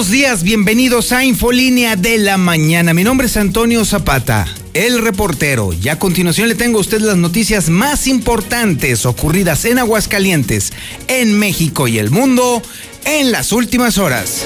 [0.00, 2.94] buenos días, bienvenidos a Infolínea de la Mañana.
[2.94, 7.18] Mi nombre es Antonio Zapata, el reportero, y a continuación le tengo a usted las
[7.18, 10.72] noticias más importantes ocurridas en Aguascalientes,
[11.06, 12.62] en México y el mundo
[13.04, 14.42] en las últimas horas.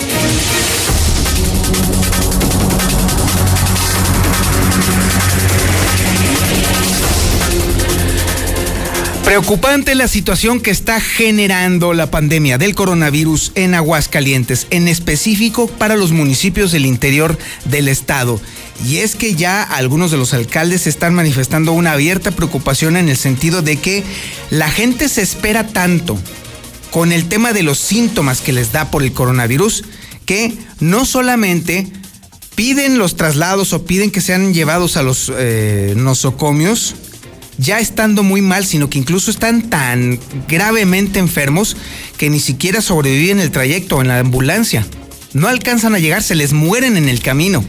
[9.24, 15.96] Preocupante la situación que está generando la pandemia del coronavirus en Aguascalientes, en específico para
[15.96, 18.38] los municipios del interior del estado.
[18.86, 23.16] Y es que ya algunos de los alcaldes están manifestando una abierta preocupación en el
[23.16, 24.04] sentido de que
[24.50, 26.18] la gente se espera tanto
[26.90, 29.84] con el tema de los síntomas que les da por el coronavirus
[30.26, 31.90] que no solamente
[32.54, 36.94] piden los traslados o piden que sean llevados a los eh, nosocomios,
[37.58, 41.76] ya estando muy mal, sino que incluso están tan gravemente enfermos
[42.16, 44.86] que ni siquiera sobreviven el trayecto en la ambulancia.
[45.32, 47.64] No alcanzan a llegar, se les mueren en el camino.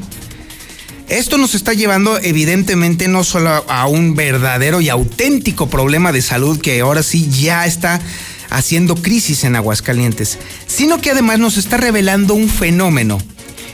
[1.07, 6.59] Esto nos está llevando evidentemente no solo a un verdadero y auténtico problema de salud
[6.59, 8.01] que ahora sí ya está
[8.49, 13.19] haciendo crisis en Aguascalientes, sino que además nos está revelando un fenómeno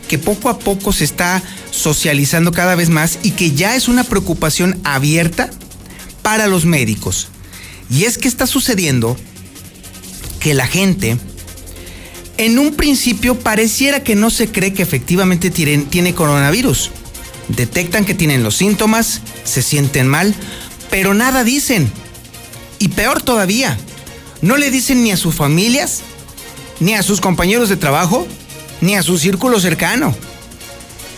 [0.09, 4.03] que poco a poco se está socializando cada vez más y que ya es una
[4.03, 5.49] preocupación abierta
[6.21, 7.29] para los médicos.
[7.89, 9.17] Y es que está sucediendo
[10.39, 11.17] que la gente,
[12.37, 16.91] en un principio pareciera que no se cree que efectivamente tiene coronavirus.
[17.49, 20.33] Detectan que tienen los síntomas, se sienten mal,
[20.89, 21.91] pero nada dicen.
[22.79, 23.77] Y peor todavía,
[24.41, 26.01] no le dicen ni a sus familias,
[26.79, 28.25] ni a sus compañeros de trabajo,
[28.79, 30.15] ni a su círculo cercano.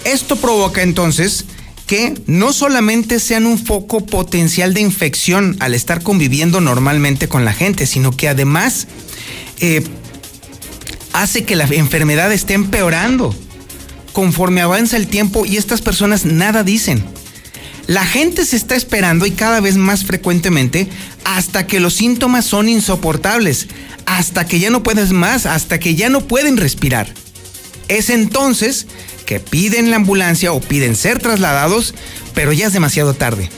[0.04, 1.46] Esto provoca entonces
[1.94, 7.54] que no solamente sean un foco potencial de infección al estar conviviendo normalmente con la
[7.54, 8.88] gente, sino que además
[9.60, 9.84] eh,
[11.14, 13.36] hace que la enfermedad esté empeorando
[14.12, 17.06] conforme avanza el tiempo y estas personas nada dicen.
[17.86, 20.88] La gente se está esperando y cada vez más frecuentemente
[21.26, 23.68] hasta que los síntomas son insoportables,
[24.08, 27.14] hasta que ya no puedes más, hasta que ya no pueden respirar.
[27.88, 28.88] Es entonces
[29.40, 31.94] piden la ambulancia o piden ser trasladados,
[32.34, 33.50] pero ya es demasiado tarde.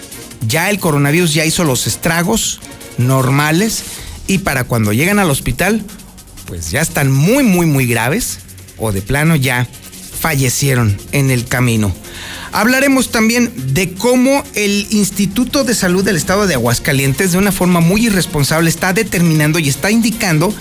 [0.48, 2.60] Ya el coronavirus ya hizo los estragos
[2.98, 3.84] normales
[4.28, 5.84] y para cuando llegan al hospital,
[6.46, 8.40] pues ya están muy, muy, muy graves
[8.78, 9.68] o de plano ya
[10.20, 11.94] fallecieron en el camino.
[12.52, 17.82] Hablaremos también de cómo el Instituto de Salud del Estado de Aguascalientes de una forma
[17.82, 20.54] muy irresponsable está determinando y está indicando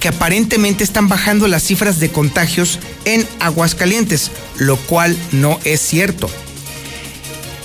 [0.00, 6.28] que aparentemente están bajando las cifras de contagios en Aguascalientes, lo cual no es cierto.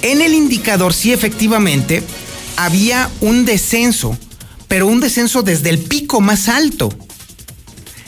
[0.02, 2.04] En el indicador sí efectivamente
[2.58, 4.18] había un descenso,
[4.68, 6.94] pero un descenso desde el pico más alto.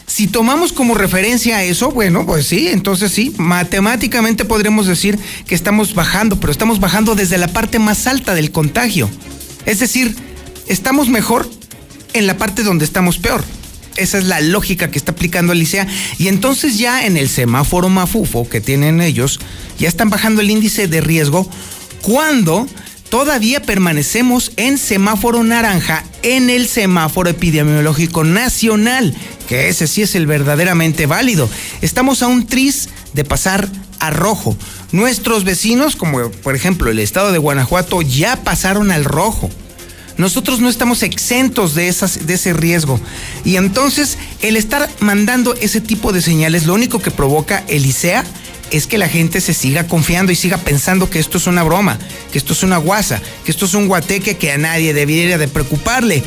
[0.06, 5.56] Si tomamos como referencia a eso, bueno, pues sí, entonces sí, matemáticamente podremos decir que
[5.56, 9.10] estamos bajando, pero estamos bajando desde la parte más alta del contagio.
[9.66, 10.16] Es decir,
[10.68, 11.50] estamos mejor
[12.14, 13.44] en la parte donde estamos peor.
[13.98, 15.88] Esa es la lógica que está aplicando Alicia.
[16.18, 19.40] Y entonces ya en el semáforo mafufo que tienen ellos,
[19.78, 21.50] ya están bajando el índice de riesgo
[22.02, 22.68] cuando
[23.10, 29.16] todavía permanecemos en semáforo naranja en el semáforo epidemiológico nacional,
[29.48, 31.50] que ese sí es el verdaderamente válido.
[31.82, 33.70] Estamos a un tris de pasar
[34.00, 34.56] a rojo.
[34.92, 39.50] Nuestros vecinos, como por ejemplo el estado de Guanajuato, ya pasaron al rojo.
[40.18, 43.00] Nosotros no estamos exentos de, ese riesgo.
[43.46, 48.24] Y entonces el estar mandando ese tipo de señales, lo único que provoca el ICEA
[48.72, 52.00] es que la gente se siga confiando y siga pensando que esto es una broma,
[52.32, 55.48] que esto es una guasa, que esto es un guateque que a nadie debiera de
[55.48, 56.24] preocuparle.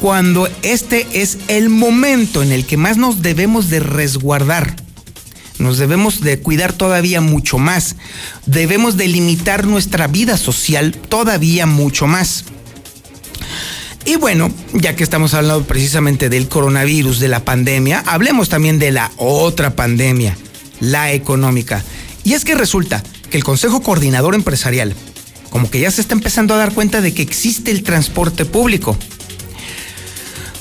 [0.00, 4.76] Cuando este es el momento en el que más nos debemos de resguardar.
[5.58, 7.96] Nos debemos de cuidar todavía mucho más.
[8.46, 12.44] Debemos de limitar nuestra vida social todavía mucho más.
[14.04, 18.90] Y bueno, ya que estamos hablando precisamente del coronavirus, de la pandemia, hablemos también de
[18.90, 20.36] la otra pandemia,
[20.80, 21.84] la económica.
[22.24, 24.94] Y es que resulta que el Consejo Coordinador Empresarial,
[25.50, 28.96] como que ya se está empezando a dar cuenta de que existe el transporte público.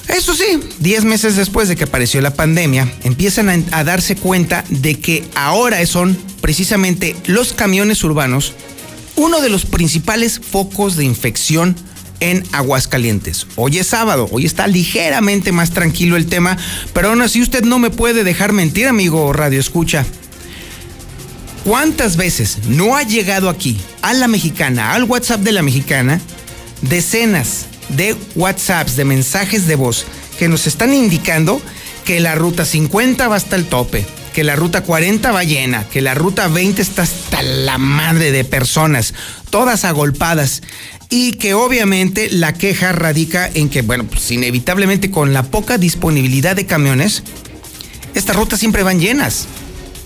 [0.08, 4.66] Eso sí, 10 meses después de que apareció la pandemia, empiezan a, a darse cuenta
[4.70, 8.54] de que ahora son precisamente los camiones urbanos
[9.16, 11.76] uno de los principales focos de infección
[12.22, 13.46] en Aguascalientes.
[13.58, 16.58] Hoy es sábado, hoy está ligeramente más tranquilo el tema,
[16.94, 20.06] pero aún así usted no me puede dejar mentir, amigo Radio Escucha.
[21.66, 26.22] ¿Cuántas veces no ha llegado aquí a la mexicana, al WhatsApp de la mexicana,
[26.82, 30.06] decenas de WhatsApps, de mensajes de voz
[30.40, 31.62] que nos están indicando
[32.06, 36.02] que la ruta 50 va hasta el tope, que la ruta 40 va llena, que
[36.02, 39.14] la ruta 20 está hasta la madre de personas,
[39.50, 40.62] todas agolpadas.
[41.12, 46.56] Y que obviamente la queja radica en que, bueno, pues inevitablemente con la poca disponibilidad
[46.56, 47.22] de camiones,
[48.16, 49.46] estas rutas siempre van llenas.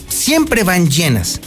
[0.10, 1.40] Siempre van llenas.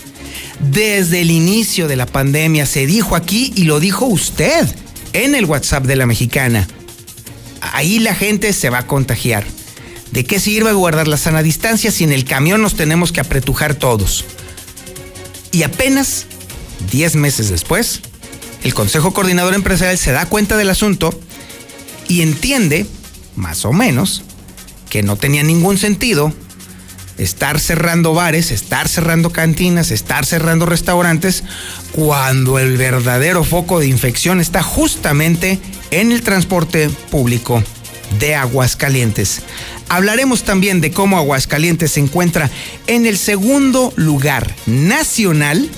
[0.61, 4.67] Desde el inicio de la pandemia se dijo aquí y lo dijo usted
[5.13, 6.67] en el WhatsApp de la mexicana.
[7.61, 9.45] Ahí la gente se va a contagiar.
[10.13, 13.75] ¿De qué sirve guardar la sana distancia si en el camión nos tenemos que apretujar
[13.75, 14.25] todos?
[15.51, 16.27] Y apenas
[16.93, 18.01] 10 meses después,
[18.63, 21.19] el Consejo Coordinador Empresarial se da cuenta del asunto
[22.09, 22.87] y entiende,
[23.37, 24.23] más o menos,
[24.89, 26.33] que no tenía ningún sentido
[27.19, 31.43] estar cerrando bares, estar cerrando cantinas, estar cerrando restaurantes,
[31.93, 35.59] cuando el verdadero foco de infección está justamente
[35.91, 37.63] en el transporte público
[38.19, 39.43] de Aguascalientes.
[39.89, 42.51] Hablaremos también de cómo Aguascalientes se encuentra
[42.87, 45.69] en el segundo lugar nacional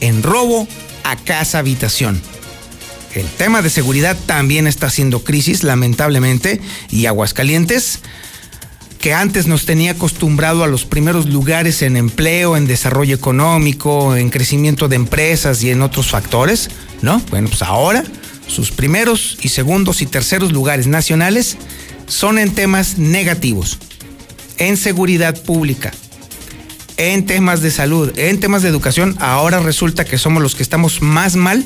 [0.00, 0.66] en robo
[1.04, 2.20] a casa habitación.
[3.14, 6.60] El tema de seguridad también está haciendo crisis, lamentablemente,
[6.90, 8.00] y Aguascalientes,
[9.00, 14.30] que antes nos tenía acostumbrado a los primeros lugares en empleo, en desarrollo económico, en
[14.30, 16.68] crecimiento de empresas y en otros factores,
[17.00, 17.20] ¿no?
[17.30, 18.04] Bueno, pues ahora
[18.46, 21.56] sus primeros y segundos y terceros lugares nacionales
[22.06, 23.78] son en temas negativos,
[24.58, 25.92] en seguridad pública,
[27.00, 29.16] en temas de salud, en temas de educación.
[29.20, 31.64] Ahora resulta que somos los que estamos más mal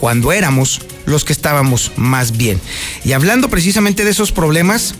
[0.00, 2.60] cuando éramos los que estábamos más bien.
[3.04, 4.96] Y hablando precisamente de esos problemas,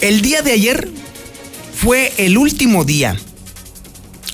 [0.00, 0.88] el día de ayer
[1.74, 3.16] fue el último día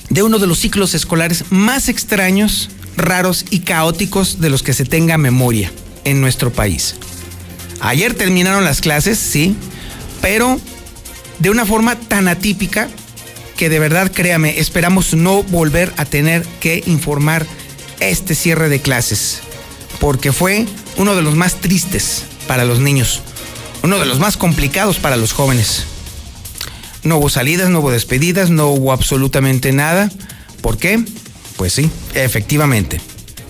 [0.09, 4.85] de uno de los ciclos escolares más extraños raros y caóticos de los que se
[4.85, 5.71] tenga memoria
[6.03, 6.95] en nuestro país.
[7.81, 9.55] Ayer terminaron las clases, sí,
[10.21, 10.59] pero
[11.39, 12.87] de una forma tan atípica
[13.57, 17.45] que de verdad, créame, esperamos no volver a tener que informar
[17.99, 19.39] este cierre de clases,
[19.99, 20.65] porque fue
[20.97, 23.21] uno de los más tristes para los niños,
[23.83, 25.85] uno de los más complicados para los jóvenes.
[27.03, 30.11] No hubo salidas, no hubo despedidas, no hubo absolutamente nada.
[30.61, 31.03] ¿Por qué?
[31.55, 32.99] Pues sí, efectivamente,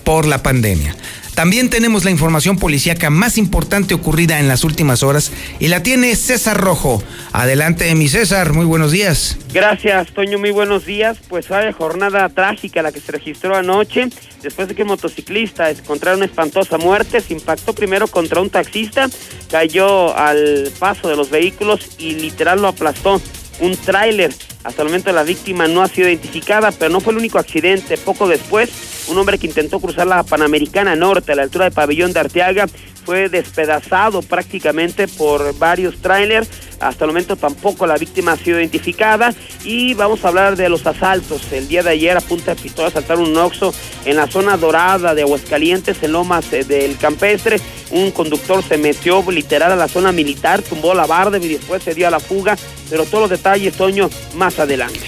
[0.04, 0.94] por la pandemia.
[1.36, 5.30] También tenemos la información policíaca más importante ocurrida en las últimas horas
[5.60, 7.02] y la tiene César Rojo.
[7.30, 9.36] Adelante, mi César, muy buenos días.
[9.52, 11.18] Gracias, Toño, muy buenos días.
[11.28, 14.08] Pues hay jornada trágica la que se registró anoche
[14.42, 17.20] después de que un motociclista encontrara una espantosa muerte.
[17.20, 19.10] Se impactó primero contra un taxista,
[19.50, 23.20] cayó al paso de los vehículos y literal lo aplastó
[23.60, 24.32] un tráiler.
[24.64, 27.96] Hasta el momento la víctima no ha sido identificada, pero no fue el único accidente.
[27.96, 32.12] Poco después, un hombre que intentó cruzar la Panamericana Norte a la altura del pabellón
[32.12, 32.66] de Arteaga
[33.04, 36.48] fue despedazado prácticamente por varios trailers.
[36.80, 39.34] Hasta el momento tampoco la víctima ha sido identificada.
[39.64, 41.52] Y vamos a hablar de los asaltos.
[41.52, 43.74] El día de ayer a punta de pistola asaltaron un Oxxo
[44.04, 47.60] en la zona dorada de Aguascalientes, en Lomas eh, del Campestre.
[47.90, 51.94] Un conductor se metió literal a la zona militar, tumbó la barda y después se
[51.94, 52.56] dio a la fuga.
[52.90, 55.00] Pero todos los detalles, Toño, más adelante.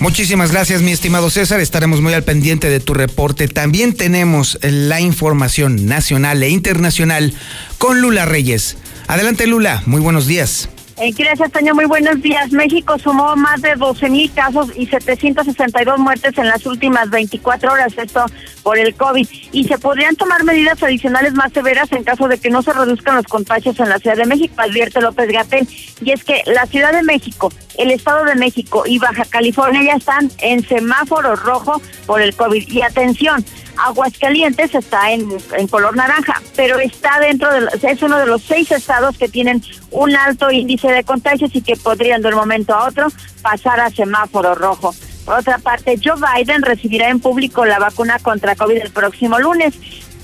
[0.00, 1.58] Muchísimas gracias, mi estimado César.
[1.58, 3.48] Estaremos muy al pendiente de tu reporte.
[3.48, 7.34] También tenemos la información nacional e internacional
[7.78, 8.76] con Lula Reyes.
[9.08, 9.82] Adelante, Lula.
[9.86, 10.68] Muy buenos días.
[11.00, 11.76] Eh, gracias, Toño.
[11.76, 12.50] Muy buenos días.
[12.50, 17.92] México sumó más de 12 mil casos y 762 muertes en las últimas 24 horas,
[17.96, 18.26] esto
[18.64, 19.28] por el COVID.
[19.52, 23.14] Y se podrían tomar medidas adicionales más severas en caso de que no se reduzcan
[23.14, 25.68] los contagios en la Ciudad de México, advierte López Gatel.
[26.00, 29.94] Y es que la Ciudad de México, el Estado de México y Baja California ya
[29.94, 32.66] están en semáforo rojo por el COVID.
[32.66, 33.44] Y atención,
[33.78, 35.28] Aguascalientes está en,
[35.68, 40.14] color naranja, pero está dentro de, es uno de los seis estados que tienen un
[40.16, 43.08] alto índice de contagios y que podrían de un momento a otro
[43.42, 44.94] pasar a semáforo rojo.
[45.24, 49.74] Por otra parte, Joe Biden recibirá en público la vacuna contra COVID el próximo lunes.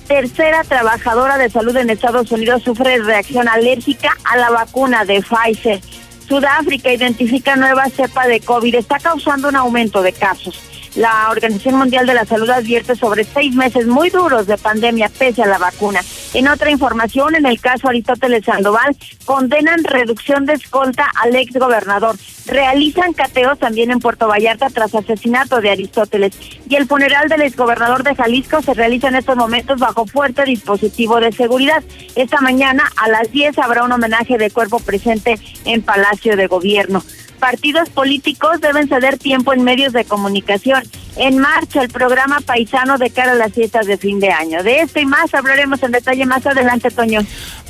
[0.08, 5.80] Tercera trabajadora de salud en Estados Unidos sufre reacción alérgica a la vacuna de Pfizer.
[6.28, 8.75] Sudáfrica identifica nueva cepa de COVID.
[8.75, 10.58] Está causando un aumento de casos.
[10.95, 15.43] La Organización Mundial de la Salud advierte sobre seis meses muy duros de pandemia pese
[15.43, 16.01] a la vacuna.
[16.35, 22.17] En otra información, en el caso Aristóteles Sandoval, condenan reducción de escolta al ex gobernador.
[22.47, 26.33] Realizan cateos también en Puerto Vallarta tras asesinato de Aristóteles.
[26.69, 31.19] Y el funeral del exgobernador de Jalisco se realiza en estos momentos bajo fuerte dispositivo
[31.19, 31.83] de seguridad.
[32.15, 37.03] Esta mañana a las 10 habrá un homenaje de cuerpo presente en Palacio de Gobierno.
[37.45, 40.83] Partidos políticos deben ceder tiempo en medios de comunicación.
[41.17, 44.63] En marcha el programa paisano de cara a las fiestas de fin de año.
[44.63, 47.21] De esto y más hablaremos en detalle más adelante, Toño.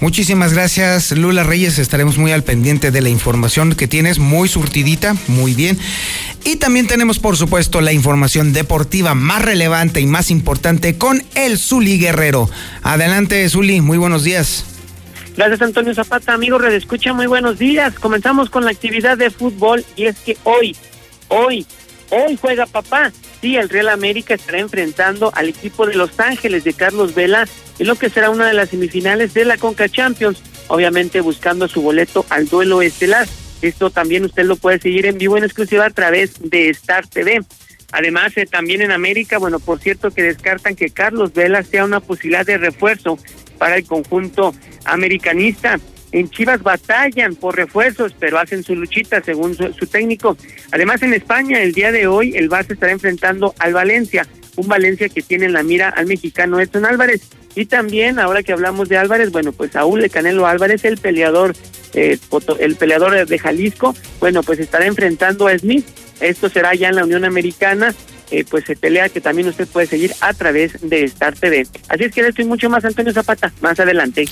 [0.00, 1.80] Muchísimas gracias, Lula Reyes.
[1.80, 5.76] Estaremos muy al pendiente de la información que tienes, muy surtidita, muy bien.
[6.44, 11.58] Y también tenemos, por supuesto, la información deportiva más relevante y más importante con el
[11.58, 12.48] Zuli Guerrero.
[12.84, 14.66] Adelante, Zuli, muy buenos días.
[15.36, 17.98] Gracias Antonio Zapata, amigo Red Escucha, muy buenos días.
[17.98, 20.76] Comenzamos con la actividad de fútbol y es que hoy,
[21.26, 21.66] hoy,
[22.10, 23.12] hoy juega papá.
[23.40, 27.48] Sí, el Real América estará enfrentando al equipo de Los Ángeles de Carlos Vela
[27.80, 31.82] en lo que será una de las semifinales de la Conca Champions, obviamente buscando su
[31.82, 33.26] boleto al duelo estelar.
[33.60, 37.40] Esto también usted lo puede seguir en vivo en exclusiva a través de Star TV.
[37.90, 42.00] Además, eh, también en América, bueno, por cierto que descartan que Carlos Vela sea una
[42.00, 43.18] posibilidad de refuerzo
[43.58, 45.78] para el conjunto americanista.
[46.12, 50.36] En Chivas batallan por refuerzos, pero hacen su luchita según su, técnico.
[50.70, 55.08] Además, en España, el día de hoy, el Barça estará enfrentando al Valencia, un Valencia
[55.08, 57.22] que tiene en la mira al mexicano Edson Álvarez.
[57.56, 61.54] Y también, ahora que hablamos de Álvarez, bueno, pues Saúl de Canelo Álvarez, el peleador,
[61.94, 62.18] eh,
[62.60, 65.86] el peleador de Jalisco, bueno, pues estará enfrentando a Smith.
[66.20, 67.92] Esto será ya en la Unión Americana
[68.34, 71.66] eh, pues se pelea que también usted puede seguir a través de Star TV.
[71.88, 74.24] Así es que estoy mucho más Antonio Zapata, más adelante.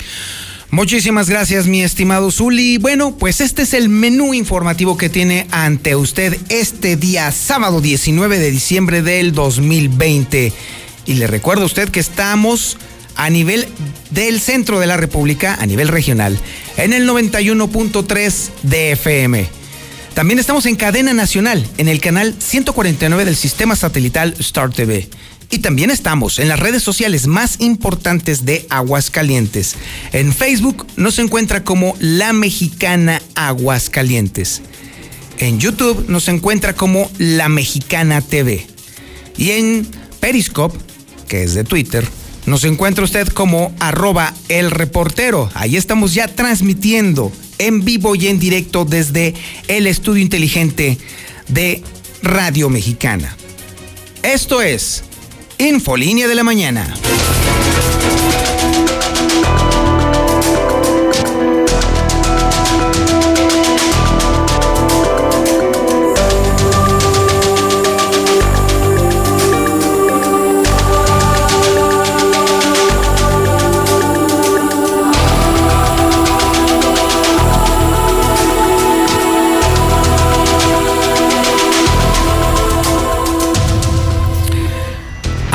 [0.70, 2.78] Muchísimas gracias, mi estimado Zuli.
[2.78, 8.38] Bueno, pues este es el menú informativo que tiene ante usted este día, sábado 19
[8.38, 10.52] de diciembre del 2020.
[11.04, 12.78] Y le recuerdo a usted que estamos
[13.16, 13.68] a nivel
[14.10, 16.38] del centro de la República, a nivel regional,
[16.76, 19.61] en el 91.3 de FM.
[20.14, 25.08] También estamos en cadena nacional, en el canal 149 del sistema satelital Star TV.
[25.50, 29.74] Y también estamos en las redes sociales más importantes de Aguascalientes.
[30.12, 34.60] En Facebook nos encuentra como La Mexicana Aguascalientes.
[35.38, 38.66] En YouTube nos encuentra como La Mexicana TV.
[39.38, 39.86] Y en
[40.20, 40.78] Periscope,
[41.26, 42.06] que es de Twitter,
[42.44, 45.50] nos encuentra usted como arroba el reportero.
[45.54, 47.32] Ahí estamos ya transmitiendo
[47.66, 49.34] en vivo y en directo desde
[49.68, 50.98] el estudio inteligente
[51.48, 51.82] de
[52.22, 53.36] Radio Mexicana.
[54.22, 55.04] Esto es
[55.58, 56.94] Infolínea de la Mañana.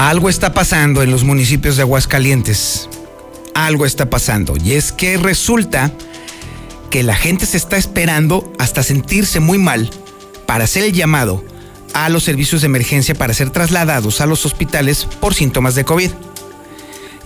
[0.07, 2.87] Algo está pasando en los municipios de Aguascalientes.
[3.53, 4.55] Algo está pasando.
[4.55, 5.91] Y es que resulta
[6.89, 9.89] que la gente se está esperando hasta sentirse muy mal
[10.45, 11.43] para hacer el llamado
[11.93, 16.11] a los servicios de emergencia para ser trasladados a los hospitales por síntomas de COVID.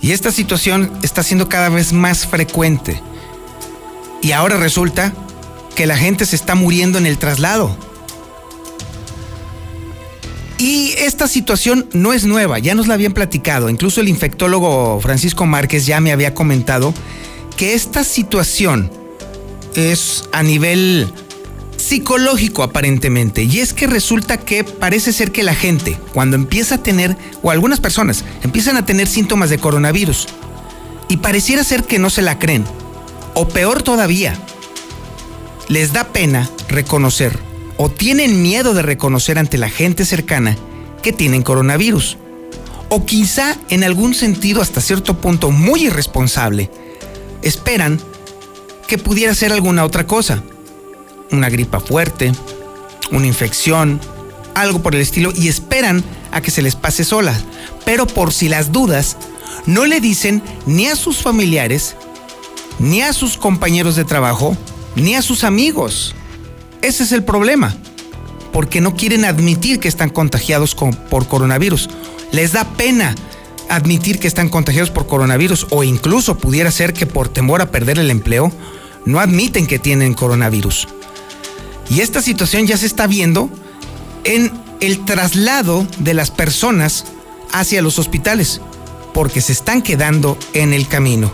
[0.00, 3.00] Y esta situación está siendo cada vez más frecuente.
[4.22, 5.12] Y ahora resulta
[5.76, 7.76] que la gente se está muriendo en el traslado.
[10.62, 13.68] Y esta situación no es nueva, ya nos la habían platicado.
[13.68, 16.94] Incluso el infectólogo Francisco Márquez ya me había comentado
[17.56, 18.88] que esta situación
[19.74, 21.12] es a nivel
[21.76, 23.42] psicológico aparentemente.
[23.42, 27.50] Y es que resulta que parece ser que la gente, cuando empieza a tener, o
[27.50, 30.28] algunas personas, empiezan a tener síntomas de coronavirus,
[31.08, 32.64] y pareciera ser que no se la creen,
[33.34, 34.38] o peor todavía,
[35.66, 37.36] les da pena reconocer
[37.76, 40.56] o tienen miedo de reconocer ante la gente cercana
[41.02, 42.18] que tienen coronavirus.
[42.88, 46.70] O quizá en algún sentido hasta cierto punto muy irresponsable,
[47.42, 48.00] esperan
[48.86, 50.42] que pudiera ser alguna otra cosa.
[51.30, 52.32] Una gripa fuerte,
[53.10, 54.00] una infección,
[54.54, 57.38] algo por el estilo y esperan a que se les pase sola.
[57.84, 59.16] Pero por si las dudas,
[59.66, 61.96] no le dicen ni a sus familiares,
[62.78, 64.56] ni a sus compañeros de trabajo,
[64.96, 66.14] ni a sus amigos.
[66.82, 67.74] Ese es el problema,
[68.52, 71.88] porque no quieren admitir que están contagiados por coronavirus.
[72.32, 73.14] Les da pena
[73.68, 77.98] admitir que están contagiados por coronavirus o incluso pudiera ser que por temor a perder
[77.98, 78.52] el empleo
[79.06, 80.88] no admiten que tienen coronavirus.
[81.88, 83.48] Y esta situación ya se está viendo
[84.24, 87.04] en el traslado de las personas
[87.52, 88.60] hacia los hospitales,
[89.14, 91.32] porque se están quedando en el camino.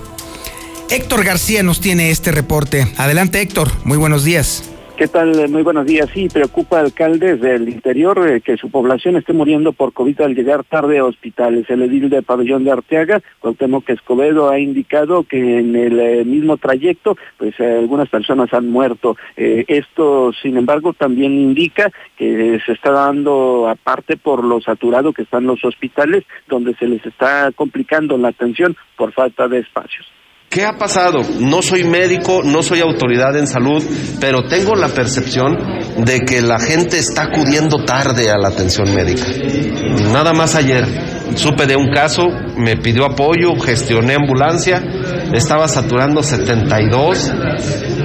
[0.91, 2.93] Héctor García nos tiene este reporte.
[2.97, 4.63] Adelante Héctor, muy buenos días.
[4.99, 5.49] ¿Qué tal?
[5.49, 6.11] Muy buenos días.
[6.13, 10.65] Sí, preocupa alcaldes del interior eh, que su población esté muriendo por COVID al llegar
[10.65, 11.71] tarde a hospitales.
[11.71, 16.57] El edil de Pabellón de Arteaga, Cuauhtémoc Escobedo, ha indicado que en el eh, mismo
[16.57, 19.17] trayecto, pues eh, algunas personas han muerto.
[19.37, 25.47] esto, sin embargo, también indica que se está dando aparte por lo saturado que están
[25.47, 30.18] los hospitales, donde se les está complicando la atención por falta de espacios.
[30.49, 31.21] ¿Qué ha pasado?
[31.41, 33.85] No soy médico, no soy autoridad en salud,
[34.19, 35.59] pero tengo la percepción
[35.99, 39.27] de que la gente está acudiendo tarde a la atención médica.
[40.11, 40.87] Nada más ayer
[41.35, 44.83] supe de un caso, me pidió apoyo, gestioné ambulancia,
[45.35, 47.31] estaba saturando 72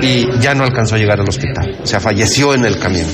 [0.01, 1.79] y ya no alcanzó a llegar al hospital.
[1.81, 3.07] O sea, falleció en el camino.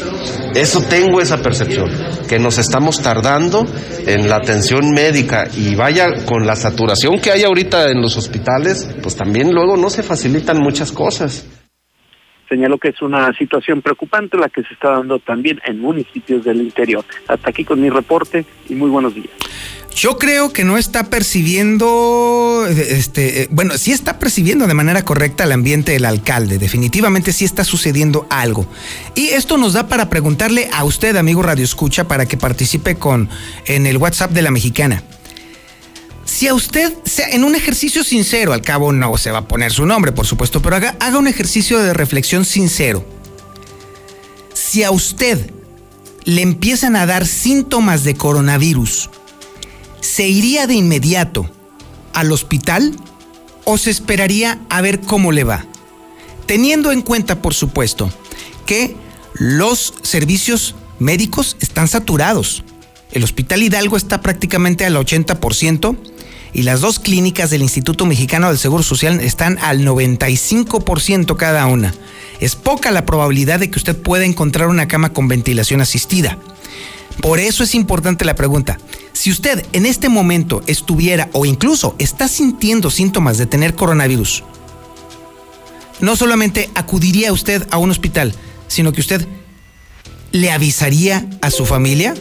[0.56, 1.90] Eso tengo esa percepción,
[2.28, 3.66] que nos estamos tardando
[4.06, 8.90] en la atención médica y vaya con la saturación que hay ahorita en los hospitales,
[9.02, 11.48] pues también luego no se facilitan muchas cosas.
[12.50, 16.62] Señaló que es una situación preocupante la que se está dando también en municipios del
[16.62, 17.06] interior.
[17.28, 19.30] Hasta aquí con mi reporte y muy buenos días.
[19.96, 25.52] Yo creo que no está percibiendo, este, bueno, sí está percibiendo de manera correcta el
[25.52, 26.58] ambiente del alcalde.
[26.58, 28.68] Definitivamente sí está sucediendo algo.
[29.16, 33.30] Y esto nos da para preguntarle a usted, amigo Radio Escucha, para que participe con
[33.66, 35.04] en el WhatsApp de la Mexicana.
[36.24, 39.72] Si a usted, sea en un ejercicio sincero, al cabo no se va a poner
[39.72, 43.04] su nombre, por supuesto, pero haga un ejercicio de reflexión sincero.
[44.54, 45.52] Si a usted
[46.26, 49.10] le empiezan a dar síntomas de coronavirus,
[50.20, 51.50] ¿se iría de inmediato
[52.12, 52.94] al hospital
[53.64, 55.66] o se esperaría a ver cómo le va?
[56.46, 58.12] Teniendo en cuenta, por supuesto,
[58.66, 58.98] que
[59.36, 62.66] los servicios médicos están saturados.
[63.14, 65.98] El Hospital Hidalgo está prácticamente al 80%
[66.52, 71.94] y las dos clínicas del Instituto Mexicano del Seguro Social están al 95% cada una.
[72.42, 76.38] Es poca la probabilidad de que usted pueda encontrar una cama con ventilación asistida.
[77.22, 78.78] Por eso es importante la pregunta.
[79.14, 84.44] Si usted en este momento estuviera o incluso está sintiendo síntomas de tener coronavirus,
[86.00, 88.34] no solamente acudiría usted a un hospital,
[88.68, 89.28] sino que usted
[90.32, 92.16] le avisaría a su familia,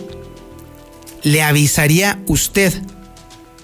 [1.23, 2.73] le avisaría usted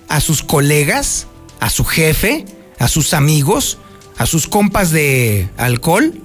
[0.08, 1.26] a sus colegas,
[1.60, 2.44] a su jefe,
[2.78, 3.78] a sus amigos,
[4.16, 6.20] a sus compas de alcohol.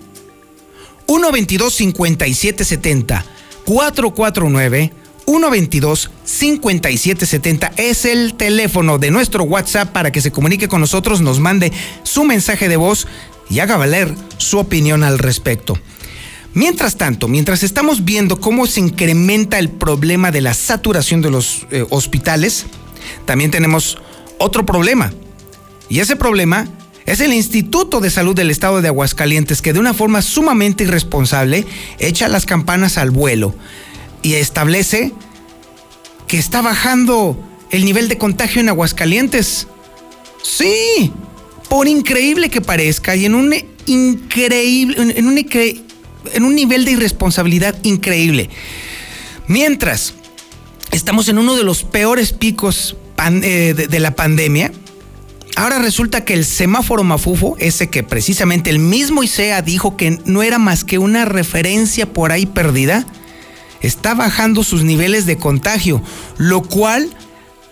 [1.08, 3.26] 122 5770
[3.66, 4.94] 449
[5.30, 11.72] 122-5770 es el teléfono de nuestro WhatsApp para que se comunique con nosotros, nos mande
[12.02, 13.06] su mensaje de voz
[13.48, 15.78] y haga valer su opinión al respecto.
[16.56, 21.68] Mientras tanto, mientras estamos viendo cómo se incrementa el problema de la saturación de los
[21.70, 22.66] eh, hospitales,
[23.26, 24.00] también tenemos
[24.40, 25.14] otro problema.
[25.90, 26.68] Y ese problema
[27.06, 31.68] es el Instituto de Salud del Estado de Aguascalientes que de una forma sumamente irresponsable
[32.00, 33.54] echa las campanas al vuelo
[34.22, 35.14] y establece
[36.28, 37.38] que está bajando
[37.72, 39.68] el nivel de contagio en Aguascalientes.
[40.44, 41.12] Sí,
[41.70, 43.54] por increíble que parezca y en un
[43.86, 48.50] increíble, en un, en un nivel de irresponsabilidad increíble.
[49.48, 50.14] Mientras
[50.92, 52.96] estamos en uno de los peores picos
[53.44, 54.72] eh, de, la pandemia,
[55.56, 60.42] Ahora resulta que el semáforo mafufo, ese que precisamente el mismo ICEA dijo que no
[60.42, 63.06] era más que una referencia por ahí perdida,
[63.82, 66.02] está bajando sus niveles de contagio,
[66.38, 67.10] lo cual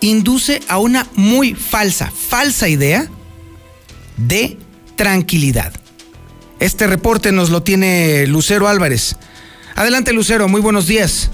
[0.00, 3.08] induce a una muy falsa, falsa idea
[4.16, 4.56] de
[4.96, 5.72] tranquilidad.
[6.60, 9.16] Este reporte nos lo tiene Lucero Álvarez.
[9.76, 11.30] Adelante Lucero, muy buenos días.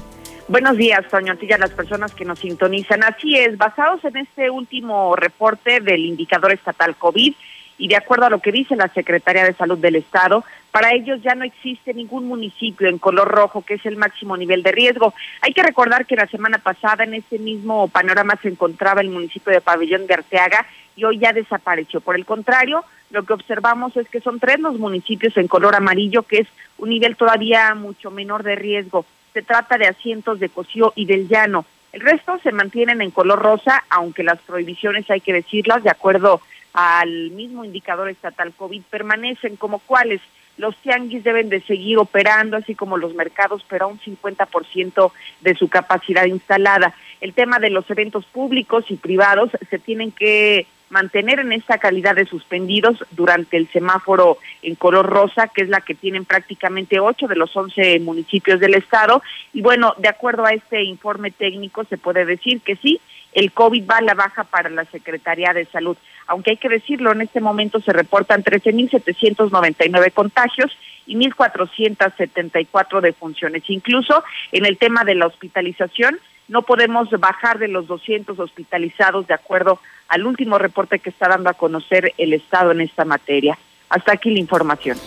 [0.47, 3.03] Buenos días, Toño Antilla, las personas que nos sintonizan.
[3.03, 7.35] Así es, basados en este último reporte del indicador estatal COVID,
[7.79, 11.23] y de acuerdo a lo que dice la Secretaría de Salud del Estado, para ellos
[11.23, 15.15] ya no existe ningún municipio en color rojo, que es el máximo nivel de riesgo.
[15.41, 19.53] Hay que recordar que la semana pasada en ese mismo panorama se encontraba el municipio
[19.53, 22.01] de Pabellón de Arteaga y hoy ya desapareció.
[22.01, 26.25] Por el contrario, lo que observamos es que son tres los municipios en color amarillo,
[26.25, 29.07] que es un nivel todavía mucho menor de riesgo.
[29.33, 31.65] Se trata de asientos de Cocío y del Llano.
[31.93, 36.41] El resto se mantienen en color rosa, aunque las prohibiciones, hay que decirlas, de acuerdo
[36.73, 40.21] al mismo indicador estatal COVID permanecen como cuáles.
[40.57, 45.55] Los tianguis deben de seguir operando, así como los mercados, pero a un 50% de
[45.55, 46.95] su capacidad instalada.
[47.21, 52.15] El tema de los eventos públicos y privados se tienen que mantener en esta calidad
[52.15, 57.27] de suspendidos durante el semáforo en color rosa, que es la que tienen prácticamente ocho
[57.27, 59.21] de los once municipios del estado.
[59.53, 63.01] Y bueno, de acuerdo a este informe técnico, se puede decir que sí,
[63.35, 65.97] el COVID va a la baja para la Secretaría de Salud.
[66.27, 70.73] Aunque hay que decirlo, en este momento se reportan 13.799 contagios
[71.07, 73.63] y 1.474 defunciones.
[73.69, 76.19] Incluso en el tema de la hospitalización,
[76.49, 81.51] no podemos bajar de los 200 hospitalizados de acuerdo al último reporte que está dando
[81.51, 83.59] a conocer el Estado en esta materia.
[83.89, 84.99] Hasta aquí la información.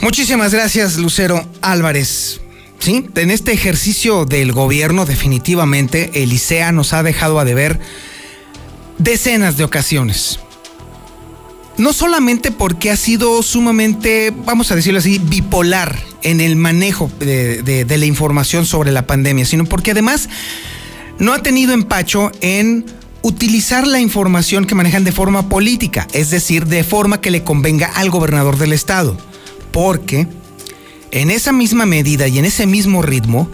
[0.00, 2.40] Muchísimas gracias, Lucero Álvarez.
[2.80, 7.78] Sí, en este ejercicio del gobierno definitivamente el ICEA nos ha dejado a deber
[8.96, 10.40] decenas de ocasiones.
[11.76, 17.86] No solamente porque ha sido sumamente, vamos a decirlo así, bipolar en el manejo de,
[17.86, 20.30] la información sobre la pandemia, sino porque además
[21.18, 22.86] no ha tenido empacho en
[23.22, 27.88] utilizar la información que manejan de forma política, es decir, de forma que le convenga
[27.88, 29.18] al gobernador del estado.
[29.70, 30.26] Porque
[31.10, 33.48] en esa misma medida y en ese mismo ritmo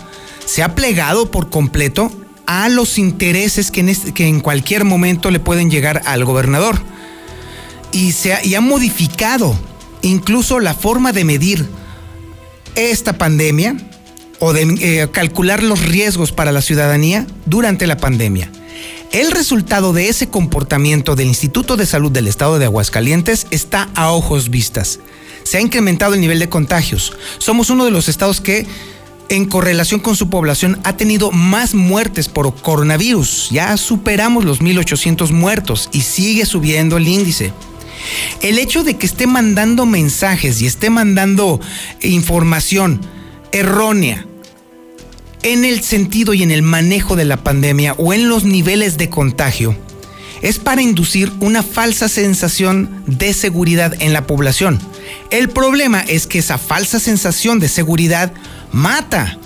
[0.44, 2.10] se ha plegado por completo
[2.46, 3.80] a los intereses que
[4.16, 6.80] en, cualquier momento le pueden llegar al gobernador.
[7.92, 9.58] Y, se ha modificado
[10.02, 11.68] incluso la forma de medir
[12.76, 13.76] esta pandemia
[14.38, 18.50] o de eh, calcular los riesgos para la ciudadanía durante la pandemia.
[19.12, 24.10] El resultado de ese comportamiento del Instituto de Salud del Estado de Aguascalientes está a
[24.10, 25.00] ojos vistas.
[25.46, 27.12] Se ha incrementado el nivel de contagios.
[27.38, 28.66] Somos uno de los estados que
[29.28, 33.50] en correlación con su población ha tenido más muertes por coronavirus.
[33.52, 37.52] Ya superamos los 1.800 muertos y sigue subiendo el índice.
[38.40, 41.60] El hecho de que esté mandando mensajes y esté mandando
[42.02, 43.00] información
[43.52, 44.26] errónea
[45.44, 49.10] en el sentido y en el manejo de la pandemia o en los niveles de
[49.10, 49.76] contagio
[50.42, 54.78] es para inducir una falsa sensación de seguridad en la población.
[55.30, 58.32] El problema es que esa falsa sensación de seguridad
[58.72, 59.38] mata.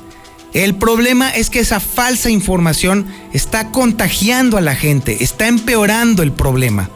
[0.52, 6.32] El problema es que esa falsa información está contagiando a la gente, está empeorando el
[6.32, 6.90] problema.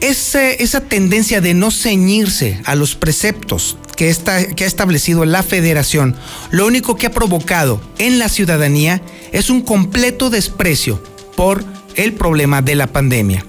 [0.00, 4.14] esa tendencia de no ceñirse a los preceptos que,
[4.54, 6.14] que ha establecido la federación,
[6.50, 11.02] lo único que ha provocado en la ciudadanía es un completo desprecio
[11.34, 11.64] por
[11.96, 13.44] el problema de la pandemia.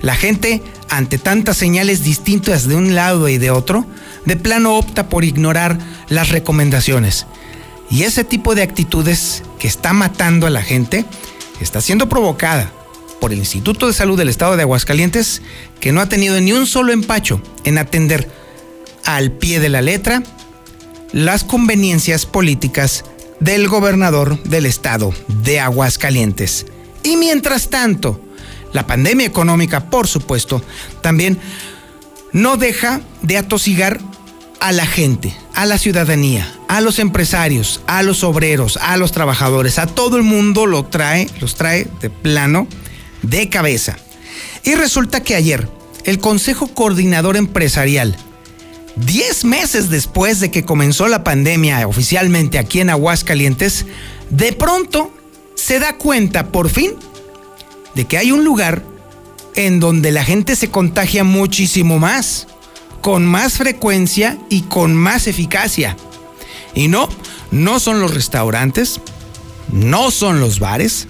[0.00, 3.84] La gente, ante tantas señales distintas de un lado y de otro,
[4.24, 7.26] de plano opta por ignorar las recomendaciones.
[7.90, 11.04] Y ese tipo de actitudes que está matando a la gente
[11.60, 12.70] está siendo provocada
[13.20, 15.42] por el Instituto de Salud del Estado de Aguascalientes,
[15.80, 18.30] que no ha tenido ni un solo empacho en atender
[19.04, 20.22] al pie de la letra
[21.12, 23.04] las conveniencias políticas
[23.40, 26.66] del gobernador del estado de Aguascalientes.
[27.08, 28.20] Y mientras tanto,
[28.74, 30.62] la pandemia económica, por supuesto,
[31.00, 31.38] también
[32.32, 33.98] no deja de atosigar
[34.60, 39.78] a la gente, a la ciudadanía, a los empresarios, a los obreros, a los trabajadores,
[39.78, 42.68] a todo el mundo lo trae, los trae de plano,
[43.22, 43.96] de cabeza.
[44.62, 45.66] Y resulta que ayer
[46.04, 48.18] el Consejo Coordinador Empresarial,
[48.96, 53.86] 10 meses después de que comenzó la pandemia oficialmente aquí en Aguascalientes,
[54.28, 55.10] de pronto
[55.58, 56.92] se da cuenta por fin
[57.94, 58.84] de que hay un lugar
[59.56, 62.46] en donde la gente se contagia muchísimo más,
[63.00, 65.96] con más frecuencia y con más eficacia.
[66.74, 67.08] Y no,
[67.50, 69.00] no son los restaurantes,
[69.72, 71.08] no son los bares,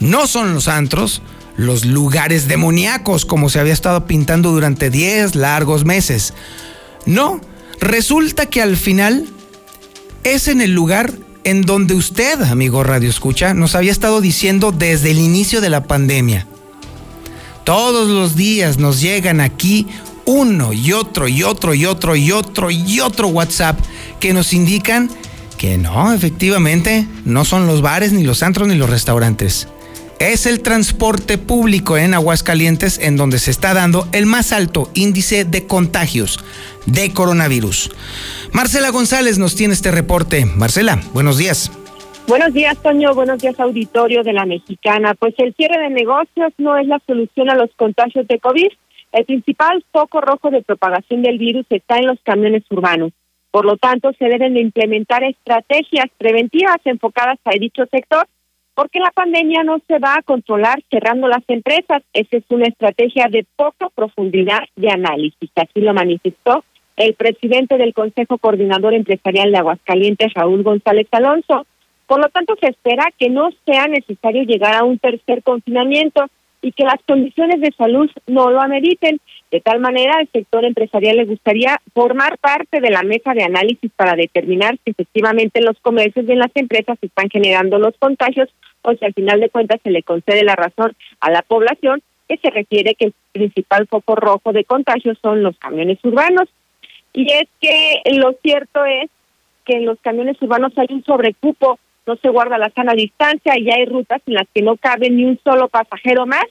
[0.00, 1.22] no son los antros,
[1.56, 6.34] los lugares demoníacos como se había estado pintando durante 10 largos meses.
[7.06, 7.40] No,
[7.80, 9.28] resulta que al final
[10.24, 11.12] es en el lugar
[11.44, 15.84] en donde usted, amigo Radio Escucha, nos había estado diciendo desde el inicio de la
[15.84, 16.46] pandemia.
[17.64, 19.86] Todos los días nos llegan aquí
[20.24, 23.78] uno y otro y otro y otro y otro y otro WhatsApp
[24.20, 25.10] que nos indican
[25.58, 29.68] que no, efectivamente, no son los bares, ni los antros, ni los restaurantes.
[30.20, 35.44] Es el transporte público en Aguascalientes en donde se está dando el más alto índice
[35.44, 36.38] de contagios
[36.86, 37.90] de coronavirus.
[38.52, 40.46] Marcela González nos tiene este reporte.
[40.46, 41.70] Marcela, buenos días.
[42.26, 43.14] Buenos días, Toño.
[43.14, 45.14] Buenos días, auditorio de la Mexicana.
[45.14, 48.68] Pues el cierre de negocios no es la solución a los contagios de COVID.
[49.12, 53.12] El principal foco rojo de propagación del virus está en los camiones urbanos.
[53.50, 58.26] Por lo tanto, se deben de implementar estrategias preventivas enfocadas a dicho sector,
[58.74, 62.02] porque la pandemia no se va a controlar cerrando las empresas.
[62.12, 65.50] Esa es una estrategia de poca profundidad de análisis.
[65.54, 66.64] Así lo manifestó
[66.96, 71.66] el presidente del Consejo Coordinador Empresarial de Aguascalientes, Raúl González Alonso.
[72.06, 76.26] Por lo tanto, se espera que no sea necesario llegar a un tercer confinamiento
[76.60, 79.20] y que las condiciones de salud no lo ameriten.
[79.54, 83.88] De tal manera, al sector empresarial le gustaría formar parte de la mesa de análisis
[83.94, 88.48] para determinar si efectivamente los comercios y en las empresas están generando los contagios
[88.82, 92.36] o si al final de cuentas se le concede la razón a la población que
[92.38, 96.48] se refiere que el principal foco rojo de contagios son los camiones urbanos.
[97.12, 99.08] Y es que lo cierto es
[99.64, 103.70] que en los camiones urbanos hay un sobrecupo, no se guarda la sana distancia y
[103.70, 106.44] hay rutas en las que no cabe ni un solo pasajero más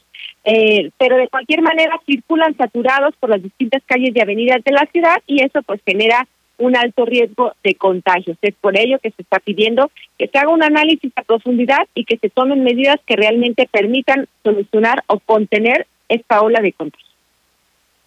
[0.46, 4.86] eh, pero de cualquier manera circulan saturados por las distintas calles y avenidas de la
[4.92, 8.38] ciudad y eso pues genera un alto riesgo de contagios.
[8.42, 12.06] Es por ello que se está pidiendo que se haga un análisis a profundidad y
[12.06, 17.13] que se tomen medidas que realmente permitan solucionar o contener esta ola de contagios.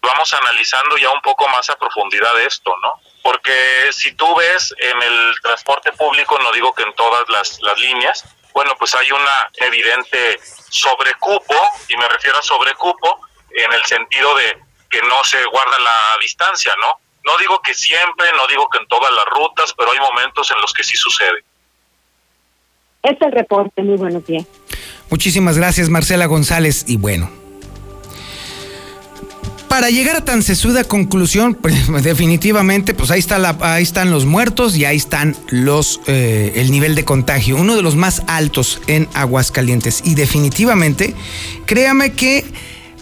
[0.01, 2.93] Vamos analizando ya un poco más a profundidad esto, ¿no?
[3.23, 7.79] Porque si tú ves en el transporte público, no digo que en todas las, las
[7.79, 11.55] líneas, bueno, pues hay una evidente sobrecupo,
[11.89, 13.19] y me refiero a sobrecupo
[13.51, 14.57] en el sentido de
[14.89, 16.99] que no se guarda la distancia, ¿no?
[17.25, 20.61] No digo que siempre, no digo que en todas las rutas, pero hay momentos en
[20.61, 21.43] los que sí sucede.
[23.03, 24.45] Este es el reporte, muy buenos días.
[25.09, 26.85] Muchísimas gracias, Marcela González.
[26.87, 27.29] Y bueno,
[29.67, 34.75] para llegar a tan sesuda conclusión, pues, definitivamente, pues ahí, está ahí están los muertos
[34.75, 39.07] y ahí están los, eh, el nivel de contagio, uno de los más altos en
[39.13, 40.01] Aguascalientes.
[40.05, 41.15] Y definitivamente,
[41.65, 42.45] créame que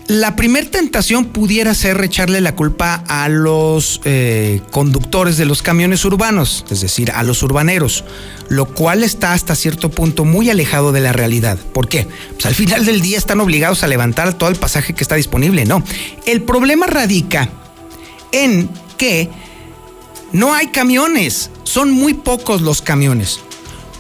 [0.08, 6.06] la primera tentación pudiera ser echarle la culpa a los eh, conductores de los camiones
[6.06, 8.04] urbanos, es decir, a los urbaneros,
[8.50, 11.58] lo cual está hasta cierto punto muy alejado de la realidad.
[11.74, 12.08] ¿Por qué?
[12.34, 15.66] Pues al final del día están obligados a levantar todo el pasaje que está disponible.
[15.66, 15.84] No,
[16.26, 17.50] el problema radica
[18.32, 19.30] en que
[20.32, 23.40] no hay camiones, son muy pocos los camiones.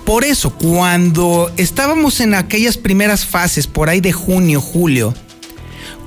[0.05, 5.13] Por eso, cuando estábamos en aquellas primeras fases, por ahí de junio, julio,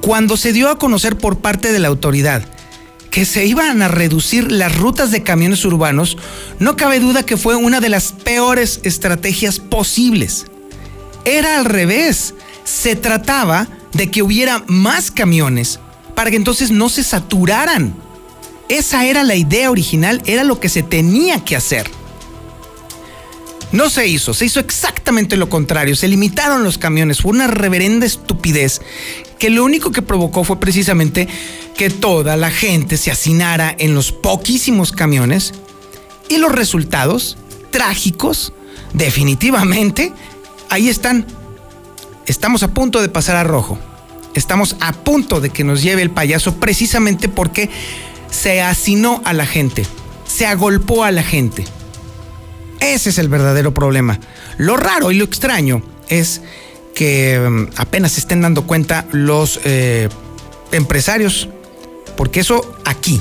[0.01, 2.44] cuando se dio a conocer por parte de la autoridad
[3.11, 6.16] que se iban a reducir las rutas de camiones urbanos,
[6.59, 10.47] no cabe duda que fue una de las peores estrategias posibles.
[11.25, 15.81] Era al revés, se trataba de que hubiera más camiones
[16.14, 17.94] para que entonces no se saturaran.
[18.68, 21.90] Esa era la idea original, era lo que se tenía que hacer.
[23.73, 28.07] No se hizo, se hizo exactamente lo contrario, se limitaron los camiones, fue una reverenda
[28.07, 28.81] estupidez
[29.38, 31.29] que lo único que provocó fue precisamente
[31.78, 35.54] que toda la gente se hacinara en los poquísimos camiones
[36.28, 37.38] y los resultados
[37.70, 38.52] trágicos,
[38.94, 40.12] definitivamente,
[40.70, 41.24] ahí están.
[42.26, 43.78] Estamos a punto de pasar a rojo.
[44.34, 47.70] Estamos a punto de que nos lleve el payaso precisamente porque
[48.28, 49.86] se hacinó a la gente,
[50.26, 51.64] se agolpó a la gente.
[52.80, 54.18] Ese es el verdadero problema.
[54.56, 56.40] Lo raro y lo extraño es
[56.96, 60.08] que mm, apenas se estén dando cuenta los eh,
[60.72, 61.48] empresarios,
[62.18, 63.20] porque eso aquí,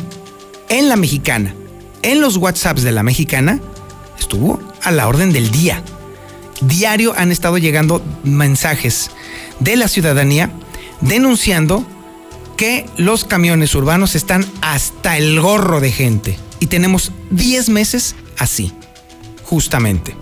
[0.69, 1.53] en la mexicana,
[2.01, 3.61] en los WhatsApps de la mexicana,
[4.19, 5.83] estuvo a la orden del día.
[6.61, 9.11] Diario han estado llegando mensajes
[9.59, 10.49] de la ciudadanía
[11.01, 11.85] denunciando
[12.57, 16.39] que los camiones urbanos están hasta el gorro de gente.
[16.59, 18.73] Y tenemos 10 meses así,
[19.43, 20.15] justamente.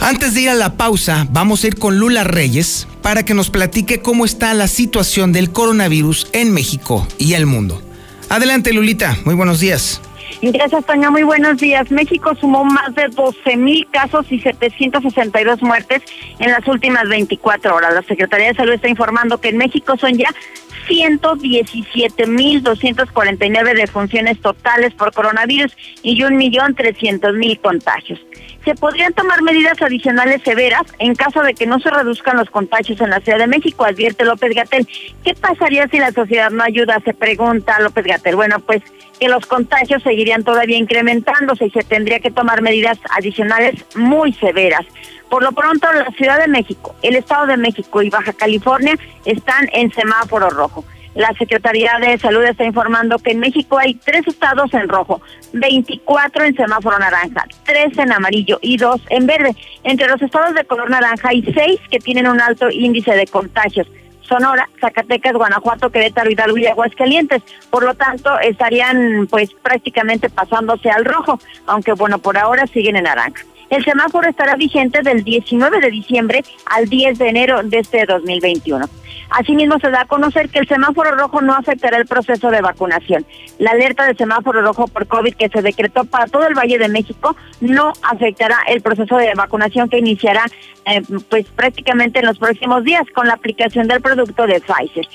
[0.00, 3.50] Antes de ir a la pausa, vamos a ir con Lula Reyes para que nos
[3.50, 7.82] platique cómo está la situación del coronavirus en México y el mundo.
[8.28, 9.16] Adelante, Lulita.
[9.24, 10.00] Muy buenos días.
[10.42, 11.10] Gracias, Toña.
[11.10, 11.90] Muy buenos días.
[11.90, 16.02] México sumó más de 12 mil casos y 762 muertes
[16.38, 17.92] en las últimas 24 horas.
[17.92, 20.32] La Secretaría de Salud está informando que en México son ya
[20.90, 25.72] 117 mil 249 defunciones totales por coronavirus
[26.02, 28.18] y un millón trescientos mil contagios
[28.64, 33.00] se podrían tomar medidas adicionales severas en caso de que no se reduzcan los contagios
[33.00, 34.86] en la Ciudad de México, advierte López Gatel.
[35.24, 37.00] ¿Qué pasaría si la sociedad no ayuda?
[37.04, 38.36] Se pregunta López Gatel.
[38.36, 38.82] Bueno, pues
[39.18, 44.86] que los contagios seguirían todavía incrementándose y se tendría que tomar medidas adicionales muy severas.
[45.30, 49.68] Por lo pronto, la Ciudad de México, el Estado de México y Baja California están
[49.72, 50.84] en semáforo rojo.
[51.14, 55.20] La Secretaría de Salud está informando que en México hay tres estados en rojo,
[55.52, 59.54] 24 en semáforo naranja, tres en amarillo y dos en verde.
[59.84, 63.86] Entre los estados de color naranja hay seis que tienen un alto índice de contagios.
[64.22, 67.42] Sonora, Zacatecas, Guanajuato, Querétaro, Hidalgo y Aguascalientes.
[67.68, 73.04] Por lo tanto, estarían pues prácticamente pasándose al rojo, aunque bueno, por ahora siguen en
[73.04, 73.42] naranja.
[73.70, 78.86] El semáforo estará vigente del 19 de diciembre al 10 de enero de este 2021.
[79.30, 83.24] Asimismo, se da a conocer que el semáforo rojo no afectará el proceso de vacunación.
[83.58, 86.88] La alerta de semáforo rojo por COVID que se decretó para todo el Valle de
[86.88, 90.46] México no afectará el proceso de vacunación que iniciará
[90.86, 95.06] eh, pues prácticamente en los próximos días con la aplicación del producto de Pfizer.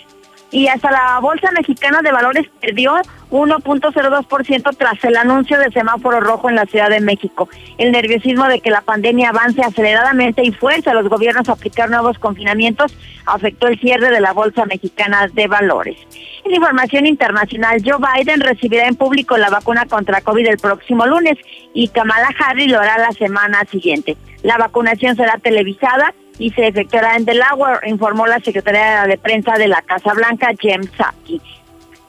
[0.52, 2.94] Y hasta la Bolsa Mexicana de Valores perdió
[3.32, 7.50] 1.02% tras el anuncio de semáforo rojo en la Ciudad de México.
[7.78, 11.90] El nerviosismo de que la pandemia avance aceleradamente y fuerza a los gobiernos a aplicar
[11.90, 15.98] nuevos confinamientos afectó el cierre de la Bolsa Mexicana de Valores.
[16.44, 21.38] En información internacional, Joe Biden recibirá en público la vacuna contra COVID el próximo lunes
[21.74, 24.16] y Kamala Harris lo hará la semana siguiente.
[24.44, 29.68] La vacunación será televisada y se efectuará en Delaware, informó la secretaria de prensa de
[29.68, 31.42] la Casa Blanca, Jem Psaki.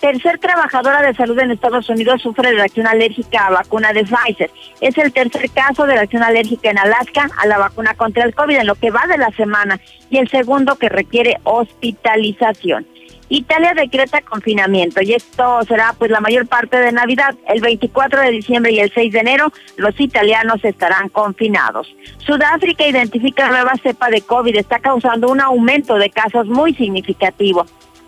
[0.01, 4.51] Tercer trabajadora de salud en Estados Unidos sufre de reacción alérgica a vacuna de Pfizer.
[4.81, 8.59] Es el tercer caso de reacción alérgica en Alaska a la vacuna contra el COVID
[8.59, 12.87] en lo que va de la semana y el segundo que requiere hospitalización.
[13.29, 17.35] Italia decreta confinamiento y esto será pues la mayor parte de Navidad.
[17.49, 21.93] El 24 de diciembre y el 6 de enero los italianos estarán confinados.
[22.19, 27.67] Sudáfrica identifica nueva cepa de COVID, está causando un aumento de casos muy significativo.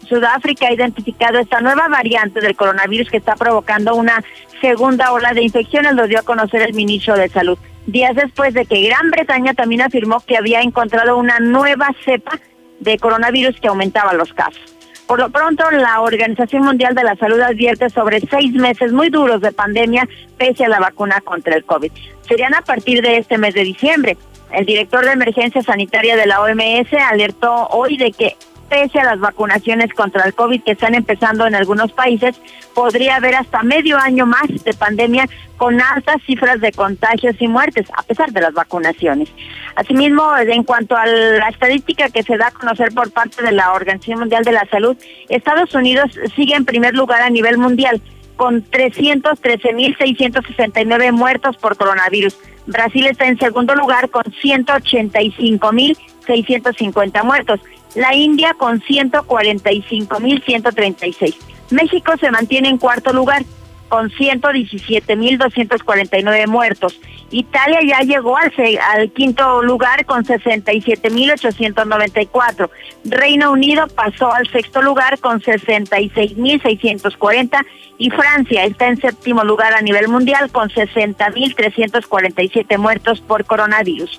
[0.09, 4.23] Sudáfrica ha identificado esta nueva variante del coronavirus que está provocando una
[4.61, 7.59] segunda ola de infecciones, lo dio a conocer el ministro de Salud.
[7.87, 12.39] Días después de que Gran Bretaña también afirmó que había encontrado una nueva cepa
[12.81, 14.78] de coronavirus que aumentaba los casos.
[15.09, 19.41] Por lo pronto, la Organización Mundial de la Salud advierte sobre seis meses muy duros
[19.41, 21.91] de pandemia pese a la vacuna contra el COVID.
[22.29, 24.19] Serían a partir de este mes de diciembre.
[24.53, 28.37] El director de emergencia sanitaria de la OMS alertó hoy de que
[28.69, 32.39] pese a las vacunaciones contra el COVID que están empezando en algunos países,
[32.75, 35.27] podría haber hasta medio año más de pandemia
[35.57, 39.29] con altas cifras de contagios y muertes, a pesar de las vacunaciones.
[39.75, 43.73] Asimismo, en cuanto a la estadística que se da a conocer por parte de la
[43.73, 48.01] Organización Mundial de la Salud, Estados Unidos sigue en primer lugar a nivel mundial
[48.37, 52.39] con 313.669 muertos por coronavirus.
[52.67, 57.61] Brasil está en segundo lugar con 185.650 muertos
[57.99, 61.37] la India con 145.136.
[61.71, 63.43] México se mantiene en cuarto lugar
[63.89, 67.01] con 117.249 muertos.
[67.31, 68.51] Italia ya llegó al,
[68.95, 72.71] al quinto lugar con 67.894.
[73.05, 77.67] Reino Unido pasó al sexto lugar con 66.640
[77.99, 84.19] y Francia está en séptimo lugar a nivel mundial con 60.347 muertos por coronavirus.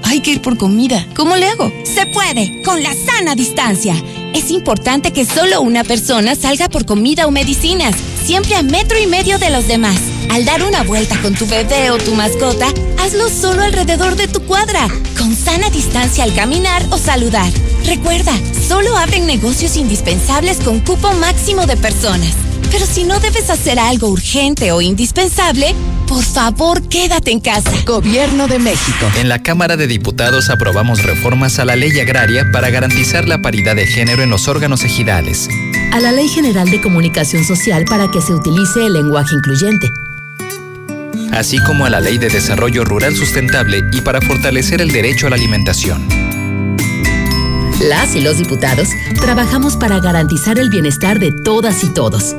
[0.09, 1.07] Hay que ir por comida.
[1.15, 1.71] ¿Cómo le hago?
[1.85, 3.95] Se puede, con la sana distancia.
[4.33, 7.95] Es importante que solo una persona salga por comida o medicinas,
[8.25, 9.99] siempre a metro y medio de los demás.
[10.31, 12.69] Al dar una vuelta con tu bebé o tu mascota,
[12.99, 17.53] hazlo solo alrededor de tu cuadra, con sana distancia al caminar o saludar.
[17.85, 18.33] Recuerda,
[18.67, 22.33] solo abren negocios indispensables con cupo máximo de personas.
[22.71, 25.75] Pero si no debes hacer algo urgente o indispensable,
[26.07, 27.71] por favor quédate en casa.
[27.87, 29.11] Gobierno de México.
[29.17, 33.77] En la Cámara de Diputados aprobamos reformas a la ley agraria para garantizar la paridad
[33.77, 35.49] de género en los órganos ejidales.
[35.93, 39.91] A la Ley General de Comunicación Social para que se utilice el lenguaje incluyente
[41.39, 45.31] así como a la Ley de Desarrollo Rural Sustentable y para fortalecer el derecho a
[45.31, 46.38] la alimentación.
[47.81, 48.89] Las y los diputados
[49.21, 52.35] trabajamos para garantizar el bienestar de todas y todos.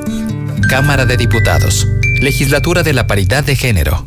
[0.68, 1.88] Cámara de Diputados.
[2.20, 4.06] Legislatura de la Paridad de Género.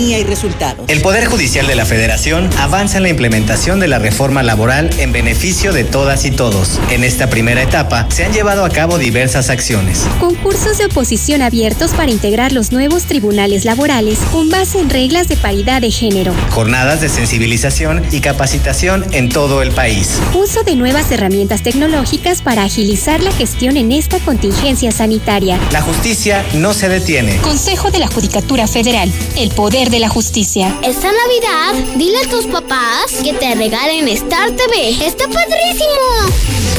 [0.01, 0.89] ciudadanía y resultados.
[0.89, 5.11] El Poder Judicial de la Federación avanza en la implementación de la reforma laboral en
[5.11, 6.79] beneficio de todas y todos.
[6.89, 10.05] En esta primera etapa se han llevado a cabo diversas acciones.
[10.19, 15.37] Concursos de oposición abiertos para integrar los nuevos tribunales laborales con base en reglas de
[15.37, 16.33] paridad de género.
[16.49, 20.19] Jornadas de sensibilización y capacitación en todo el país.
[20.33, 25.59] Uso de nuevas herramientas tecnológicas para agilizar la gestión en esta contingencia sanitaria.
[25.71, 27.37] La justicia no se detiene.
[27.37, 29.11] Consejo de la Judicatura Federal.
[29.35, 30.75] El poder de la justicia.
[30.83, 35.05] Esta Navidad, dile a tus papás que te regalen Star TV.
[35.05, 35.89] ¡Está padrísimo!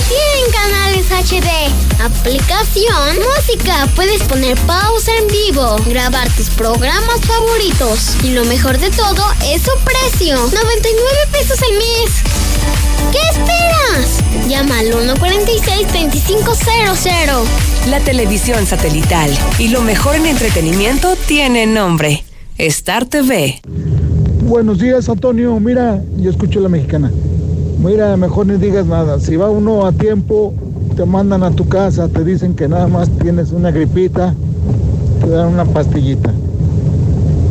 [0.09, 1.47] Tienen canales HD,
[2.03, 8.17] aplicación, música, puedes poner pausa en vivo, grabar tus programas favoritos.
[8.25, 12.23] Y lo mejor de todo es su precio, 99 pesos al mes.
[13.13, 14.23] ¿Qué esperas?
[14.49, 17.45] Llama al 146-2500.
[17.89, 22.25] La televisión satelital y lo mejor en entretenimiento tiene nombre.
[22.67, 23.61] Star TV.
[24.45, 25.59] Buenos días, Antonio.
[25.59, 27.11] Mira, yo escucho la mexicana.
[27.81, 29.19] Mira, mejor ni digas nada.
[29.19, 30.55] Si va uno a tiempo,
[30.95, 34.33] te mandan a tu casa, te dicen que nada más tienes una gripita,
[35.21, 36.33] te dan una pastillita.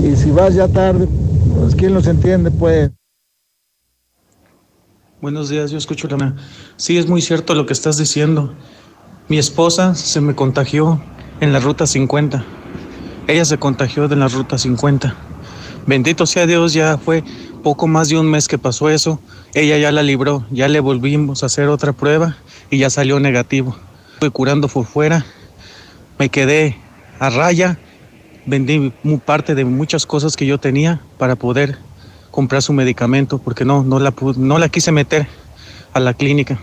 [0.02, 1.10] Y si vas ya tarde,
[1.60, 2.92] pues quién los entiende, pues.
[5.22, 6.38] Buenos días, yo escucho la...
[6.78, 8.54] Sí, es muy cierto lo que estás diciendo.
[9.28, 11.04] Mi esposa se me contagió
[11.42, 12.61] en la ruta 50.
[13.32, 15.16] Ella se contagió de la ruta 50.
[15.88, 17.24] Bendito sea Dios, ya fue
[17.64, 19.22] poco más de un mes que pasó eso.
[19.54, 22.36] Ella ya la libró, ya le volvimos a hacer otra prueba
[22.70, 23.78] y ya salió negativo.
[24.16, 25.26] Estuve curando por fuera,
[26.20, 26.76] me quedé
[27.20, 27.80] a raya,
[28.46, 28.92] vendí
[29.24, 31.78] parte de muchas cosas que yo tenía para poder
[32.32, 35.26] comprar su medicamento porque no, no, la, no la quise meter
[35.94, 36.60] a la clínica.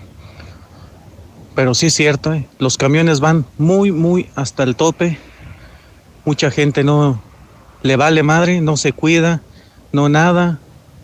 [1.55, 2.47] Pero sí es cierto, ¿eh?
[2.59, 5.19] los camiones van muy, muy hasta el tope.
[6.29, 7.22] Mucha gente no
[7.81, 9.41] le vale madre, no se cuida,
[9.93, 10.59] no nada.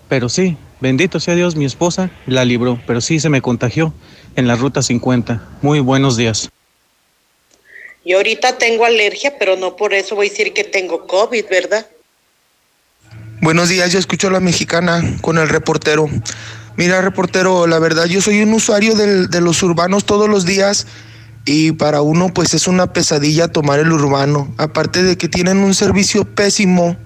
[0.06, 3.94] Pero sí, bendito sea Dios, mi esposa la libró, pero sí se me contagió
[4.36, 5.42] en la ruta 50.
[5.62, 6.50] Muy buenos días.
[8.04, 11.86] Y ahorita tengo alergia, pero no por eso voy a decir que tengo COVID, ¿verdad?
[13.40, 16.06] Buenos días, yo escucho a la mexicana con el reportero.
[16.76, 20.86] Mira, reportero, la verdad, yo soy un usuario del, de los urbanos todos los días
[21.44, 24.52] y para uno pues es una pesadilla tomar el urbano.
[24.56, 26.96] Aparte de que tienen un servicio pésimo,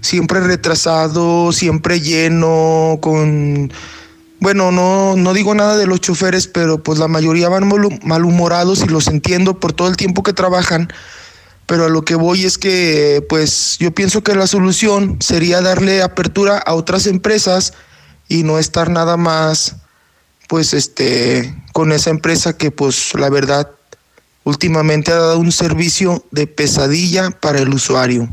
[0.00, 3.72] siempre retrasado, siempre lleno, con...
[4.40, 7.68] Bueno, no, no digo nada de los choferes, pero pues la mayoría van
[8.04, 10.88] malhumorados y los entiendo por todo el tiempo que trabajan
[11.68, 16.00] pero a lo que voy es que pues yo pienso que la solución sería darle
[16.00, 17.74] apertura a otras empresas
[18.26, 19.76] y no estar nada más
[20.48, 23.70] pues este con esa empresa que pues la verdad
[24.42, 28.28] últimamente ha dado un servicio de pesadilla para el usuario.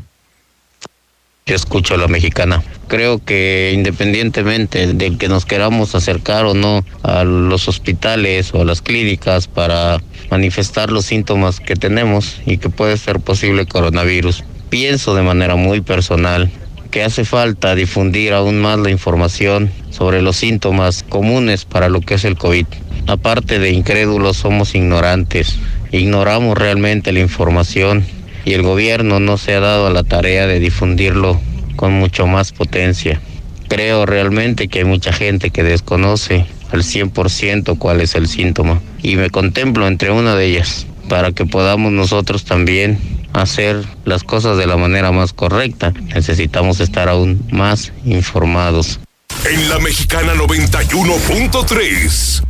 [1.45, 2.63] Yo escucho a la mexicana.
[2.87, 8.65] Creo que independientemente de que nos queramos acercar o no a los hospitales o a
[8.65, 10.01] las clínicas para
[10.31, 15.81] manifestar los síntomas que tenemos y que puede ser posible coronavirus, pienso de manera muy
[15.81, 16.49] personal
[16.91, 22.15] que hace falta difundir aún más la información sobre los síntomas comunes para lo que
[22.15, 22.65] es el COVID.
[23.07, 25.57] Aparte de incrédulos, somos ignorantes.
[25.91, 28.05] Ignoramos realmente la información
[28.45, 31.39] y el gobierno no se ha dado a la tarea de difundirlo
[31.75, 33.19] con mucho más potencia.
[33.67, 39.15] Creo realmente que hay mucha gente que desconoce al 100% cuál es el síntoma y
[39.15, 42.99] me contemplo entre una de ellas para que podamos nosotros también
[43.41, 45.91] hacer las cosas de la manera más correcta.
[45.91, 49.01] Necesitamos estar aún más informados.
[49.49, 52.43] En la mexicana 91.3,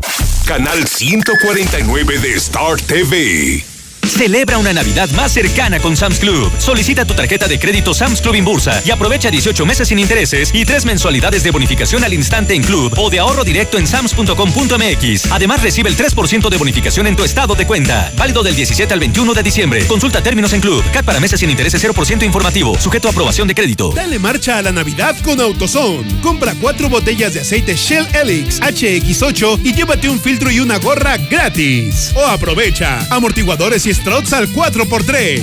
[0.46, 3.75] canal 149 de Star TV.
[4.08, 6.52] Celebra una Navidad más cercana con Sam's Club.
[6.60, 10.66] Solicita tu tarjeta de crédito Sam's Club Inbursa y aprovecha 18 meses sin intereses y
[10.66, 15.32] 3 mensualidades de bonificación al instante en Club o de ahorro directo en sams.com.mx.
[15.32, 18.12] Además, recibe el 3% de bonificación en tu estado de cuenta.
[18.18, 19.88] Válido del 17 al 21 de diciembre.
[19.88, 20.84] Consulta términos en Club.
[20.92, 22.80] CAT para meses sin intereses 0% informativo.
[22.80, 23.92] Sujeto a aprobación de crédito.
[23.96, 26.22] Dale marcha a la Navidad con AutoZone.
[26.22, 31.18] Compra cuatro botellas de aceite Shell Helix HX8 y llévate un filtro y una gorra
[31.18, 32.14] gratis.
[32.16, 35.42] O aprovecha amortiguadores y Struts al 4x3.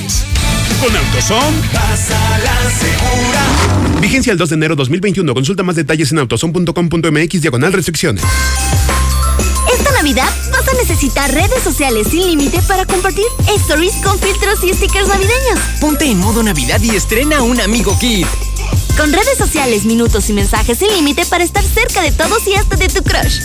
[0.81, 1.57] Con AutoZone.
[1.73, 4.01] Pasa la segura.
[4.01, 5.33] Vigencia el 2 de enero 2021.
[5.35, 8.23] Consulta más detalles en autozone.com.mx diagonal restricciones.
[9.73, 13.25] Esta Navidad vas a necesitar redes sociales sin límite para compartir
[13.57, 15.59] stories con filtros y stickers navideños.
[15.81, 18.27] Ponte en modo Navidad y estrena un amigo kit.
[18.99, 22.77] Con redes sociales, minutos y mensajes sin límite para estar cerca de todos y hasta
[22.77, 23.41] de tu crush.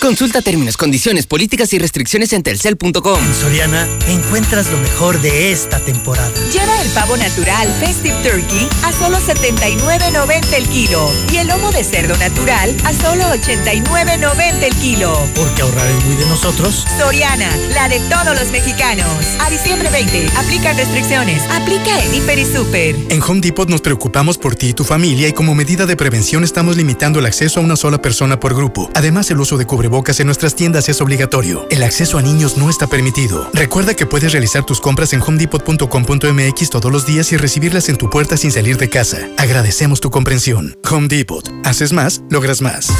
[0.00, 3.18] Consulta términos, condiciones, políticas y restricciones en telcel.com.
[3.18, 6.30] En Soriana encuentras lo mejor de esta temporada.
[6.52, 11.82] Lleva el pavo natural Festive Turkey a solo 79.90 el kilo y el lomo de
[11.82, 15.18] cerdo natural a solo 89.90 el kilo.
[15.34, 16.84] Porque ahorrar es muy de nosotros.
[16.98, 19.08] Soriana, la de todos los mexicanos.
[19.40, 21.42] A diciembre 20, aplica restricciones.
[21.50, 22.96] Aplica en Hiper y Super.
[23.08, 26.44] En Home Depot nos preocupamos por ti y tu familia y como medida de prevención
[26.44, 28.90] estamos limitando el acceso a una sola persona por grupo.
[28.94, 31.66] Además, el uso de cubrebocas en nuestras tiendas es obligatorio.
[31.70, 33.48] El acceso a niños no está permitido.
[33.54, 38.10] Recuerda que puedes realizar tus compras en homedepot.com.mx todos los días y recibirlas en tu
[38.10, 39.26] puerta sin salir de casa.
[39.38, 40.76] Agradecemos tu comprensión.
[40.90, 41.50] Home Depot.
[41.64, 42.90] Haces más, logras más.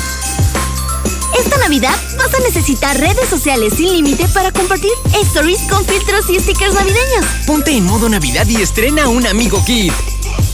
[1.39, 4.93] Esta Navidad vas a necesitar redes sociales sin límite para compartir
[5.23, 7.27] stories con filtros y stickers navideños.
[7.47, 9.93] Ponte en modo Navidad y estrena un amigo kit.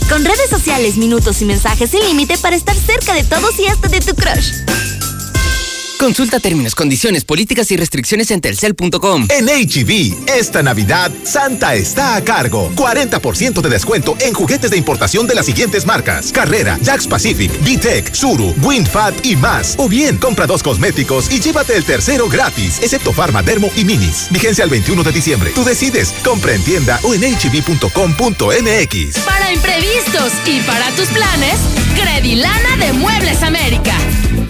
[0.09, 3.89] Con redes sociales, minutos y mensajes sin límite para estar cerca de todos y hasta
[3.89, 4.92] de tu crush.
[6.03, 9.29] Consulta términos, condiciones, políticas y restricciones en telcel.com.
[9.31, 12.73] En HB, e esta Navidad, Santa está a cargo.
[12.75, 18.13] 40% de descuento en juguetes de importación de las siguientes marcas: Carrera, Jax Pacific, VTech,
[18.13, 19.77] Suru, WindFat y más.
[19.79, 24.27] O bien, compra dos cosméticos y llévate el tercero gratis, excepto Pharma, Dermo y Minis.
[24.33, 25.53] Vigencia el 21 de diciembre.
[25.55, 26.13] Tú decides.
[26.25, 29.19] Compra en tienda o en hb.com.mx.
[29.25, 31.61] Para imprevistos y para tus planes,
[31.95, 33.97] Credilana de Muebles América.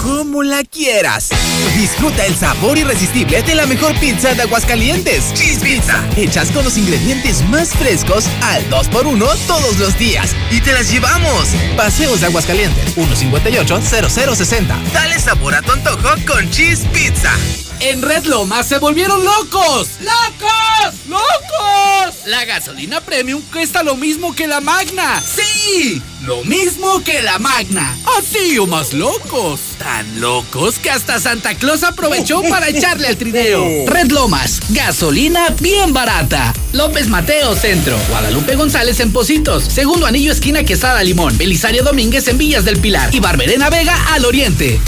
[0.01, 1.29] Como la quieras.
[1.75, 5.33] Disfruta el sabor irresistible de la mejor pizza de Aguascalientes.
[5.33, 6.03] Cheese Pizza.
[6.15, 10.35] Hechas con los ingredientes más frescos al 2x1 todos los días.
[10.51, 11.49] Y te las llevamos.
[11.75, 12.95] Paseos de Aguascalientes.
[12.95, 14.91] 158-0060.
[14.93, 17.31] Dale sabor a tu antojo con Cheese Pizza.
[17.79, 19.89] En Red Lomas se volvieron locos.
[19.99, 20.95] ¡Locos!
[21.07, 22.25] ¡Locos!
[22.25, 25.21] La gasolina premium cuesta lo mismo que la magna.
[25.21, 26.01] ¡Sí!
[26.25, 27.97] Lo mismo que la magna.
[28.17, 29.59] Así o más locos.
[29.77, 33.65] Tan locos que hasta Santa Claus aprovechó para echarle al trineo.
[33.87, 36.53] Red Lomas, gasolina bien barata.
[36.71, 37.97] López Mateo Centro.
[38.09, 39.65] Guadalupe González en Positos.
[39.65, 41.37] Segundo anillo esquina Quesada Limón.
[41.37, 43.13] Belisario Domínguez en Villas del Pilar.
[43.13, 44.79] Y Barberena Vega al Oriente.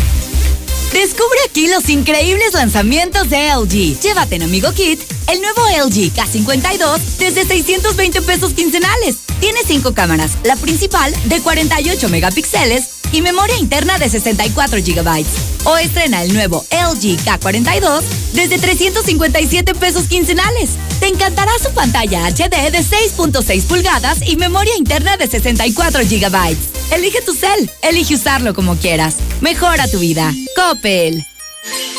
[0.94, 4.00] Descubre aquí los increíbles lanzamientos de LG.
[4.00, 9.18] Llévate en Amigo Kit el nuevo LG K52 desde 620 pesos quincenales.
[9.40, 15.26] Tiene cinco cámaras, la principal de 48 megapíxeles y memoria interna de 64 GB.
[15.66, 18.02] O estrena el nuevo LG K42
[18.34, 20.72] desde 357 pesos quincenales.
[21.00, 26.58] Te encantará su pantalla HD de 6.6 pulgadas y memoria interna de 64 GB.
[26.92, 29.16] Elige tu cel, elige usarlo como quieras.
[29.42, 30.32] Mejora tu vida.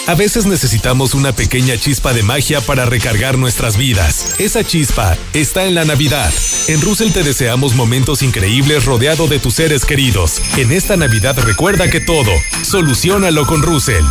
[0.07, 4.37] A veces necesitamos una pequeña chispa de magia para recargar nuestras vidas.
[4.39, 6.33] Esa chispa está en la Navidad.
[6.69, 10.41] En Russell te deseamos momentos increíbles rodeado de tus seres queridos.
[10.57, 12.31] En esta Navidad recuerda que todo,
[12.63, 14.05] solucionalo con Russell.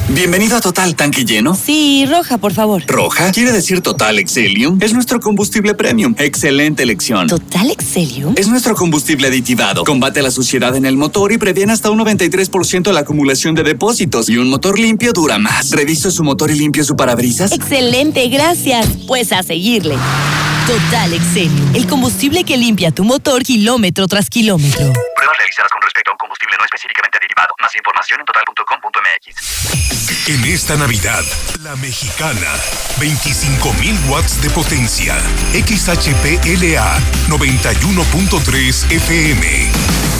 [0.09, 1.55] Bienvenido a Total Tanque Lleno.
[1.55, 2.83] Sí, roja, por favor.
[2.87, 3.31] ¿Roja?
[3.31, 4.77] Quiere decir Total Excelium.
[4.81, 6.13] Es nuestro combustible premium.
[6.19, 7.27] Excelente elección.
[7.27, 8.33] ¿Total Excelium?
[8.37, 9.83] Es nuestro combustible aditivado.
[9.83, 14.29] Combate la suciedad en el motor y previene hasta un 93% la acumulación de depósitos.
[14.29, 15.71] Y un motor limpio dura más.
[15.71, 17.51] ¿Reviso su motor y limpio su parabrisas?
[17.51, 18.87] Excelente, gracias.
[19.07, 19.95] Pues a seguirle.
[20.67, 21.75] Total Excelium.
[21.75, 24.93] El combustible que limpia tu motor kilómetro tras kilómetro.
[25.31, 27.55] Realizadas con respecto a un combustible no específicamente derivado.
[27.59, 29.63] Más información en total.com.mx.
[30.27, 31.23] En esta Navidad,
[31.61, 32.55] la mexicana,
[32.99, 35.17] 25.000 watts de potencia,
[35.53, 36.99] XHPLA
[37.29, 40.12] 91.3 FM.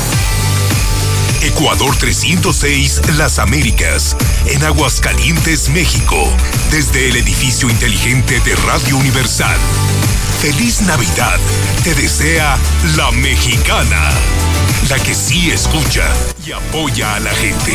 [1.43, 4.15] Ecuador 306, Las Américas,
[4.47, 6.15] en Aguascalientes, México,
[6.71, 9.57] desde el edificio inteligente de Radio Universal.
[10.39, 11.37] Feliz Navidad,
[11.83, 12.57] te desea
[12.95, 14.09] la mexicana,
[14.89, 16.05] la que sí escucha
[16.47, 17.73] y apoya a la gente.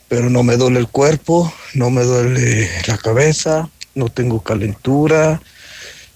[0.08, 5.40] pero no me duele el cuerpo, no me duele la cabeza, no tengo calentura,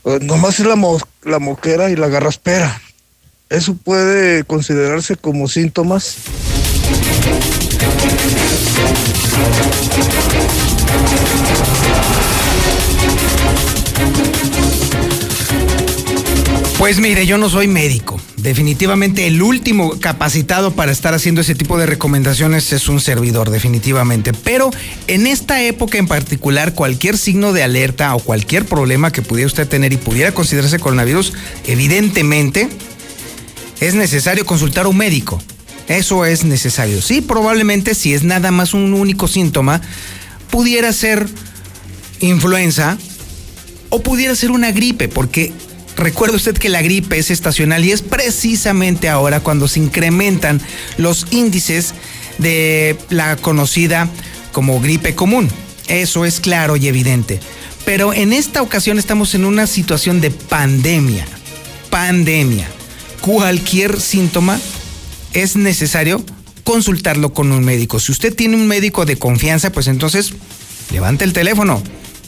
[0.05, 2.81] eh, nomás es la, mo la moquera y la garraspera.
[3.51, 6.17] ¿Eso puede considerarse como síntomas?
[16.79, 18.21] Pues mire, yo no soy médico.
[18.37, 24.33] Definitivamente el último capacitado para estar haciendo ese tipo de recomendaciones es un servidor, definitivamente.
[24.35, 24.71] Pero
[25.07, 29.67] en esta época en particular, cualquier signo de alerta o cualquier problema que pudiera usted
[29.67, 31.33] tener y pudiera considerarse coronavirus,
[31.67, 32.69] evidentemente
[33.81, 35.41] es necesario consultar a un médico.
[35.89, 37.01] Eso es necesario.
[37.01, 39.81] Sí, probablemente si es nada más un único síntoma,
[40.51, 41.27] pudiera ser
[42.21, 42.99] influenza
[43.89, 45.53] o pudiera ser una gripe, porque
[45.99, 50.61] Recuerde usted que la gripe es estacional y es precisamente ahora cuando se incrementan
[50.97, 51.93] los índices
[52.39, 54.09] de la conocida
[54.53, 55.49] como gripe común.
[55.89, 57.41] Eso es claro y evidente.
[57.85, 61.27] Pero en esta ocasión estamos en una situación de pandemia.
[61.91, 62.69] Pandemia.
[63.21, 64.59] Cualquier síntoma
[65.33, 66.25] es necesario
[66.65, 68.01] consultarlo con un médico.
[68.01, 70.35] Si usted tiene un médico de confianza, pues entonces
[70.93, 71.83] levante el teléfono,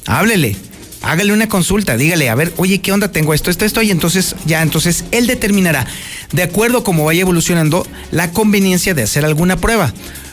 [0.06, 0.56] háblele,
[1.02, 3.12] hágale una consulta, dígale, a ver, oye, ¿qué onda?
[3.12, 5.86] Tengo esto, esto, esto, y entonces ya, entonces él determinará,
[6.32, 9.92] de acuerdo a cómo vaya evolucionando, la conveniencia de hacer alguna prueba.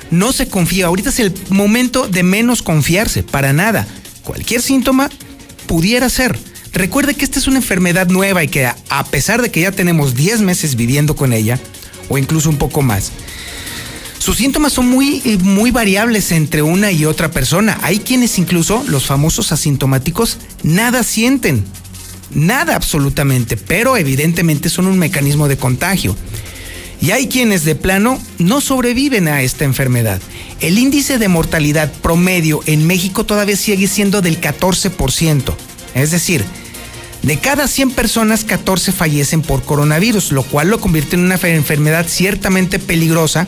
[0.09, 3.85] No se confía, ahorita es el momento de menos confiarse, para nada.
[4.23, 5.09] Cualquier síntoma
[5.67, 6.37] pudiera ser.
[6.73, 10.15] Recuerde que esta es una enfermedad nueva y que a pesar de que ya tenemos
[10.15, 11.59] 10 meses viviendo con ella,
[12.09, 13.11] o incluso un poco más,
[14.19, 17.79] sus síntomas son muy, muy variables entre una y otra persona.
[17.81, 21.63] Hay quienes incluso, los famosos asintomáticos, nada sienten.
[22.31, 26.15] Nada absolutamente, pero evidentemente son un mecanismo de contagio.
[26.99, 30.19] Y hay quienes de plano no sobreviven a esta enfermedad.
[30.59, 35.55] El índice de mortalidad promedio en México todavía sigue siendo del 14%.
[35.97, 36.43] Es decir,
[37.23, 42.05] de cada 100 personas, 14 fallecen por coronavirus, lo cual lo convierte en una enfermedad
[42.07, 43.47] ciertamente peligrosa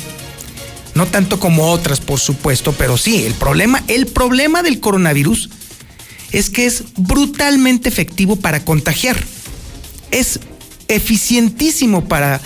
[0.95, 5.49] no tanto como otras, por supuesto, pero sí, el problema, el problema del coronavirus
[6.31, 9.17] es que es brutalmente efectivo para contagiar.
[10.11, 10.39] Es
[10.87, 12.41] eficientísimo para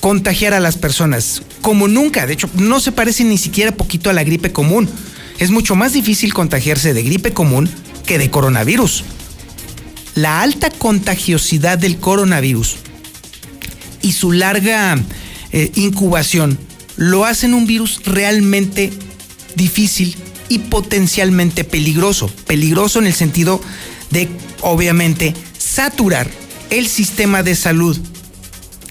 [0.00, 2.26] contagiar a las personas, como nunca.
[2.26, 4.88] De hecho, no se parece ni siquiera poquito a la gripe común.
[5.38, 7.70] Es mucho más difícil contagiarse de gripe común
[8.04, 9.04] que de coronavirus.
[10.14, 12.76] La alta contagiosidad del coronavirus
[14.02, 14.96] y su larga
[15.52, 16.58] eh, incubación
[16.96, 18.92] lo hacen un virus realmente
[19.56, 20.14] difícil
[20.48, 22.30] y potencialmente peligroso.
[22.46, 23.60] Peligroso en el sentido
[24.10, 24.28] de,
[24.60, 26.30] obviamente, saturar
[26.70, 27.98] el sistema de salud.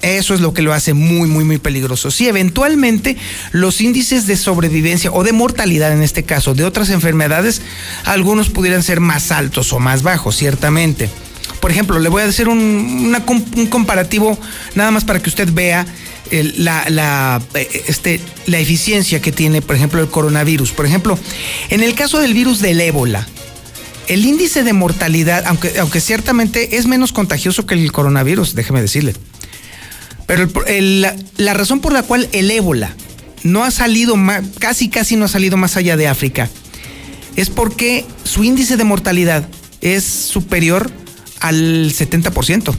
[0.04, 2.12] Eso es lo que lo hace muy, muy, muy peligroso.
[2.12, 3.16] Si eventualmente
[3.54, 7.62] los índices de sobrevivencia o de mortalidad, en este caso, de otras enfermedades,
[8.04, 11.10] algunos pudieran ser más altos o más bajos, ciertamente.
[11.62, 13.16] Por ejemplo, le voy a hacer un,
[13.70, 14.38] comparativo
[14.76, 15.86] nada más para que usted vea
[16.32, 17.40] eh,
[17.88, 20.74] este, la eficiencia que tiene, por ejemplo, el coronavirus.
[20.74, 21.18] Por ejemplo,
[21.70, 23.26] en el caso del virus del ébola,
[24.10, 29.14] el índice de mortalidad, aunque ciertamente es menos contagioso que el coronavirus, déjeme decirle.
[30.26, 30.50] Pero
[31.38, 32.96] la razón por la cual el ébola
[33.44, 36.50] no ha salido más, casi casi no ha salido más allá de África,
[37.36, 39.48] es porque su índice de mortalidad
[39.82, 40.92] es superior
[41.40, 42.74] al 70%.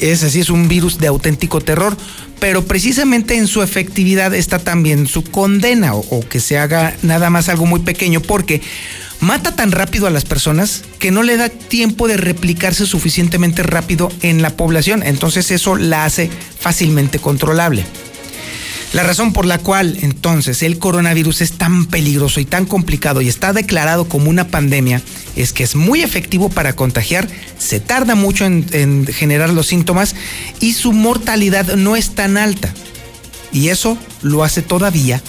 [0.00, 1.96] es así, es un virus de auténtico terror
[2.44, 7.48] pero precisamente en su efectividad está también su condena o, que se haga nada más
[7.48, 8.60] algo muy pequeño porque
[9.24, 14.12] mata tan rápido a las personas que no le da tiempo de replicarse suficientemente rápido
[14.22, 17.84] en la población, entonces eso la hace fácilmente controlable.
[18.92, 23.28] La razón por la cual entonces el coronavirus es tan peligroso y tan complicado y
[23.28, 25.02] está declarado como una pandemia
[25.34, 27.26] es que es muy efectivo para contagiar,
[27.58, 30.14] se tarda mucho en, generar los síntomas
[30.60, 32.72] y su mortalidad no es tan alta.
[33.52, 35.20] Y eso lo hace todavía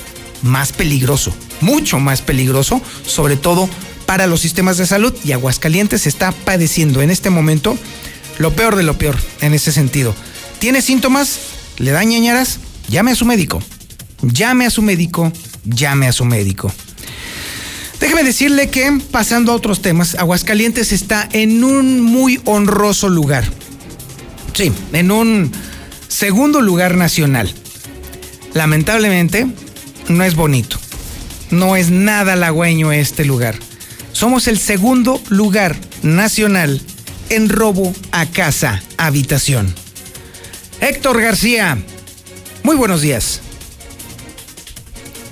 [0.43, 3.69] más peligroso, mucho más peligroso, sobre todo
[4.05, 5.13] para los sistemas de salud.
[5.23, 7.77] Y Aguascalientes está padeciendo en este momento
[8.37, 10.15] lo peor de lo peor en ese sentido.
[10.59, 11.39] ¿Tiene síntomas?
[11.77, 12.59] ¿Le da ñañaras?
[12.87, 13.61] Llame a su médico.
[14.21, 15.31] Llame a su médico.
[15.65, 16.71] Llame a su médico.
[17.99, 23.45] Déjeme decirle que, pasando a otros temas, Aguascalientes está en un muy honroso lugar.
[24.53, 25.51] Sí, en un
[26.07, 27.51] segundo lugar nacional.
[28.53, 29.47] Lamentablemente,
[30.07, 30.77] no es bonito.
[31.51, 33.55] No es nada halagüeño este lugar.
[34.11, 36.81] Somos el segundo lugar nacional
[37.29, 39.73] en robo a casa habitación.
[40.81, 41.77] Héctor García,
[42.63, 43.41] muy buenos días.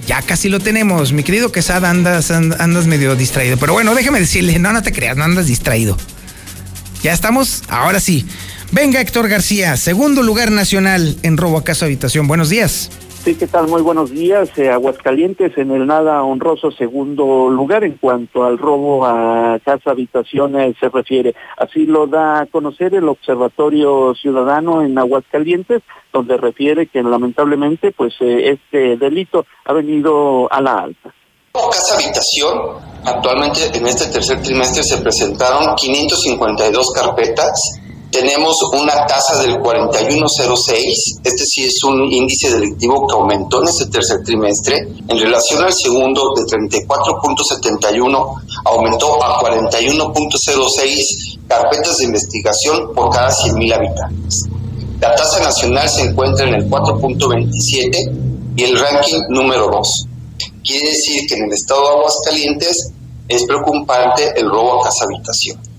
[0.08, 3.58] Ya casi lo tenemos, mi querido Quesada, andas, andas medio distraído.
[3.58, 5.98] Pero bueno, déjeme decirle, no, no te creas, no andas distraído.
[7.02, 8.26] Ya estamos, ahora sí.
[8.72, 12.28] Venga, Héctor García, segundo lugar nacional en robo a casa habitación.
[12.28, 12.90] Buenos días.
[13.24, 13.70] Sí, ¿qué tal?
[13.70, 14.50] Muy buenos días.
[14.58, 20.76] Eh, Aguascalientes en el nada honroso segundo lugar en cuanto al robo a casa habitaciones
[20.78, 21.34] se refiere.
[21.56, 28.14] Así lo da a conocer el Observatorio Ciudadano en Aguascalientes, donde refiere que lamentablemente pues
[28.20, 31.14] eh, este delito ha venido a la alta.
[31.54, 32.60] Casa habitación,
[33.06, 37.83] actualmente en este tercer trimestre se presentaron 552 carpetas
[38.14, 43.88] tenemos una tasa del 4106, este sí es un índice delictivo que aumentó en este
[43.88, 48.36] tercer trimestre, en relación al segundo de 34.71
[48.66, 54.44] aumentó a 41.06 carpetas de investigación por cada 100.000 habitantes.
[55.02, 60.08] La tasa nacional se encuentra en el 4.27 y el ranking número 2.
[60.64, 62.92] Quiere decir que en el estado de Aguascalientes
[63.28, 65.73] es preocupante el robo a casa habitación.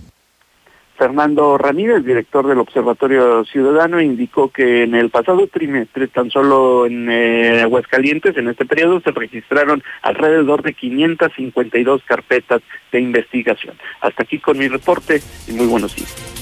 [0.97, 7.11] Fernando Ramírez, director del Observatorio Ciudadano, indicó que en el pasado trimestre, tan solo en
[7.11, 13.77] eh, Aguascalientes, en este periodo, se registraron alrededor de 552 carpetas de investigación.
[14.01, 16.34] Hasta aquí con mi reporte y muy buenos días.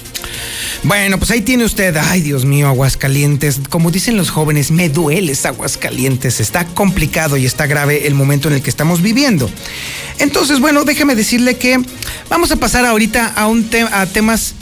[0.83, 3.61] Bueno, pues ahí tiene usted, ay Dios mío, Aguascalientes.
[3.69, 6.41] Como dicen los jóvenes, me dueles Aguascalientes.
[6.41, 9.49] Está complicado y está grave el momento en el que estamos viviendo.
[10.19, 11.79] Entonces, bueno, déjeme decirle que
[12.29, 14.55] vamos a pasar ahorita a, un a temas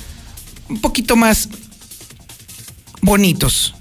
[0.69, 1.49] un poquito más
[3.01, 3.73] bonitos.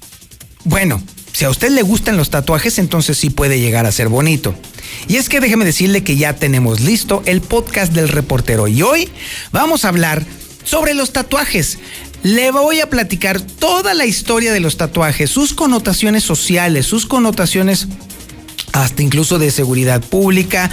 [0.65, 1.03] Bueno,
[1.35, 4.55] si a usted le gustan los tatuajes, entonces sí puede llegar a ser bonito.
[5.09, 9.11] Y es que déjeme decirle que ya tenemos listo el podcast del reportero y hoy
[9.53, 10.25] vamos a hablar
[10.65, 11.79] sobre los tatuajes.
[12.23, 17.89] Le voy a platicar toda la historia de los tatuajes, sus connotaciones sociales, sus connotaciones
[18.73, 20.71] hasta incluso de seguridad pública,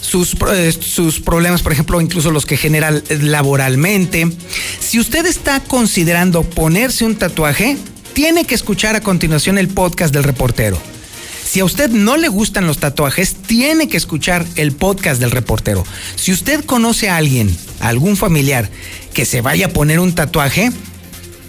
[0.00, 4.30] sus, eh, sus, problemas, por ejemplo, incluso los que generan laboralmente.
[4.78, 7.76] Si usted está considerando ponerse un tatuaje,
[8.12, 10.78] tiene que escuchar a continuación el podcast del reportero.
[11.50, 15.84] Si a usted no le gustan los tatuajes, tiene que escuchar el podcast del reportero.
[16.14, 18.70] Si usted conoce a alguien, algún familiar,
[19.14, 20.70] que se vaya a poner un tatuaje,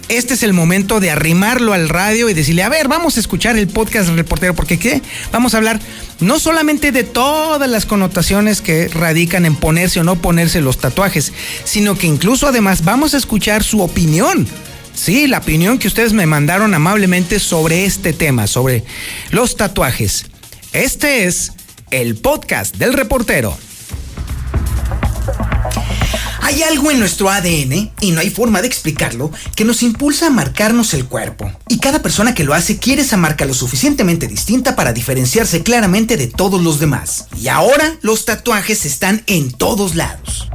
[0.08, 3.56] este es el momento de arrimarlo al radio y decirle, a ver, vamos a escuchar
[3.56, 5.00] el podcast del reportero, porque ¿qué?
[5.30, 5.78] Vamos a hablar
[6.18, 11.32] no solamente de todas las connotaciones que radican en ponerse o no ponerse los tatuajes,
[11.62, 14.48] sino que incluso además vamos a escuchar su opinión.
[14.94, 18.84] Sí, la opinión que ustedes me mandaron amablemente sobre este tema, sobre
[19.30, 20.26] los tatuajes.
[20.72, 21.52] Este es
[21.90, 23.56] el podcast del reportero.
[26.40, 30.30] Hay algo en nuestro ADN, y no hay forma de explicarlo, que nos impulsa a
[30.30, 31.50] marcarnos el cuerpo.
[31.68, 36.16] Y cada persona que lo hace quiere esa marca lo suficientemente distinta para diferenciarse claramente
[36.16, 37.26] de todos los demás.
[37.40, 40.50] Y ahora los tatuajes están en todos lados.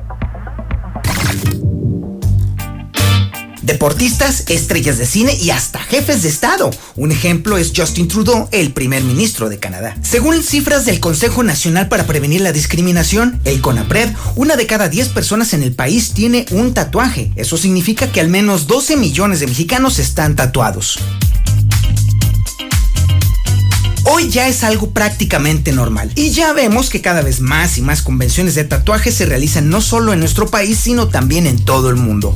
[3.68, 6.72] Deportistas, estrellas de cine y hasta jefes de Estado.
[6.95, 9.97] Un ejemplo es Justin Trudeau, el primer ministro de Canadá.
[10.03, 15.09] Según cifras del Consejo Nacional para Prevenir la Discriminación, el CONAPRED, una de cada 10
[15.09, 17.34] personas en el país tiene un tatuaje.
[17.36, 20.97] Eso significa que al menos 12 millones de mexicanos están tatuados.
[24.05, 28.01] Hoy ya es algo prácticamente normal y ya vemos que cada vez más y más
[28.01, 31.97] convenciones de tatuajes se realizan no solo en nuestro país, sino también en todo el
[31.97, 32.34] mundo.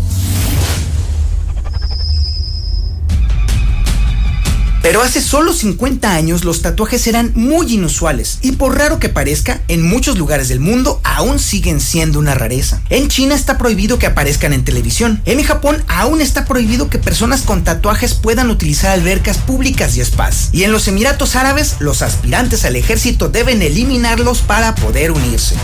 [4.81, 9.61] Pero hace solo 50 años los tatuajes eran muy inusuales y por raro que parezca,
[9.67, 12.81] en muchos lugares del mundo aún siguen siendo una rareza.
[12.89, 15.21] En China está prohibido que aparezcan en televisión.
[15.25, 20.49] En Japón aún está prohibido que personas con tatuajes puedan utilizar albercas públicas y spas.
[20.51, 25.55] Y en los Emiratos Árabes, los aspirantes al ejército deben eliminarlos para poder unirse.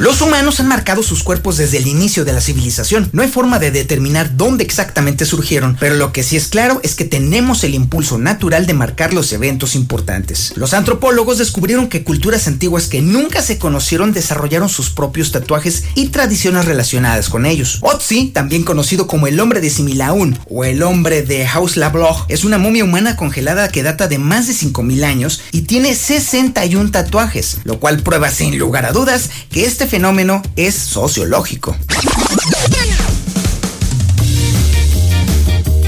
[0.00, 3.10] Los humanos han marcado sus cuerpos desde el inicio de la civilización.
[3.12, 6.94] No hay forma de determinar dónde exactamente surgieron, pero lo que sí es claro es
[6.94, 10.54] que tenemos el impulso natural de marcar los eventos importantes.
[10.56, 16.06] Los antropólogos descubrieron que culturas antiguas que nunca se conocieron desarrollaron sus propios tatuajes y
[16.06, 17.76] tradiciones relacionadas con ellos.
[17.82, 22.56] Otzi, también conocido como el hombre de Similaun o el hombre de Hausla-Bloch, es una
[22.56, 27.78] momia humana congelada que data de más de 5000 años y tiene 61 tatuajes, lo
[27.78, 31.76] cual prueba sin lugar a dudas que este fenómeno es sociológico.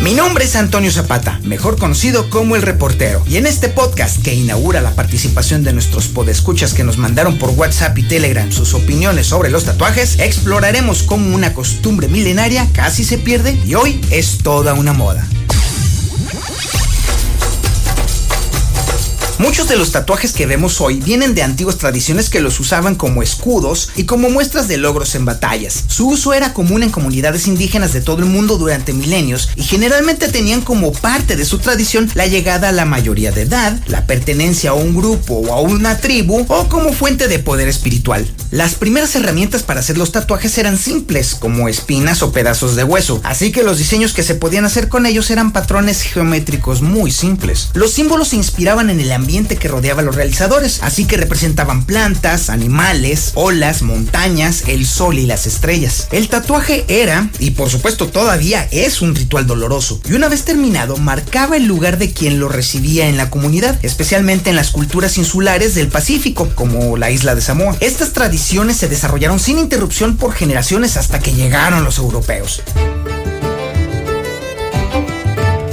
[0.02, 4.34] Mi nombre es Antonio Zapata, mejor conocido como El Reportero, y en este podcast que
[4.34, 9.28] inaugura la participación de nuestros podescuchas que nos mandaron por WhatsApp y Telegram sus opiniones
[9.28, 14.74] sobre los tatuajes, exploraremos cómo una costumbre milenaria casi se pierde y hoy es toda
[14.74, 15.28] una moda.
[19.42, 23.24] Muchos de los tatuajes que vemos hoy vienen de antiguas tradiciones que los usaban como
[23.24, 25.82] escudos y como muestras de logros en batallas.
[25.88, 30.28] Su uso era común en comunidades indígenas de todo el mundo durante milenios y generalmente
[30.28, 34.70] tenían como parte de su tradición la llegada a la mayoría de edad, la pertenencia
[34.70, 38.24] a un grupo o a una tribu o como fuente de poder espiritual.
[38.52, 43.20] Las primeras herramientas para hacer los tatuajes eran simples, como espinas o pedazos de hueso,
[43.24, 47.70] así que los diseños que se podían hacer con ellos eran patrones geométricos muy simples.
[47.74, 51.86] Los símbolos se inspiraban en el ambiente que rodeaba a los realizadores, así que representaban
[51.86, 56.08] plantas, animales, olas, montañas, el sol y las estrellas.
[56.12, 60.98] El tatuaje era, y por supuesto todavía es un ritual doloroso, y una vez terminado
[60.98, 65.74] marcaba el lugar de quien lo recibía en la comunidad, especialmente en las culturas insulares
[65.74, 67.74] del Pacífico, como la isla de Samoa.
[67.80, 72.62] Estas tradiciones se desarrollaron sin interrupción por generaciones hasta que llegaron los europeos.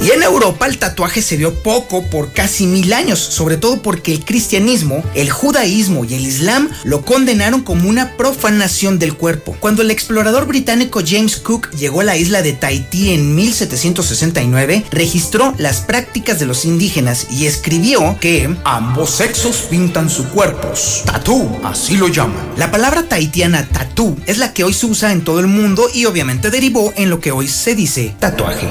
[0.02, 4.12] Y en Europa el tatuaje se vio poco por casi mil años, sobre todo porque
[4.12, 9.54] el cristianismo, el judaísmo y el islam lo condenaron como una profanación del cuerpo.
[9.60, 15.54] Cuando el explorador británico James Cook llegó a la isla de Tahití en 1769, registró
[15.58, 21.02] las prácticas de los indígenas y escribió que ambos sexos pintan sus cuerpos.
[21.04, 22.54] Tatú, así lo llaman.
[22.56, 26.06] La palabra tahitiana tatú es la que hoy se usa en todo el mundo y
[26.06, 28.68] obviamente derivó en lo que hoy se dice tatuaje.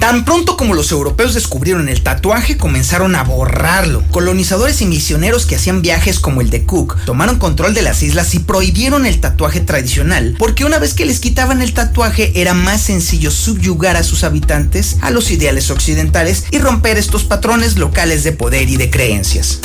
[0.00, 4.02] Tan pronto como los europeos descubrieron el tatuaje, comenzaron a borrarlo.
[4.10, 8.34] Colonizadores y misioneros que hacían viajes como el de Cook tomaron control de las islas
[8.34, 12.80] y prohibieron el tatuaje tradicional, porque una vez que les quitaban el tatuaje era más
[12.80, 18.32] sencillo subyugar a sus habitantes a los ideales occidentales y romper estos patrones locales de
[18.32, 19.60] poder y de creencias.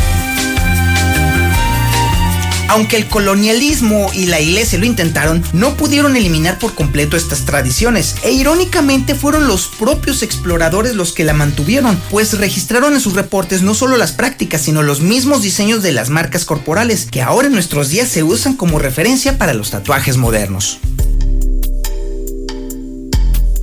[2.68, 8.16] Aunque el colonialismo y la iglesia lo intentaron, no pudieron eliminar por completo estas tradiciones.
[8.24, 13.62] E irónicamente fueron los propios exploradores los que la mantuvieron, pues registraron en sus reportes
[13.62, 17.54] no solo las prácticas, sino los mismos diseños de las marcas corporales, que ahora en
[17.54, 20.80] nuestros días se usan como referencia para los tatuajes modernos.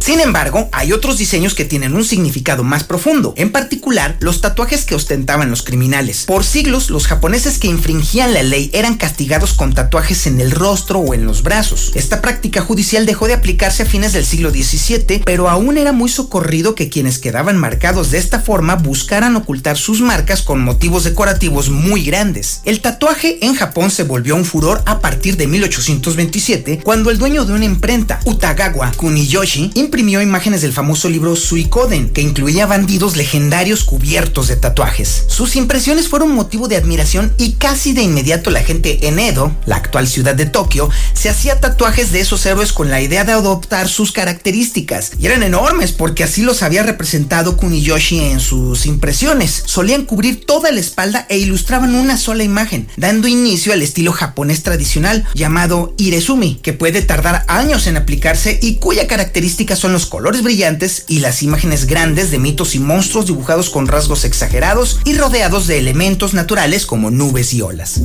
[0.03, 4.85] Sin embargo, hay otros diseños que tienen un significado más profundo, en particular los tatuajes
[4.85, 6.25] que ostentaban los criminales.
[6.27, 10.99] Por siglos, los japoneses que infringían la ley eran castigados con tatuajes en el rostro
[10.99, 11.93] o en los brazos.
[11.95, 16.09] Esta práctica judicial dejó de aplicarse a fines del siglo XVII, pero aún era muy
[16.09, 21.71] socorrido que quienes quedaban marcados de esta forma buscaran ocultar sus marcas con motivos decorativos
[21.71, 22.61] muy grandes.
[22.65, 27.45] El tatuaje en Japón se volvió un furor a partir de 1827, cuando el dueño
[27.45, 33.85] de una imprenta, Utagawa Kuniyoshi, imprimió imágenes del famoso libro Suikoden, que incluía bandidos legendarios
[33.85, 35.25] cubiertos de tatuajes.
[35.29, 39.77] Sus impresiones fueron motivo de admiración y casi de inmediato la gente en Edo, la
[39.77, 43.87] actual ciudad de Tokio, se hacía tatuajes de esos héroes con la idea de adoptar
[43.87, 45.11] sus características.
[45.21, 49.63] Y eran enormes porque así los había representado Kuniyoshi en sus impresiones.
[49.67, 54.63] Solían cubrir toda la espalda e ilustraban una sola imagen, dando inicio al estilo japonés
[54.63, 60.45] tradicional llamado Irezumi, que puede tardar años en aplicarse y cuya característica son los colores
[60.45, 65.67] brillantes y las imágenes grandes de mitos y monstruos dibujados con rasgos exagerados y rodeados
[65.67, 68.01] de elementos naturales como nubes y olas.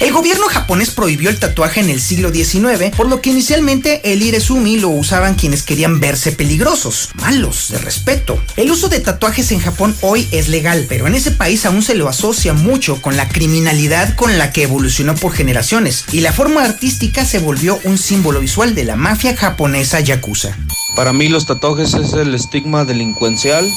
[0.00, 4.22] El gobierno japonés prohibió el tatuaje en el siglo XIX, por lo que inicialmente el
[4.22, 8.42] irezumi lo usaban quienes querían verse peligrosos, malos, de respeto.
[8.56, 11.94] El uso de tatuajes en Japón hoy es legal, pero en ese país aún se
[11.94, 16.64] lo asocia mucho con la criminalidad con la que evolucionó por generaciones, y la forma
[16.64, 20.56] artística se volvió un símbolo visual de la mafia japonesa yakuza.
[20.96, 23.70] Para mí los tatuajes es el estigma delincuencial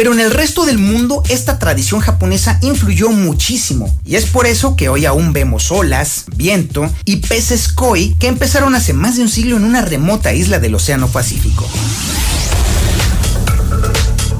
[0.00, 4.74] pero en el resto del mundo esta tradición japonesa influyó muchísimo y es por eso
[4.74, 9.28] que hoy aún vemos olas, viento y peces koi que empezaron hace más de un
[9.28, 11.68] siglo en una remota isla del Océano Pacífico.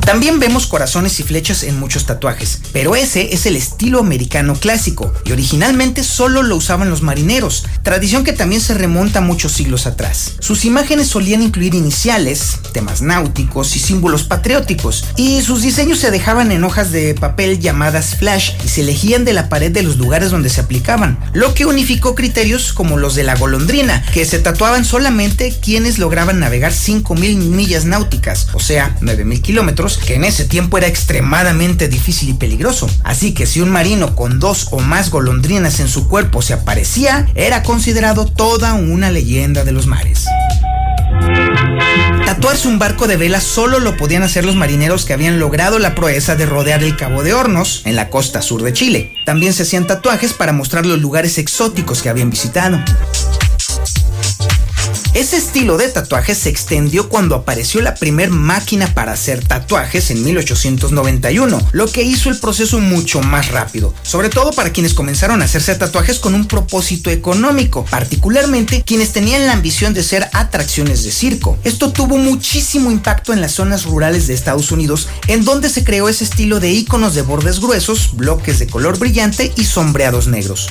[0.05, 5.13] También vemos corazones y flechas en muchos tatuajes, pero ese es el estilo americano clásico
[5.25, 10.35] y originalmente solo lo usaban los marineros, tradición que también se remonta muchos siglos atrás.
[10.41, 16.51] Sus imágenes solían incluir iniciales, temas náuticos y símbolos patrióticos, y sus diseños se dejaban
[16.51, 20.31] en hojas de papel llamadas flash y se elegían de la pared de los lugares
[20.31, 24.85] donde se aplicaban, lo que unificó criterios como los de la golondrina, que se tatuaban
[24.85, 30.79] solamente quienes lograban navegar 5.000 millas náuticas, o sea, 9.000 kilómetros, que en ese tiempo
[30.79, 32.89] era extremadamente difícil y peligroso.
[33.05, 37.29] Así que si un marino con dos o más golondrinas en su cuerpo se aparecía,
[37.35, 40.27] era considerado toda una leyenda de los mares.
[42.25, 45.95] Tatuarse un barco de vela solo lo podían hacer los marineros que habían logrado la
[45.95, 49.13] proeza de rodear el Cabo de Hornos, en la costa sur de Chile.
[49.27, 52.79] También se hacían tatuajes para mostrar los lugares exóticos que habían visitado.
[55.13, 60.23] Ese estilo de tatuajes se extendió cuando apareció la primer máquina para hacer tatuajes en
[60.23, 65.47] 1891, lo que hizo el proceso mucho más rápido, sobre todo para quienes comenzaron a
[65.47, 71.11] hacerse tatuajes con un propósito económico, particularmente quienes tenían la ambición de ser atracciones de
[71.11, 71.59] circo.
[71.65, 76.09] Esto tuvo muchísimo impacto en las zonas rurales de Estados Unidos, en donde se creó
[76.09, 80.69] ese estilo de iconos de bordes gruesos, bloques de color brillante y sombreados negros.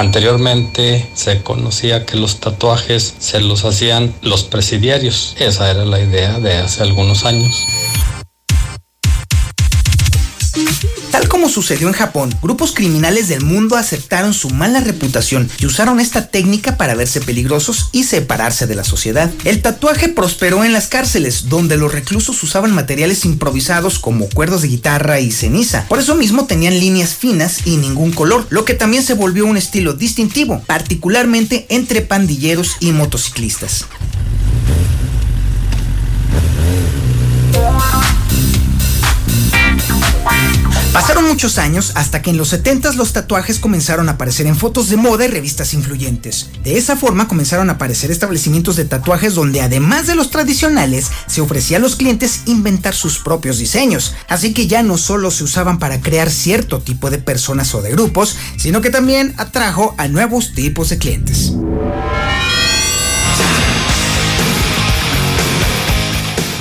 [0.00, 5.36] Anteriormente se conocía que los tatuajes se los hacían los presidiarios.
[5.38, 7.66] Esa era la idea de hace algunos años.
[11.10, 15.98] Tal como sucedió en Japón, grupos criminales del mundo aceptaron su mala reputación y usaron
[15.98, 19.30] esta técnica para verse peligrosos y separarse de la sociedad.
[19.44, 24.68] El tatuaje prosperó en las cárceles, donde los reclusos usaban materiales improvisados como cuerdas de
[24.68, 25.86] guitarra y ceniza.
[25.88, 29.56] Por eso mismo tenían líneas finas y ningún color, lo que también se volvió un
[29.56, 33.86] estilo distintivo, particularmente entre pandilleros y motociclistas.
[40.92, 44.88] Pasaron muchos años hasta que en los 70 los tatuajes comenzaron a aparecer en fotos
[44.88, 46.50] de moda y revistas influyentes.
[46.64, 51.42] De esa forma comenzaron a aparecer establecimientos de tatuajes donde además de los tradicionales se
[51.42, 54.14] ofrecía a los clientes inventar sus propios diseños.
[54.28, 57.92] Así que ya no solo se usaban para crear cierto tipo de personas o de
[57.92, 61.52] grupos, sino que también atrajo a nuevos tipos de clientes.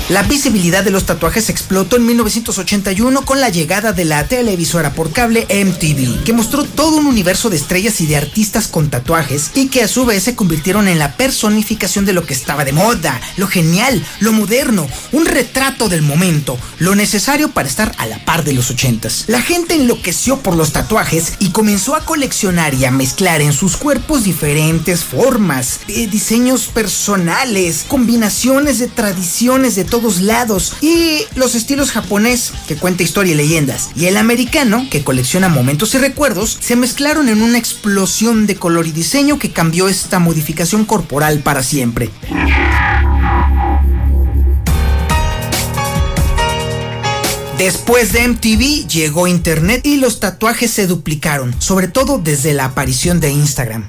[0.09, 5.11] La visibilidad de los tatuajes explotó en 1981 con la llegada de la televisora por
[5.11, 9.67] cable MTV, que mostró todo un universo de estrellas y de artistas con tatuajes y
[9.67, 13.21] que a su vez se convirtieron en la personificación de lo que estaba de moda,
[13.37, 18.43] lo genial, lo moderno, un retrato del momento, lo necesario para estar a la par
[18.43, 19.25] de los ochentas.
[19.27, 23.77] La gente enloqueció por los tatuajes y comenzó a coleccionar y a mezclar en sus
[23.77, 30.73] cuerpos diferentes formas, eh, diseños personales, combinaciones de tradiciones de todo lados.
[30.81, 35.93] Y los estilos japonés, que cuenta historia y leyendas, y el americano, que colecciona momentos
[35.95, 40.85] y recuerdos, se mezclaron en una explosión de color y diseño que cambió esta modificación
[40.85, 42.09] corporal para siempre.
[47.59, 53.19] Después de MTV llegó Internet y los tatuajes se duplicaron, sobre todo desde la aparición
[53.19, 53.85] de Instagram.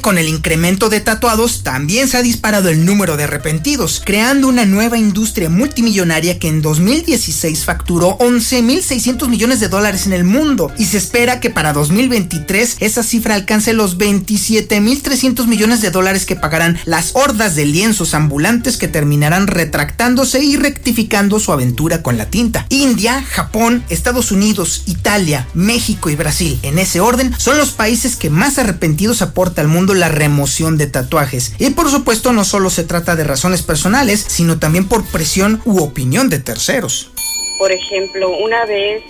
[0.00, 4.64] Con el incremento de tatuados, también se ha disparado el número de arrepentidos, creando una
[4.64, 10.86] nueva industria multimillonaria que en 2016 facturó 11.600 millones de dólares en el mundo y
[10.86, 16.78] se espera que para 2023 esa cifra alcance los 27.300 millones de dólares que pagarán
[16.86, 22.64] las hordas de lienzos ambulantes que terminarán retractándose y rectificando su aventura con la tinta.
[22.70, 28.30] India, Japón, Estados Unidos, Italia, México y Brasil, en ese orden, son los países que
[28.30, 29.20] más arrepentidos
[29.58, 31.54] al mundo la remoción de tatuajes.
[31.58, 35.78] Y por supuesto no solo se trata de razones personales, sino también por presión u
[35.80, 37.10] opinión de terceros.
[37.58, 39.02] Por ejemplo, una vez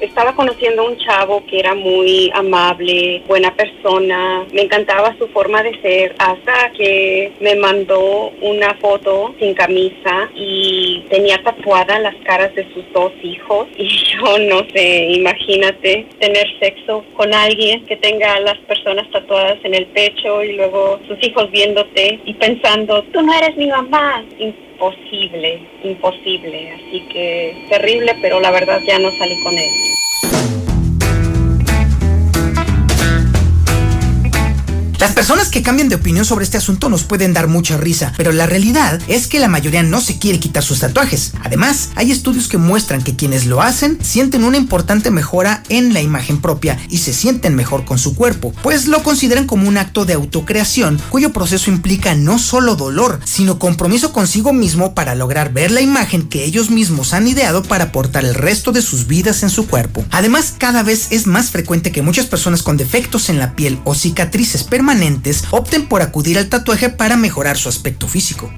[0.00, 5.62] estaba conociendo a un chavo que era muy amable, buena persona, me encantaba su forma
[5.62, 12.54] de ser, hasta que me mandó una foto sin camisa y tenía tatuadas las caras
[12.54, 13.68] de sus dos hijos.
[13.80, 19.58] Y yo no sé, imagínate tener sexo con alguien que tenga a las personas tatuadas
[19.64, 24.22] en el pecho y luego sus hijos viéndote y pensando, tú no eres mi mamá
[24.80, 26.72] imposible, imposible.
[26.72, 29.68] Así que terrible, pero la verdad ya no salí con él.
[35.00, 38.32] Las personas que cambian de opinión sobre este asunto nos pueden dar mucha risa, pero
[38.32, 41.32] la realidad es que la mayoría no se quiere quitar sus tatuajes.
[41.42, 46.02] Además, hay estudios que muestran que quienes lo hacen sienten una importante mejora en la
[46.02, 50.04] imagen propia y se sienten mejor con su cuerpo, pues lo consideran como un acto
[50.04, 55.70] de autocreación cuyo proceso implica no solo dolor, sino compromiso consigo mismo para lograr ver
[55.70, 59.48] la imagen que ellos mismos han ideado para aportar el resto de sus vidas en
[59.48, 60.04] su cuerpo.
[60.10, 63.94] Además, cada vez es más frecuente que muchas personas con defectos en la piel o
[63.94, 64.89] cicatrices permanentes
[65.50, 68.52] opten por acudir al tatuaje para mejorar su aspecto físico.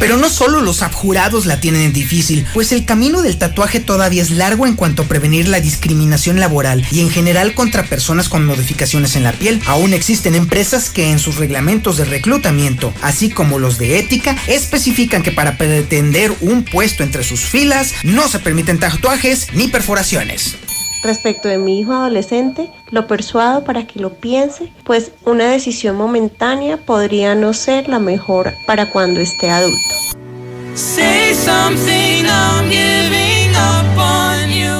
[0.00, 4.30] Pero no solo los abjurados la tienen difícil, pues el camino del tatuaje todavía es
[4.30, 9.16] largo en cuanto a prevenir la discriminación laboral y en general contra personas con modificaciones
[9.16, 9.60] en la piel.
[9.66, 15.22] Aún existen empresas que en sus reglamentos de reclutamiento, así como los de ética, especifican
[15.22, 20.56] que para pretender un puesto entre sus filas no se permiten tatuajes ni perforaciones.
[21.06, 26.78] Respecto de mi hijo adolescente, lo persuado para que lo piense, pues una decisión momentánea
[26.78, 29.94] podría no ser la mejor para cuando esté adulto.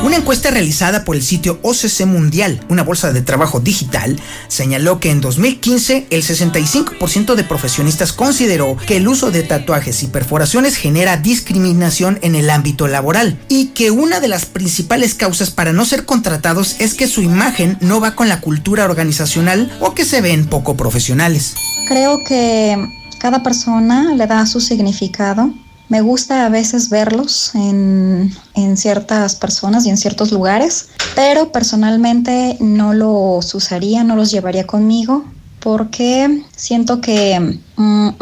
[0.06, 5.10] Una encuesta realizada por el sitio OCC Mundial, una bolsa de trabajo digital, señaló que
[5.10, 11.16] en 2015 el 65% de profesionistas consideró que el uso de tatuajes y perforaciones genera
[11.16, 16.04] discriminación en el ámbito laboral y que una de las principales causas para no ser
[16.04, 20.46] contratados es que su imagen no va con la cultura organizacional o que se ven
[20.46, 21.54] poco profesionales.
[21.88, 22.76] Creo que
[23.18, 25.52] cada persona le da su significado
[25.88, 28.32] me gusta a veces verlos en,
[28.76, 35.24] ciertas personas y en ciertos lugares, pero personalmente no los usaría, no los llevaría conmigo
[35.60, 38.14] porque siento que mm, mm,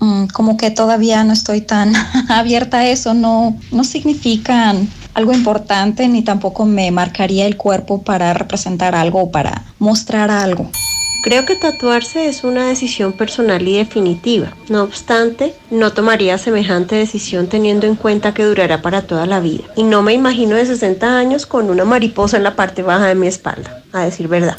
[0.00, 1.94] mm, como que todavía no estoy tan
[2.28, 8.34] abierta a eso, no, no significan algo importante ni tampoco me marcaría el cuerpo para
[8.34, 10.70] representar algo o para mostrar algo.
[11.22, 14.54] Creo que tatuarse es una decisión personal y definitiva.
[14.70, 19.64] No obstante, no tomaría semejante decisión teniendo en cuenta que durará para toda la vida.
[19.76, 23.16] Y no me imagino de 60 años con una mariposa en la parte baja de
[23.16, 24.56] mi espalda, a decir verdad.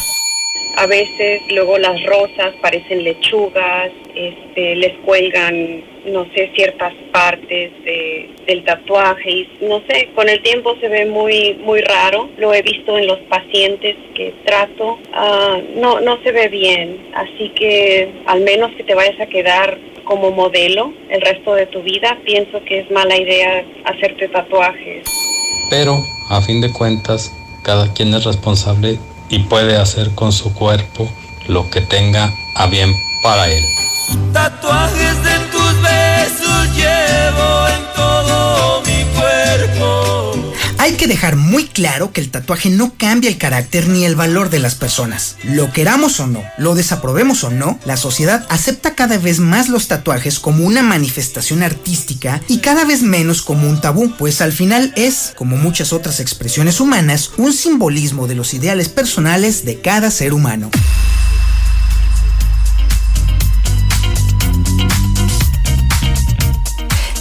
[0.78, 8.30] A veces luego las rosas parecen lechugas, este, les cuelgan no sé, ciertas partes de,
[8.48, 12.30] del tatuaje y no sé, con el tiempo se ve muy, muy raro.
[12.38, 15.00] Lo he visto en los pacientes que trato.
[15.14, 17.12] Ah, no, no se ve bien.
[17.14, 21.82] Así que al menos que te vayas a quedar como modelo el resto de tu
[21.84, 25.04] vida, pienso que es mala idea hacerte tatuajes.
[25.70, 25.98] Pero,
[26.30, 27.34] a fin de cuentas,
[27.64, 29.00] cada quien es responsable
[29.30, 31.08] y puede hacer con su cuerpo
[31.48, 32.92] lo que tenga a bien
[33.24, 33.64] para él.
[34.34, 35.41] Tatuajes de
[40.82, 44.50] Hay que dejar muy claro que el tatuaje no cambia el carácter ni el valor
[44.50, 45.36] de las personas.
[45.44, 49.88] Lo queramos o no, lo desaprobemos o no, la sociedad acepta cada vez más los
[49.88, 54.92] tatuajes como una manifestación artística y cada vez menos como un tabú, pues al final
[54.96, 60.34] es, como muchas otras expresiones humanas, un simbolismo de los ideales personales de cada ser
[60.34, 60.72] humano.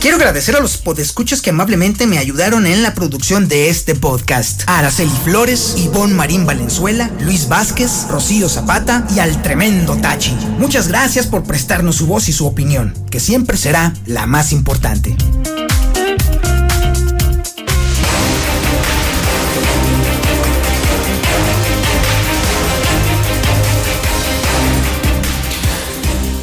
[0.00, 4.62] Quiero agradecer a los podescuchos que amablemente me ayudaron en la producción de este podcast.
[4.66, 10.34] A Araceli Flores, Ivonne Marín Valenzuela, Luis Vázquez, Rocío Zapata y al tremendo Tachi.
[10.58, 15.14] Muchas gracias por prestarnos su voz y su opinión, que siempre será la más importante.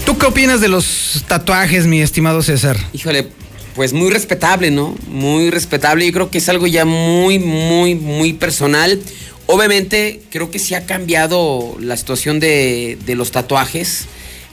[0.06, 2.78] ¿Tú qué opinas de los tatuajes, mi estimado César?
[2.94, 3.32] Híjole,
[3.78, 4.96] pues muy respetable, ¿no?
[5.08, 6.04] Muy respetable.
[6.08, 9.00] Yo creo que es algo ya muy, muy, muy personal.
[9.46, 14.06] Obviamente, creo que sí ha cambiado la situación de, de los tatuajes,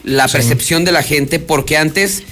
[0.03, 2.23] la percepción de la gente, porque antes,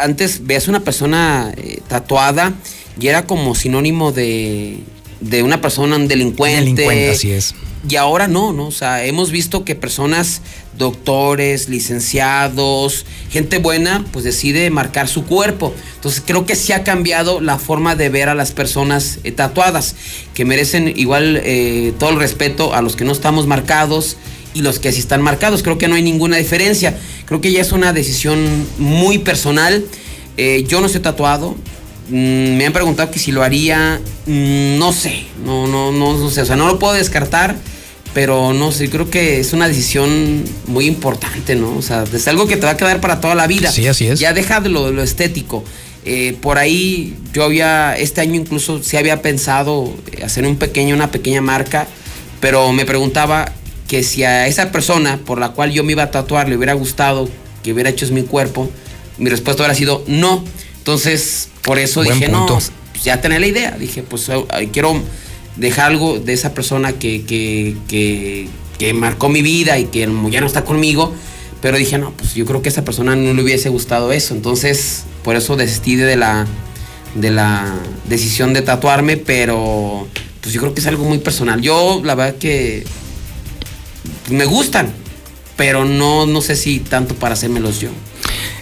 [0.00, 2.54] antes veas una persona eh, tatuada
[3.00, 4.78] y era como sinónimo de,
[5.20, 6.60] de una persona, un delincuente.
[6.60, 7.52] Delincuente, así es.
[7.88, 8.66] Y ahora no, ¿no?
[8.66, 10.40] O sea, hemos visto que personas,
[10.78, 15.74] doctores, licenciados, gente buena, pues decide marcar su cuerpo.
[15.96, 19.96] Entonces creo que sí ha cambiado la forma de ver a las personas eh, tatuadas,
[20.32, 24.16] que merecen igual eh, todo el respeto a los que no estamos marcados
[24.54, 25.64] y los que sí están marcados.
[25.64, 26.96] Creo que no hay ninguna diferencia.
[27.26, 29.84] Creo que ya es una decisión muy personal.
[30.36, 31.56] Eh, yo no estoy tatuado.
[32.10, 34.00] Mm, me han preguntado que si lo haría.
[34.26, 35.24] Mm, no sé.
[35.44, 36.42] No, no, no, no sé.
[36.42, 37.56] O sea, no lo puedo descartar.
[38.14, 41.76] Pero no sé, creo que es una decisión muy importante, ¿no?
[41.76, 43.72] O sea, es algo que te va a quedar para toda la vida.
[43.72, 44.20] Sí, así es.
[44.20, 45.64] Ya deja de lo, lo estético.
[46.04, 51.10] Eh, por ahí yo había, este año incluso sí había pensado hacer un pequeño, una
[51.10, 51.86] pequeña marca,
[52.40, 53.52] pero me preguntaba
[53.86, 56.72] que si a esa persona por la cual yo me iba a tatuar le hubiera
[56.72, 57.28] gustado
[57.62, 58.68] que hubiera hecho mi cuerpo,
[59.18, 60.44] mi respuesta hubiera sido no.
[60.78, 62.54] Entonces, por eso Buen dije, punto.
[62.54, 62.62] no,
[62.92, 63.70] pues ya tenía la idea.
[63.78, 65.00] Dije, pues eh, quiero
[65.56, 68.48] dejar algo de esa persona que, que, que,
[68.78, 71.12] que marcó mi vida y que ya no está conmigo.
[71.60, 74.34] Pero dije, no, pues yo creo que a esa persona no le hubiese gustado eso.
[74.34, 76.46] Entonces, por eso desistí de la,
[77.14, 77.72] de la
[78.08, 80.08] decisión de tatuarme, pero
[80.40, 81.60] pues yo creo que es algo muy personal.
[81.60, 82.84] Yo, la verdad que
[84.28, 84.92] me gustan,
[85.56, 87.90] pero no, no sé si tanto para hacérmelos yo.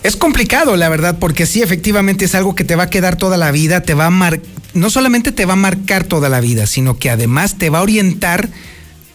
[0.02, 3.36] Es complicado, la verdad, porque sí, efectivamente es algo que te va a quedar toda
[3.36, 4.40] la vida, te va a mar...
[4.72, 7.82] no solamente te va a marcar toda la vida, sino que además te va a
[7.82, 8.48] orientar,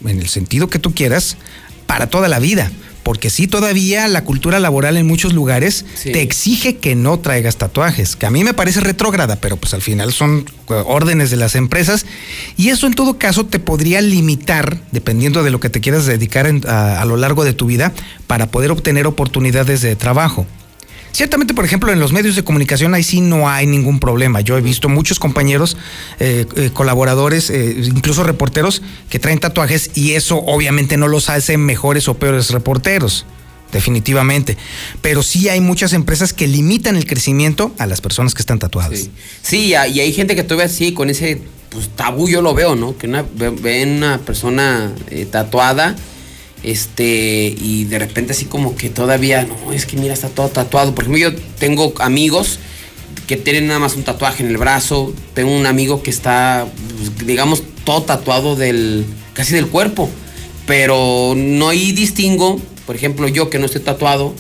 [0.05, 1.37] en el sentido que tú quieras,
[1.87, 2.71] para toda la vida.
[3.01, 6.11] Porque sí, todavía la cultura laboral en muchos lugares Sí.
[6.11, 9.83] te exige que no traigas tatuajes, que a mí me parece retrógrada, pero pues al
[9.83, 12.05] final son eh, órdenes de las empresas.
[12.57, 16.45] Y eso en todo caso te podría limitar, dependiendo de lo que te quieras dedicar
[16.47, 17.91] en- a, a lo largo de tu vida,
[18.27, 20.47] para poder obtener oportunidades de trabajo.
[21.15, 24.41] Ciertamente, por ejemplo, en los medios de comunicación ahí sí no hay ningún problema.
[24.41, 25.77] Yo he visto muchos compañeros,
[26.19, 31.57] eh, eh, colaboradores, eh, incluso reporteros que traen tatuajes y eso obviamente no los hace
[31.57, 33.25] mejores o peores reporteros.
[33.71, 34.57] Definitivamente.
[35.01, 39.09] Pero sí hay muchas empresas que limitan el crecimiento a las personas que están tatuadas.
[39.41, 42.97] Sí, y hay gente que todavía así, con ese pues, tabú yo lo veo, ¿no?
[42.97, 45.95] Que una, ve- ven una persona eh, tatuada,
[46.65, 50.95] este, y de repente así como que todavía, no, es que mira, está todo tatuado.
[50.95, 52.57] Por ejemplo, yo tengo amigos
[53.27, 56.65] que tienen nada más un tatuaje en el brazo, tengo un amigo que está,
[56.97, 60.09] pues, digamos, todo tatuado del, casi del cuerpo,
[60.65, 64.33] pero no hay distingo, por ejemplo, yo que no estoy tatuado,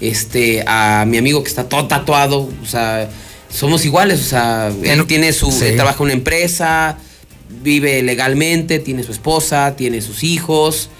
[0.00, 3.08] este, a mi amigo que está todo tatuado, o sea,
[3.50, 5.66] somos iguales, o sea, él tiene su, sí.
[5.66, 6.98] él trabaja en una empresa,
[7.62, 10.90] vive legalmente, tiene su esposa, tiene sus hijos,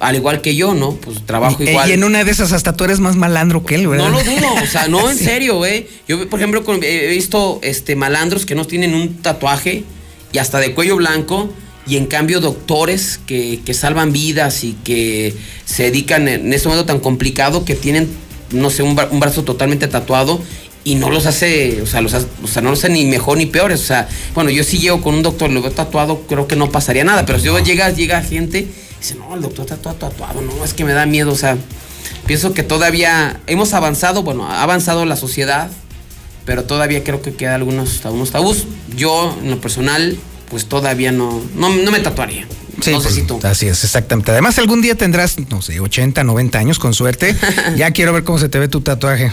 [0.00, 0.92] al igual que yo, ¿no?
[0.94, 1.90] Pues trabajo Eh, igual.
[1.90, 4.08] Y en una de esas hasta tú eres más malandro que él, ¿verdad?
[4.10, 5.24] No lo dudo, o sea, no, en Sí.
[5.24, 5.88] serio, eh.
[6.06, 9.84] Yo, por ejemplo, con- he visto este, malandros que no tienen un tatuaje
[10.32, 11.50] y hasta de cuello blanco,
[11.86, 15.34] y en cambio doctores que, que salvan vidas y que
[15.64, 18.08] se dedican en este momento tan complicado que tienen,
[18.52, 20.38] no sé, un, bra- un brazo totalmente tatuado
[20.84, 23.38] y no los hace, o sea, los hace- o sea, no los hace ni mejor
[23.38, 23.80] ni peores.
[23.80, 26.70] O sea, bueno, yo sí llego con un doctor, lo veo tatuado, creo que no
[26.70, 28.66] pasaría nada, pero si yo llega, llega gente
[29.00, 31.56] dice, no, el doctor está todo tatuado, no, es que me da miedo, o sea,
[32.26, 35.70] pienso que todavía hemos avanzado, bueno, ha avanzado la sociedad,
[36.44, 38.64] pero todavía creo que queda algunos, algunos tabús.
[38.96, 40.16] Yo, en lo personal,
[40.48, 42.46] pues todavía no, no, no me tatuaría.
[42.80, 43.40] Sí, no sé pues, si tú.
[43.42, 44.30] así es, exactamente.
[44.30, 47.36] Además, algún día tendrás, no sé, 80, 90 años con suerte.
[47.76, 49.24] ya quiero ver cómo se te ve tu tatuaje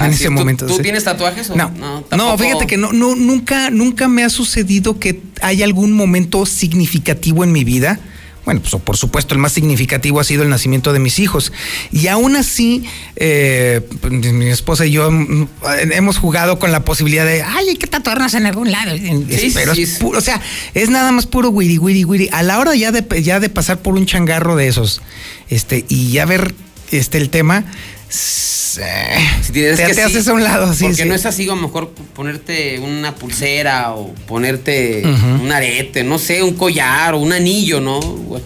[0.00, 0.28] en Así ese es.
[0.30, 0.66] ¿Tú- momento.
[0.66, 2.38] ¿Tú, tienes tatuajes o No, no?
[2.38, 7.52] Fíjate que no, no, nunca, nunca me ha sucedido que haya algún momento significativo en
[7.52, 8.00] mi vida.
[8.44, 11.50] Bueno, pues por supuesto el más significativo ha sido el nacimiento de mis hijos.
[11.92, 12.84] Y aún así,
[13.16, 13.80] eh,
[14.10, 15.48] mi esposa y yo mm,
[15.92, 18.94] hemos jugado con la posibilidad de, ay, hay que tatuarnos en algún lado.
[18.96, 19.96] Sí, Pero sí, es sí.
[20.00, 20.42] puro- o sea,
[20.74, 22.28] es nada más puro wiri, wiri, wiri.
[22.32, 25.00] A la hora ya de, ya de pasar por un changarro de esos,
[25.48, 26.54] este, y ya ver
[26.90, 27.64] este el tema,
[28.08, 30.84] Si tienes te, que te sí, haces a un lado, sí.
[30.84, 31.08] Porque sí.
[31.08, 35.02] no es así, a lo mejor ponerte una pulsera o ponerte
[35.40, 38.00] un arete, no sé, un collar o un anillo, ¿no?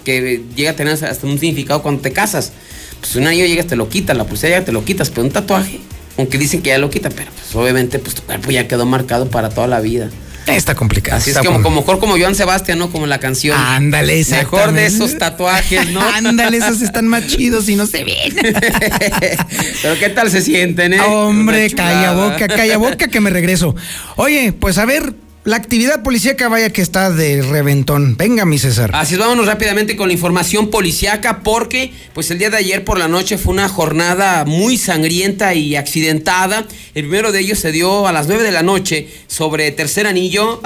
[0.05, 2.53] Que llega a tener hasta un significado cuando te casas.
[3.01, 5.31] Pues un anillo llegas, te lo quitas, la pulsera ya te lo quitas, pero un
[5.31, 5.81] tatuaje,
[6.17, 9.31] aunque dicen que ya lo quitan, pero pues obviamente pues tu cuerpo ya quedó marcado
[9.31, 10.11] para toda la vida.
[10.57, 11.19] Está complicado.
[11.19, 12.91] Así está es como, como mejor como Joan Sebastián, ¿no?
[12.91, 13.59] Como la canción.
[13.59, 16.01] Ándale, Mejor de esos tatuajes, ¿no?
[16.15, 18.35] Ándale, esos están más chidos y no se ven.
[19.83, 21.01] Pero qué tal se sienten, ¿eh?
[21.01, 23.75] Hombre, calla boca, calla boca que me regreso.
[24.17, 25.15] Oye, pues a ver,
[25.49, 28.19] la actividad policíaca vaya que está de reventón.
[28.19, 28.91] Venga, mi César.
[28.93, 32.99] Así es, vámonos rápidamente con la información policiaca porque pues el día de ayer por
[32.99, 36.67] la noche fue una jornada muy sangrienta y accidentada.
[36.95, 40.61] El primero de ellos se dio a las 9 de la noche sobre Tercer Anillo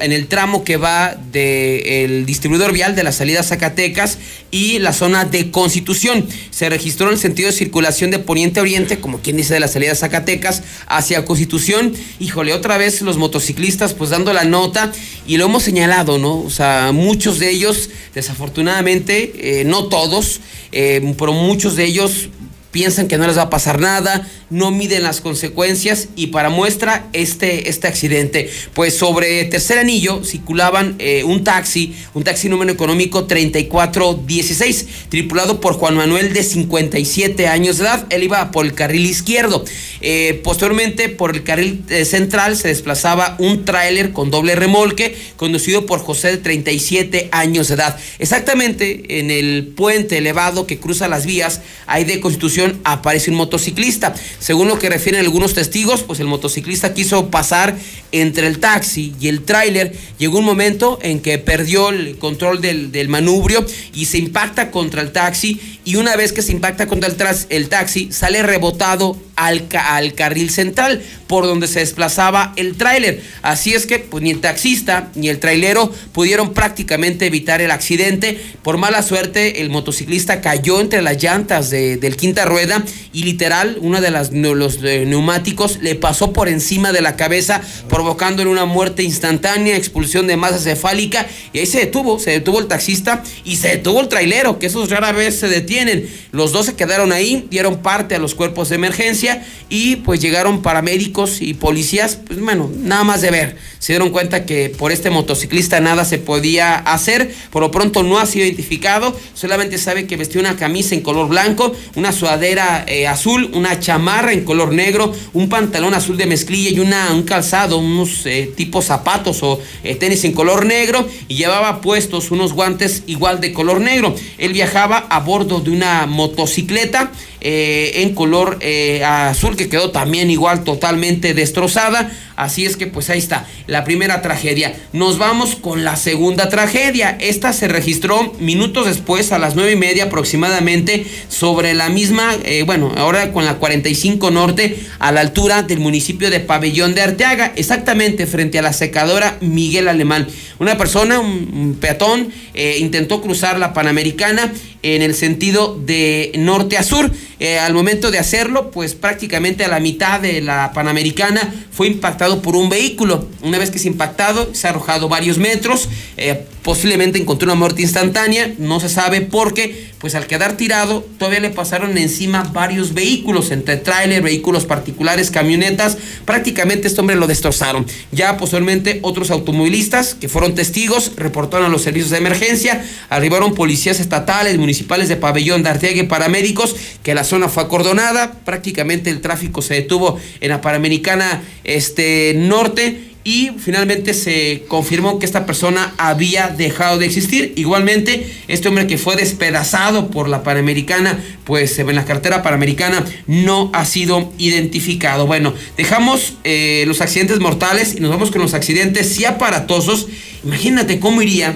[0.00, 4.18] en el tramo que va del distribuidor vial de la salida Zacatecas
[4.52, 6.24] y la zona de Constitución.
[6.52, 9.60] Se registró en el sentido de circulación de poniente a oriente, como quien dice de
[9.60, 11.94] la salida Zacatecas hacia Constitución.
[12.20, 14.92] Híjole, otra vez los motociclistas pues la nota
[15.26, 16.40] y lo hemos señalado, ¿no?
[16.40, 20.40] O sea, muchos de ellos, desafortunadamente, eh, no todos,
[20.72, 22.28] eh, pero muchos de ellos
[22.70, 27.08] piensan que no les va a pasar nada, no miden las consecuencias y para muestra
[27.12, 28.50] este, este accidente.
[28.74, 35.74] Pues sobre tercer anillo circulaban eh, un taxi, un taxi número económico 3416, tripulado por
[35.74, 38.06] Juan Manuel de 57 años de edad.
[38.10, 39.64] Él iba por el carril izquierdo.
[40.00, 45.86] Eh, posteriormente por el carril eh, central se desplazaba un tráiler con doble remolque conducido
[45.86, 47.98] por José de 37 años de edad.
[48.18, 54.14] Exactamente en el puente elevado que cruza las vías, ahí de Constitución aparece un motociclista.
[54.38, 57.76] Según lo que refieren algunos testigos, pues el motociclista quiso pasar
[58.12, 59.96] entre el taxi y el tráiler.
[60.18, 65.12] Llegó un momento en que perdió el control del, manubrio y se impacta contra el
[65.12, 67.16] taxi y una vez que se impacta contra el,
[67.48, 73.22] el taxi sale rebotado al, al carril central por donde se desplazaba el tráiler.
[73.42, 78.40] Así es que pues, ni el taxista ni el trailero pudieron prácticamente evitar el accidente.
[78.62, 83.78] Por mala suerte el motociclista cayó entre las llantas de- del quinta rueda y literal
[83.80, 88.64] uno de las, los eh, neumáticos le pasó por encima de la cabeza provocándole una
[88.64, 93.56] muerte instantánea, expulsión de masa cefálica y ahí se detuvo, se detuvo el taxista y
[93.56, 96.08] se detuvo el trailero, que esos rara vez se detienen.
[96.32, 99.29] Los dos se quedaron ahí, dieron parte a los cuerpos de emergencia
[99.68, 103.56] y pues llegaron paramédicos y policías, pues bueno, nada más de ver.
[103.78, 108.18] Se dieron cuenta que por este motociclista nada se podía hacer, por lo pronto no
[108.18, 113.06] ha sido identificado, solamente sabe que vestió una camisa en color blanco, una sudadera eh,
[113.06, 117.78] azul, una chamarra en color negro, un pantalón azul de mezclilla y una, un calzado,
[117.78, 123.04] unos eh, tipos zapatos o eh, tenis en color negro y llevaba puestos unos guantes
[123.06, 124.14] igual de color negro.
[124.38, 130.30] Él viajaba a bordo de una motocicleta eh, en color eh, azul que quedó también
[130.30, 132.10] igual totalmente destrozada.
[132.40, 134.74] Así es que pues ahí está, la primera tragedia.
[134.94, 137.18] Nos vamos con la segunda tragedia.
[137.20, 142.62] Esta se registró minutos después, a las nueve y media aproximadamente, sobre la misma, eh,
[142.62, 147.52] bueno, ahora con la 45 Norte, a la altura del municipio de Pabellón de Arteaga,
[147.56, 150.26] exactamente frente a la secadora Miguel Alemán.
[150.58, 154.50] Una persona, un, peatón, eh, intentó cruzar la Panamericana
[154.82, 157.10] en el sentido de norte a sur.
[157.38, 162.29] Eh, al momento de hacerlo, pues prácticamente a la mitad de la Panamericana fue impactado
[162.38, 163.26] por un vehículo.
[163.42, 167.82] Una vez que es impactado, se ha arrojado varios metros, eh, posiblemente encontró una muerte
[167.82, 172.94] instantánea, no se sabe por qué, pues al quedar tirado todavía le pasaron encima varios
[172.94, 177.86] vehículos, entre tráiler, vehículos particulares, camionetas, prácticamente este hombre lo destrozaron.
[178.12, 184.00] Ya posteriormente otros automovilistas que fueron testigos reportaron a los servicios de emergencia, arribaron policías
[184.00, 189.20] estatales, municipales de Pabellón de Arteaga y paramédicos, que la zona fue acordonada, prácticamente el
[189.20, 195.92] tráfico se detuvo en la Panamericana este, Norte y finalmente se confirmó que esta persona
[195.98, 197.52] había dejado de existir.
[197.56, 203.70] Igualmente, este hombre que fue despedazado por la Panamericana, pues en la cartera Panamericana no
[203.74, 205.26] ha sido identificado.
[205.26, 210.06] Bueno, dejamos eh, los accidentes mortales y nos vamos con los accidentes sí aparatosos.
[210.44, 211.54] Imagínate cómo iría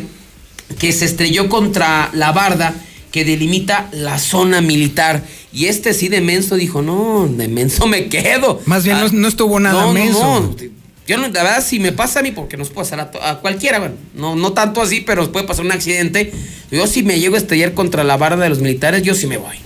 [0.78, 2.74] que se estrelló contra la barda
[3.10, 5.24] que delimita la zona militar.
[5.52, 8.60] Y este sí de menso dijo, no, de menso me quedo.
[8.66, 10.40] Más bien no, no estuvo nada No, no, menso.
[10.40, 10.73] no.
[11.06, 13.22] Yo no, la verdad, si me pasa a mí, porque nos puede pasar a, to-
[13.22, 16.32] a cualquiera, bueno, no, no tanto así, pero nos puede pasar un accidente.
[16.70, 19.36] Yo si me llego a estrellar contra la barra de los militares, yo sí me
[19.36, 19.56] voy.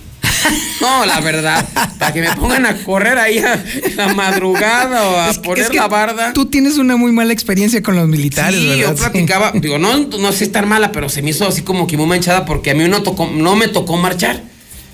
[0.81, 1.67] No, la verdad,
[1.99, 3.61] para que me pongan a correr ahí a
[3.97, 6.31] la madrugada o a Es que- poner es que la barda.
[6.33, 8.91] Tú tienes una muy mala experiencia con los militares, Sí, ¿verdad?
[8.91, 11.97] yo platicaba, digo, no, no sé estar mala, pero se me hizo así como que
[11.97, 14.41] muy manchada porque a mí no, tocó, no me tocó marchar.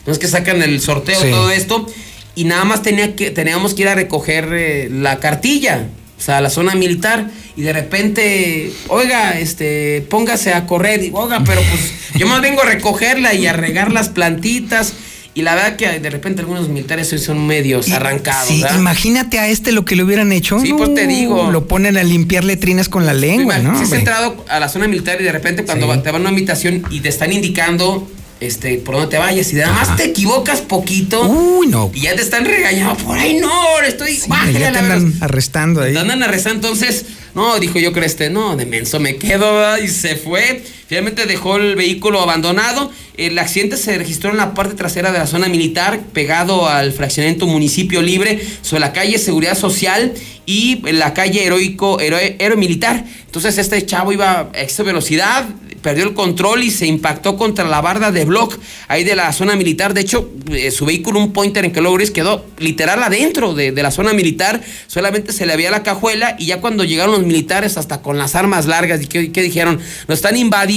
[0.08, 1.30] No es que sacan el sorteo, Sí.
[1.30, 1.88] todo esto,
[2.36, 5.88] y nada más tenía que, teníamos que ir a recoger eh, la cartilla,
[6.26, 11.62] sea, la zona militar, y de repente, oiga, este, póngase a correr, y oiga, pero
[11.70, 14.94] pues yo más vengo a recogerla y a regar las plantitas.
[15.36, 18.48] Y la verdad que de repente algunos militares hoy son medios arrancados.
[18.48, 18.80] Sí, ¿verdad?
[18.80, 20.60] imagínate a este lo que le hubieran hecho.
[20.62, 21.52] Sí, pues te digo.
[21.52, 23.78] Lo ponen a limpiar letrinas con la lengua, ¿no?
[23.78, 26.30] Si has entrado a la zona militar y de repente cuando te van a una
[26.30, 28.10] invitación y te están indicando
[28.40, 31.90] este por dónde te vayas y nada más te equivocas poquito Uy, no.
[31.94, 35.24] y ya te están regañando por ahí no estoy bájale ya te andan velocidad".
[35.24, 35.94] arrestando ahí.
[35.94, 39.78] Te andan arrestando, entonces, no, dijo yo creo este, no, de menso me quedo, ¿verdad?
[39.84, 40.64] y se fue.
[40.88, 42.92] Finalmente dejó el vehículo abandonado.
[43.18, 47.48] El accidente se registró en la parte trasera de la zona militar, pegado al fraccionamiento
[47.48, 50.14] Municipio Libre, sobre la calle Seguridad Social
[50.46, 53.04] y la calle Heroico, Héroe, Militar.
[53.26, 55.46] Entonces este chavo iba a extra velocidad,
[55.82, 58.58] perdió el control y se impactó contra la barda de block
[58.88, 59.94] ahí de la zona militar.
[59.94, 63.84] De hecho, eh, su vehículo, un pointer en que Gris, quedó literal adentro de, de
[63.84, 64.62] la zona militar.
[64.88, 68.36] Solamente se le veía la cajuela y ya cuando llegaron los militares, hasta con las
[68.36, 69.80] armas largas, ¿y qué, qué dijeron?
[70.08, 70.75] Nos están invadiendo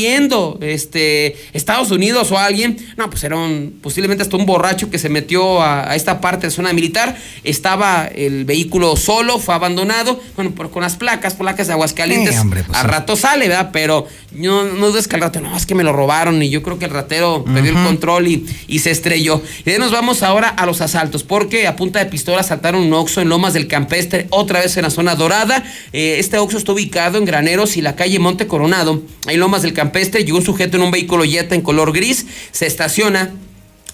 [0.61, 2.79] este, Estados Unidos o alguien.
[2.97, 6.47] No, pues era un, posiblemente hasta un borracho que se metió a, a esta parte
[6.47, 7.17] de zona militar.
[7.45, 10.21] Estaba el vehículo solo, fue abandonado.
[10.37, 12.35] Bueno, pero con las placas, placas de Aguascalientes.
[12.35, 12.87] Sí, hombre, pues a sí.
[12.87, 13.71] rato sale, ¿verdad?
[13.73, 16.63] Pero no, no dudes que al rato, no, es que me lo robaron y yo
[16.63, 19.43] creo que el ratero perdió el control y, y se estrelló.
[19.61, 22.83] Y de ahí nos vamos ahora a los asaltos, porque a punta de pistola asaltaron
[22.83, 25.65] un Oxxo en Lomas del Campestre, otra vez en la zona dorada.
[25.93, 29.03] Eh, este Oxxo está ubicado en Graneros y la calle Monte Coronado.
[29.27, 29.88] En Lomas del Campestre
[30.25, 33.33] llegó un sujeto en un vehículo Jetta en color gris, se estaciona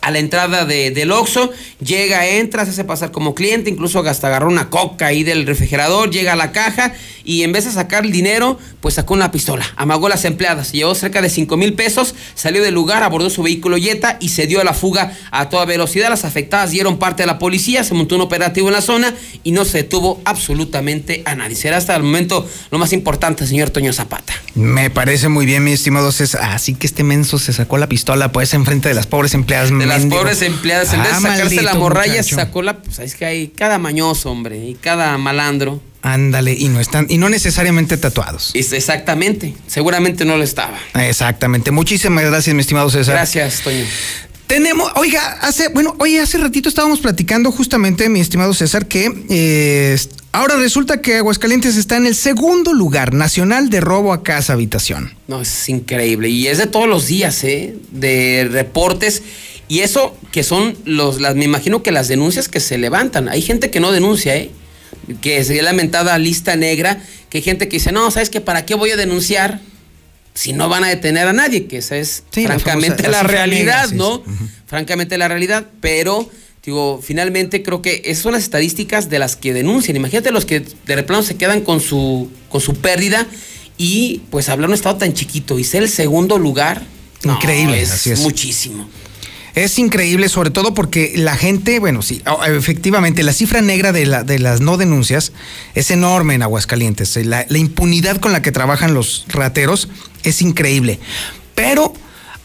[0.04, 1.50] a la entrada de, del Oxxo,
[1.82, 6.10] llega, entra, se hace pasar como cliente, incluso hasta agarró una coca ahí del refrigerador,
[6.10, 6.92] llega a la caja
[7.24, 10.72] y en vez de sacar el dinero, pues sacó una pistola, amagó a las empleadas,
[10.72, 14.46] llevó cerca de 5 mil pesos, salió del lugar, abordó su vehículo Jetta y se
[14.46, 16.10] dio a la fuga a toda velocidad.
[16.10, 19.52] Las afectadas dieron parte a la policía, se montó un operativo en la zona y
[19.52, 21.56] no se detuvo absolutamente a nadie.
[21.56, 24.34] Será hasta el momento lo más importante, señor Toño Zapata.
[24.54, 26.42] Me parece muy bien, mi estimado César.
[26.52, 29.70] Así que este menso se sacó la pistola, pues, enfrente de las pobres empleadas.
[29.70, 32.36] De las pobres empleadas, en vez de Ah, sacarse la morralla, muchacho.
[32.36, 32.78] sacó la.
[32.82, 35.80] Pues es que hay cada mañoso, hombre, y cada malandro.
[36.02, 38.50] Ándale, y no están, y no necesariamente tatuados.
[38.54, 40.78] Exactamente, seguramente no lo estaba.
[41.00, 41.70] Exactamente.
[41.70, 43.14] Muchísimas gracias, mi estimado César.
[43.14, 43.84] Gracias, Toño.
[44.46, 49.98] Tenemos, oiga, hace, bueno, oye, hace ratito estábamos platicando justamente, mi estimado César, que eh,
[50.32, 55.14] ahora resulta que Aguascalientes está en el segundo lugar nacional de robo a casa habitación.
[55.28, 56.28] No, es increíble.
[56.28, 57.74] Y es de todos los días, ¿eh?
[57.90, 59.22] De reportes.
[59.68, 63.28] Y eso que son los, las, me imagino que las denuncias que se levantan.
[63.28, 64.50] Hay gente que no denuncia, ¿eh?
[65.20, 68.40] Que sería lamentada lista negra, que hay gente que dice, no, ¿sabes qué?
[68.40, 69.60] ¿Para qué voy a denunciar
[70.34, 71.66] si no van a detener a nadie?
[71.66, 74.22] Que esa es Sí, la francamente famosa- la realidad, negra, sí, ¿no?
[74.66, 76.28] Francamente la realidad, pero...
[76.64, 79.96] Digo, finalmente creo que esas son las estadísticas de las que denuncian.
[79.98, 83.26] Imagínate los que de plano se quedan con su, con su pérdida
[83.76, 86.80] y pues hablar un estado tan chiquito y ser el segundo lugar.
[87.22, 88.20] no, Increíble, es así es.
[88.20, 88.88] muchísimo.
[89.54, 94.24] Es increíble, sobre todo porque la gente, bueno, sí, efectivamente, la cifra negra de, la-
[94.24, 95.32] de las no denuncias
[95.76, 97.16] es enorme en Aguascalientes.
[97.24, 99.88] La, la impunidad con la que trabajan los rateros
[100.24, 100.98] es increíble.
[101.54, 101.94] Pero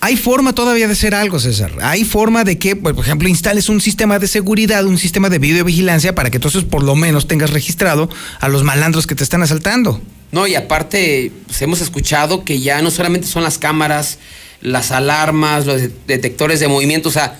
[0.01, 1.71] hay forma todavía de hacer algo, César.
[1.81, 6.13] Hay forma de que, por ejemplo, instales un sistema de seguridad, un sistema de videovigilancia
[6.13, 8.07] para que entonces por lo menos tengas registrado
[8.39, 9.99] a los malandros que te están asaltando.
[10.31, 14.19] No, y aparte, pues, hemos escuchado que ya no solamente son las cámaras,
[14.61, 17.39] las alarmas, los de- detectores de movimiento, o sea,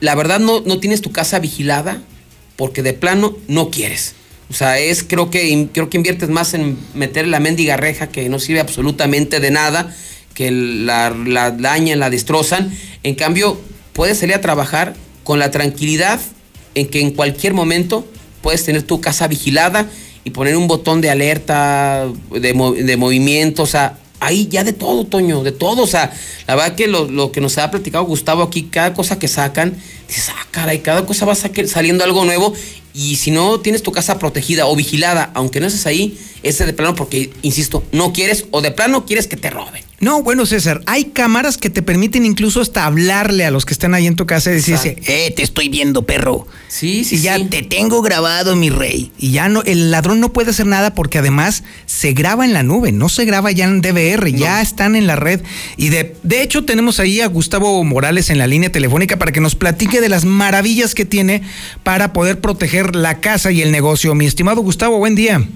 [0.00, 2.02] la verdad no, no tienes tu casa vigilada
[2.56, 4.14] porque de plano no quieres.
[4.50, 8.28] O sea, es creo que creo que inviertes más en meter la mendiga reja que
[8.28, 9.94] no sirve absolutamente de nada,
[10.34, 12.72] que la, la dañan, la destrozan.
[13.02, 13.60] En cambio,
[13.92, 16.20] puedes salir a trabajar con la tranquilidad
[16.74, 18.06] en que en cualquier momento
[18.42, 19.86] puedes tener tu casa vigilada
[20.24, 25.04] y poner un botón de alerta, de, de movimiento, o sea, ahí ya de todo,
[25.04, 26.12] Toño, de todo, o sea,
[26.46, 29.76] la verdad que lo, lo que nos ha platicado Gustavo aquí, cada cosa que sacan,
[30.06, 32.52] dices, ah, caray, cada cosa va saliendo algo nuevo
[32.94, 36.72] y si no tienes tu casa protegida o vigilada, aunque no estés ahí, ese de
[36.72, 39.89] plano porque, insisto, no quieres o de plano quieres que te roben.
[40.00, 43.92] No, bueno, César, hay cámaras que te permiten incluso hasta hablarle a los que están
[43.92, 46.46] ahí en tu casa y decirse, eh, te estoy viendo, perro.
[46.68, 47.44] Sí, sí, y ya sí.
[47.44, 49.12] te tengo grabado, mi rey.
[49.18, 52.62] Y ya no, el ladrón no puede hacer nada porque además se graba en la
[52.62, 55.42] nube, no se graba ya en DVR, ya están en la red.
[55.76, 59.42] Y de, de hecho tenemos ahí a Gustavo Morales en la línea telefónica para que
[59.42, 61.42] nos platique de las maravillas que tiene
[61.82, 64.14] para poder proteger la casa y el negocio.
[64.14, 65.46] Mi estimado Gustavo, buen día.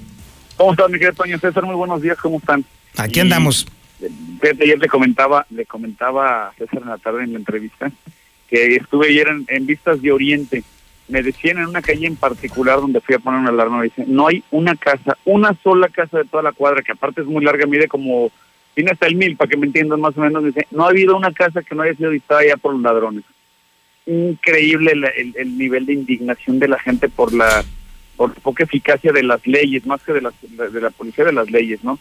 [0.58, 1.64] ¿Cómo estás, mi querido Toño César?
[1.64, 2.62] Muy buenos días, ¿cómo están?
[2.98, 3.66] Aquí Y, andamos.
[3.98, 7.90] Fíjate, ayer le comentaba, le comentaba a César en la tarde en la entrevista
[8.48, 10.62] que estuve ayer en, Vistas de Oriente.
[11.08, 14.06] Me decían en una calle en particular donde fui a poner una alarma, me dicen,
[14.08, 17.44] no hay una casa, una sola casa de toda la cuadra, que aparte es muy
[17.44, 18.30] larga, mide como,
[18.74, 20.88] tiene hasta el mil, para que me entiendan más o menos, me dice, no ha
[20.90, 23.24] habido una casa que no haya sido visitada ya por los ladrones.
[24.06, 27.64] increíble el, el- el nivel de indignación de la gente por la
[28.16, 31.50] por poca eficacia de las leyes, más que de, las, de la policía de las
[31.50, 31.98] leyes, ¿no?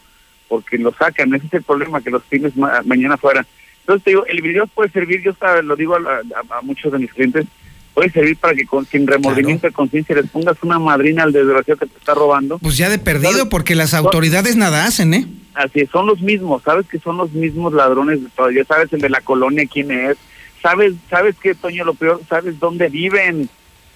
[0.48, 3.46] Porque lo sacan, ese es el problema, que los tienes ma- mañana fuera.
[3.80, 6.92] Entonces te digo, el video puede servir, yo hasta lo digo a, a- a muchos
[6.92, 7.46] de mis clientes,
[7.94, 11.78] puede servir para que con, sin remordimiento de conciencia les pongas una madrina al desgraciado
[11.80, 12.58] que te está robando.
[12.58, 15.26] Pues ya de perdido, porque las autoridades nada hacen, ¿eh?
[15.54, 18.92] Así es, son los mismos, sabes que son los mismos ladrones de todo, ya sabes
[18.92, 20.16] el de la colonia quién es,
[20.60, 23.48] sabes, sabes que Toño lo peor, sabes dónde viven.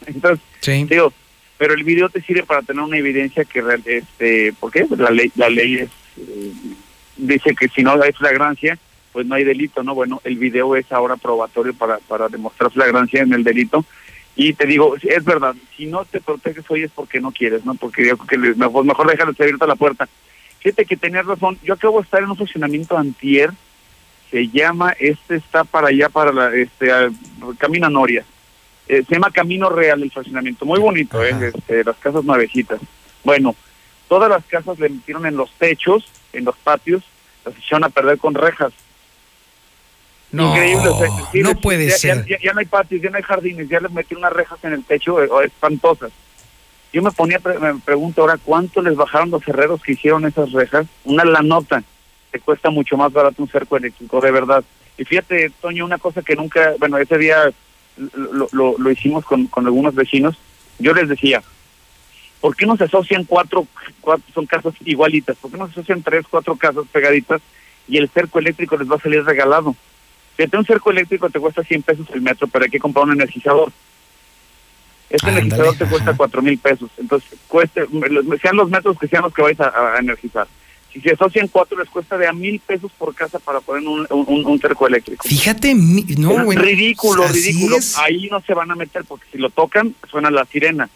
[0.06, 0.38] Entonces,
[0.88, 1.12] digo,
[1.56, 4.86] pero el video te sirve para tener una evidencia que este, ¿por qué?
[4.96, 5.88] La ley la ley es
[7.16, 8.78] dice que si no hay flagrancia,
[9.12, 9.94] pues no hay delito, ¿no?
[9.94, 13.84] Bueno, el video es ahora probatorio para para demostrar flagrancia en el delito.
[14.36, 17.74] Y te digo, es verdad, si no te proteges hoy es porque no quieres, ¿no?
[17.74, 20.08] Porque yo creo que mejor, mejor déjalo abierta la puerta.
[20.60, 21.58] Fíjate que tenías razón.
[21.64, 23.50] Yo acabo de estar en un funcionamiento antier.
[24.30, 27.10] Se llama, este está para allá, para la, este, a-
[27.58, 28.24] Camino a Noria.
[28.86, 30.64] Eh, se llama Camino Real el funcionamiento.
[30.66, 31.34] Muy bonito, ¿eh?
[31.54, 32.80] Este, las casas nuevecitas.
[33.24, 33.56] Bueno,
[34.08, 37.02] todas las casas le metieron en los techos, en los patios,
[37.44, 38.72] las echaron a perder con rejas.
[40.30, 40.88] No, Increíble.
[40.88, 42.26] o sea, sí, no les- puede ya- ser.
[42.26, 44.74] Ya, ya no hay patios, ya no hay jardines, ya les metieron unas rejas en
[44.74, 46.10] el techo eh, oh, espantosas.
[46.92, 50.86] Yo me ponía, me pregunto ahora, ¿cuánto les bajaron los herreros que hicieron esas rejas?
[51.04, 51.82] Una la nota,
[52.30, 54.64] te cuesta mucho más barato un cerco eléctrico, de verdad.
[54.98, 57.50] Y fíjate, Toño, una cosa que nunca, bueno, ese día
[57.96, 60.36] lo, lo, lo hicimos con, con algunos vecinos,
[60.78, 61.42] yo les decía,
[62.40, 63.66] ¿por qué no se asocian cuatro,
[64.00, 65.36] cuatro, son casas igualitas?
[65.36, 67.40] ¿Por qué no se asocian tres, cuatro casas pegaditas
[67.88, 69.74] y el cerco eléctrico les va a salir regalado?
[70.36, 73.12] Fíjate, un cerco eléctrico te cuesta 100 pesos el metro, pero hay que comprar un
[73.12, 73.72] energizador.
[75.10, 76.90] Este energizador te cuesta cuatro mil pesos.
[76.98, 77.86] Entonces, cueste,
[78.42, 80.46] sean los metros que sean los que vais a, a energizar.
[80.92, 84.06] Si se asocian cuatro, les cuesta de a mil pesos por casa para poner un,
[84.10, 85.26] un, un cerco eléctrico.
[85.26, 87.76] Fíjate, no, Es bueno, ridículo, ridículo.
[87.76, 87.98] es.
[87.98, 90.88] Ahí no se van a meter porque si lo tocan, suena la sirena.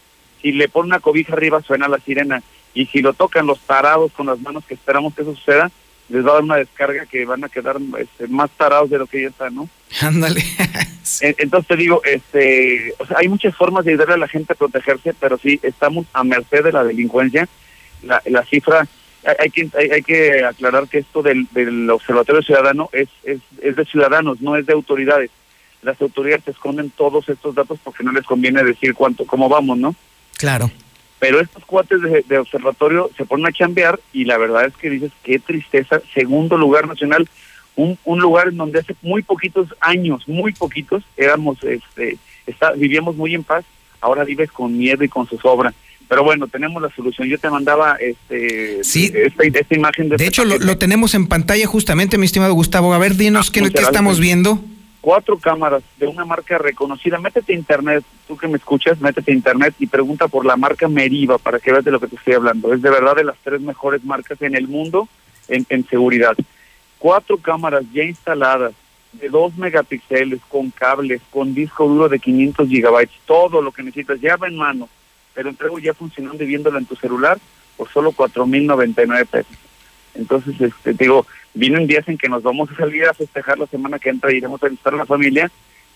[0.43, 2.43] Si le ponen una cobija arriba, suena la sirena.
[2.75, 5.71] Y si lo tocan los tarados con las manos, que esperamos que eso suceda,
[6.09, 9.07] les va a dar una descarga que van a quedar este, más tarados de lo
[9.07, 9.69] que ya están, ¿no?
[10.01, 10.43] Ándale.
[11.21, 14.53] En- Entonces te digo, este, o sea, hay muchas formas de ayudarle a la gente
[14.53, 17.49] a protegerse, pero sí estamos a merced de la delincuencia.
[18.03, 18.87] La, la cifra,
[19.25, 23.39] hay, hay que hay, hay que aclarar que esto del, del observatorio ciudadano es, es
[23.63, 25.31] es de ciudadanos, no es de autoridades.
[25.83, 29.95] Las autoridades esconden todos estos datos porque no les conviene decir cuánto, cómo vamos, ¿no?
[30.43, 30.73] Claro.
[31.21, 34.91] Pero estos cuates de, de observatorio se ponen a chambear y la verdad es que
[34.91, 37.29] dices, qué tristeza, segundo lugar nacional,
[37.77, 43.15] un, un lugar en donde hace muy poquitos años, muy poquitos, éramos, este, está, vivíamos
[43.15, 43.65] muy en paz,
[44.01, 45.73] ahora vives con miedo y con zozobra.
[46.09, 47.29] Pero bueno, tenemos la solución.
[47.29, 49.13] Yo te mandaba este, Sí.
[49.15, 50.17] esta, esta imagen de...
[50.17, 52.93] De este hecho, lo, tenemos en pantalla justamente, mi estimado Gustavo.
[52.93, 54.59] A ver, dinos qué, muchas qué estamos viendo.
[55.03, 57.19] Cuatro cámaras de una marca reconocida.
[57.19, 60.89] Métete a internet, tú que me escuchas, métete a internet y pregunta por la marca
[60.89, 62.73] Meriva para que veas de lo que te estoy hablando.
[62.73, 65.09] Es de verdad de las tres mejores marcas en el mundo
[65.49, 66.35] en, en seguridad.
[66.99, 68.73] Cuatro cámaras ya instaladas
[69.13, 74.21] de dos megapíxeles, con cables, con disco duro de 500 gigabytes, todo lo que necesitas,
[74.21, 74.89] ya va en mano,
[75.35, 77.39] pero entrego ya funcionando y viéndolo en tu celular
[77.77, 79.57] por solo 4.099 pesos.
[80.15, 83.67] Entonces, este, te digo, vienen días en que nos vamos a salir a festejar la
[83.67, 85.51] semana que entra, iremos a visitar a la familia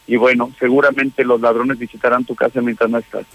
[0.06, 3.26] y bueno, seguramente los ladrones visitarán tu casa mientras no estás.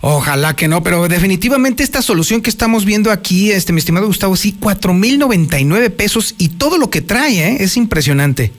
[0.00, 4.36] Ojalá que no, pero definitivamente esta solución que estamos viendo aquí, este mi estimado Gustavo,
[4.36, 7.56] sí, 4.099 pesos y todo lo que trae, ¿eh?
[7.60, 8.52] es impresionante.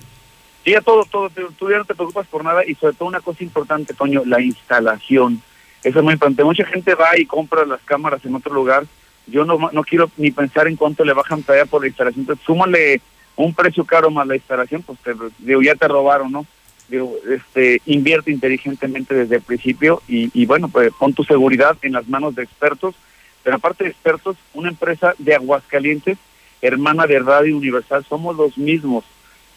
[0.64, 3.20] Sí, ya todo, todo, tú ya no te preocupas por nada y sobre todo una
[3.20, 5.42] cosa importante, Toño, la instalación.
[5.84, 6.44] Eso es muy importante.
[6.44, 8.86] Mucha gente va y compra las cámaras en otro lugar.
[9.28, 12.22] Yo no, no quiero ni pensar en cuánto le bajan todavía por la instalación.
[12.22, 13.02] Entonces, súmale
[13.36, 16.46] un precio caro más la instalación, pues te, digo, ya te robaron, ¿no?
[16.90, 21.94] Digo, este, invierte inteligentemente desde el principio y, y bueno, pues pon tu seguridad en
[21.94, 22.96] las manos de expertos.
[23.44, 26.18] Pero aparte de expertos, una empresa de Aguascalientes,
[26.62, 29.04] hermana de Radio Universal, somos los mismos.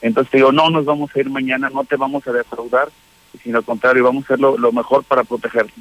[0.00, 2.88] Entonces digo, no nos vamos a ir mañana, no te vamos a defraudar,
[3.42, 5.72] sino al contrario, vamos a hacer lo, lo mejor para protegerte.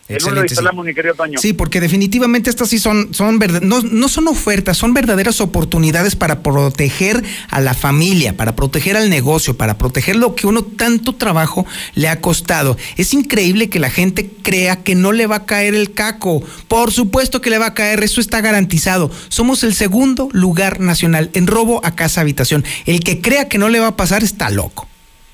[0.09, 1.39] El uno Excelente, instalamos, mi querido Toño.
[1.39, 6.17] Sí, porque definitivamente estas sí son, son verdad, no, no son ofertas, son verdaderas oportunidades
[6.17, 11.15] para proteger a la familia, para proteger al negocio, para proteger lo que uno tanto
[11.15, 12.77] trabajo le ha costado.
[12.97, 16.43] Es increíble que la gente crea que no le va a caer el caco.
[16.67, 19.11] Por supuesto que le va a caer, eso está garantizado.
[19.29, 22.65] Somos el segundo lugar nacional en robo a casa habitación.
[22.87, 24.89] El que crea que no le va a pasar está loco.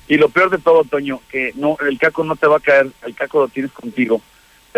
[0.08, 2.90] Y lo peor de todo, Toño, que no el caco no te va a caer,
[3.06, 4.20] el caco lo tienes contigo.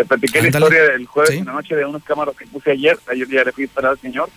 [0.01, 0.51] Te platiqué Ándale.
[0.51, 1.37] la historia del jueves Sí.
[1.37, 3.91] en la noche de unas cámaras que puse ayer, ayer ya le fui a esperar
[3.91, 4.29] al señor,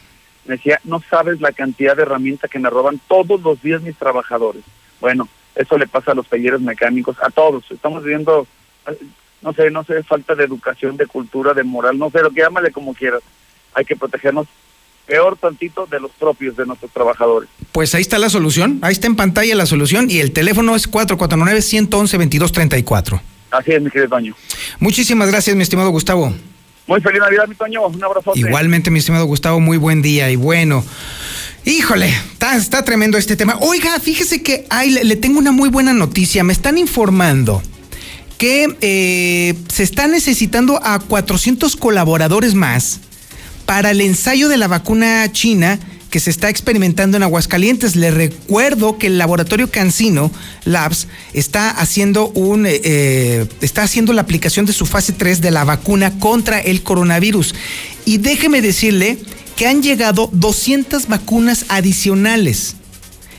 [0.45, 3.97] me decía, no sabes la cantidad de herramientas que me roban todos los días mis
[3.97, 4.63] trabajadores.
[5.01, 7.65] Bueno, eso le pasa a los talleres mecánicos, a todos.
[7.71, 8.47] Estamos viviendo,
[8.89, 8.99] eh,
[9.41, 12.43] no sé, no sé, falta de educación, de cultura, de moral, no sé, lo que
[12.43, 13.23] llámale como quieras.
[13.73, 14.47] Hay que protegernos
[15.07, 17.49] peor tantito de los propios, de nuestros trabajadores.
[17.73, 20.87] Pues ahí está la solución, ahí está en pantalla la solución y el teléfono es
[20.91, 23.21] 449-111-2234.
[23.59, 24.35] Así es, mi querido Toño.
[24.81, 26.33] Muchísimas gracias, mi estimado Gustavo.
[26.87, 27.87] Muy feliz Navidad, mi Toño.
[27.87, 28.33] Un abrazo.
[28.35, 30.85] Igualmente, mi estimado Gustavo, muy buen día y bueno.
[31.65, 33.57] Híjole, está, está tremendo este tema.
[33.61, 36.45] Oiga, fíjese que ay, le, le tengo una muy buena noticia.
[36.45, 37.63] Me están informando
[38.39, 43.01] que eh, se está necesitando a 400 colaboradores más
[43.65, 45.79] para el ensayo de la vacuna china
[46.15, 47.97] que se está experimentando en Aguascalientes.
[47.97, 50.31] Le recuerdo que el laboratorio Cancino
[50.65, 55.51] Labs está haciendo un eh, eh, está haciendo la aplicación de su fase 3 de
[55.51, 57.57] la vacuna contra el coronavirus.
[58.05, 59.19] Y déjeme decirle
[59.57, 62.77] que han llegado 200 vacunas adicionales.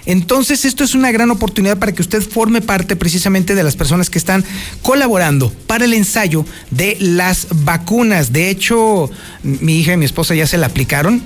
[0.06, 4.10] Entonces esto es una gran oportunidad para que usted forme parte precisamente de las personas
[4.10, 4.44] que están
[4.82, 8.34] colaborando para el ensayo de las vacunas.
[8.34, 9.10] De hecho,
[9.44, 11.24] mi hija y mi esposa ya se la aplicaron.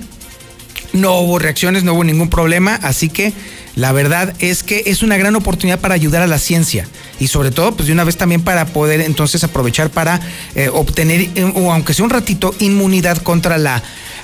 [0.92, 3.32] No hubo reacciones, no hubo ningún problema, así que
[3.76, 6.86] la verdad es que es una gran oportunidad para ayudar a la ciencia
[7.20, 10.20] y sobre todo, pues de una vez también para poder entonces aprovechar para
[10.56, 13.82] eh, obtener, eh, o aunque sea un ratito, inmunidad contra la,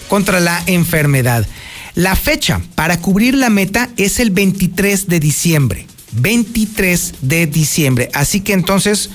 [0.09, 1.47] contra la enfermedad.
[1.95, 5.87] La fecha para cubrir la meta es el 23 de diciembre.
[6.13, 8.11] 23 de diciembre.
[8.13, 9.11] Así que entonces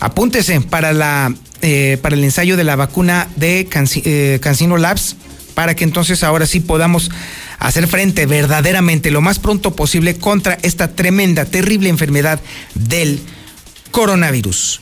[0.00, 5.16] apúntese para, la, eh, para el ensayo de la vacuna de Canci- Cancino Labs
[5.54, 7.10] para que entonces ahora sí podamos
[7.58, 12.40] hacer frente verdaderamente lo más pronto posible contra esta tremenda, terrible enfermedad
[12.74, 13.20] del
[13.90, 14.80] coronavirus.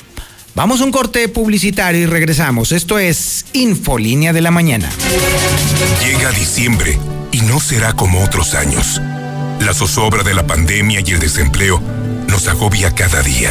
[0.54, 2.72] Vamos a un corte publicitario y regresamos.
[2.72, 4.90] Esto es Infolínea de la Mañana.
[6.04, 6.98] Llega diciembre
[7.30, 9.00] y no será como otros años.
[9.60, 11.80] La zozobra de la pandemia y el desempleo
[12.28, 13.50] nos agobia cada día.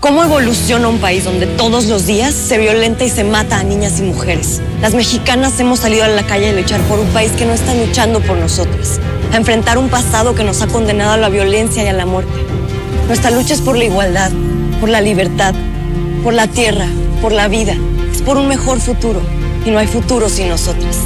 [0.00, 3.98] ¿Cómo evoluciona un país donde todos los días se violenta y se mata a niñas
[3.98, 4.60] y mujeres?
[4.82, 7.74] Las mexicanas hemos salido a la calle a luchar por un país que no está
[7.74, 9.00] luchando por nosotros,
[9.32, 12.30] a enfrentar un pasado que nos ha condenado a la violencia y a la muerte.
[13.06, 14.30] Nuestra lucha es por la igualdad,
[14.80, 15.54] por la libertad,
[16.22, 16.86] por la tierra,
[17.22, 17.74] por la vida.
[18.12, 19.22] Es por un mejor futuro
[19.64, 20.98] y no hay futuro sin nosotras.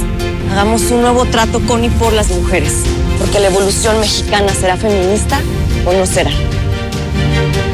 [0.51, 2.73] Hagamos un nuevo trato con y por las mujeres,
[3.19, 5.39] porque la evolución mexicana será feminista
[5.85, 6.31] o no será.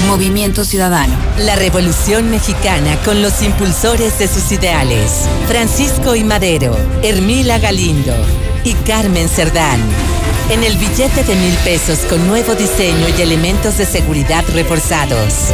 [0.08, 1.14] Movimiento Ciudadano.
[1.40, 5.28] La revolución mexicana con los impulsores de sus ideales.
[5.48, 8.14] Francisco y Madero, Hermila Galindo
[8.64, 9.82] y Carmen Cerdán.
[10.50, 15.52] En el billete de mil pesos con nuevo diseño y elementos de seguridad reforzados.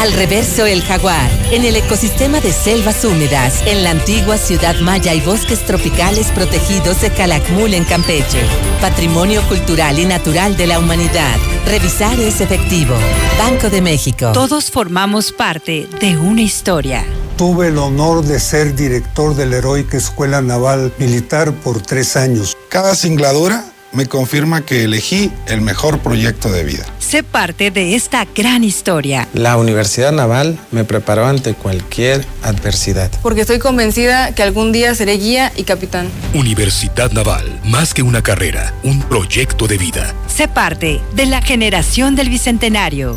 [0.00, 5.12] Al reverso el jaguar, en el ecosistema de selvas húmedas, en la antigua ciudad maya
[5.12, 8.40] y bosques tropicales protegidos de Calakmul en Campeche.
[8.80, 11.36] Patrimonio cultural y natural de la humanidad.
[11.66, 12.94] Revisar es efectivo.
[13.38, 14.32] Banco de México.
[14.32, 17.04] Todos formamos parte de una historia.
[17.36, 22.56] tuve el honor de ser director de la Heroica Escuela Naval Militar por tres años.
[22.70, 26.84] Cada singladura me confirma que elegí el mejor proyecto de vida.
[26.98, 29.26] Sé parte de esta gran historia.
[29.34, 33.10] La Universidad Naval me preparó ante cualquier adversidad.
[33.22, 36.08] Porque estoy convencida que algún día seré guía y capitán.
[36.34, 40.14] Universidad Naval, más que una carrera, un proyecto de vida.
[40.28, 43.16] Sé parte de la generación del Bicentenario.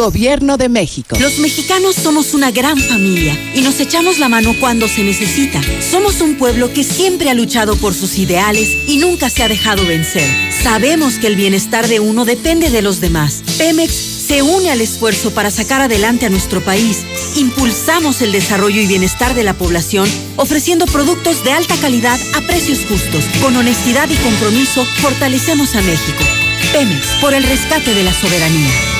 [0.00, 1.14] Gobierno de México.
[1.20, 5.60] Los mexicanos somos una gran familia y nos echamos la mano cuando se necesita.
[5.90, 9.84] Somos un pueblo que siempre ha luchado por sus ideales y nunca se ha dejado
[9.84, 10.26] vencer.
[10.62, 13.42] Sabemos que el bienestar de uno depende de los demás.
[13.58, 17.04] Pemex se une al esfuerzo para sacar adelante a nuestro país.
[17.36, 22.86] Impulsamos el desarrollo y bienestar de la población ofreciendo productos de alta calidad a precios
[22.88, 23.26] justos.
[23.42, 26.24] Con honestidad y compromiso fortalecemos a México.
[26.72, 28.99] Pemex por el rescate de la soberanía.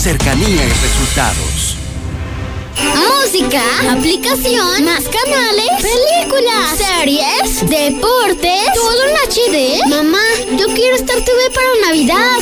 [0.00, 1.76] Cercanía y resultados.
[2.96, 3.62] Música,
[3.92, 9.88] aplicación, más canales, películas, series, deportes, todo en HD.
[9.90, 10.22] Mamá,
[10.56, 12.38] yo quiero Star TV para Navidad.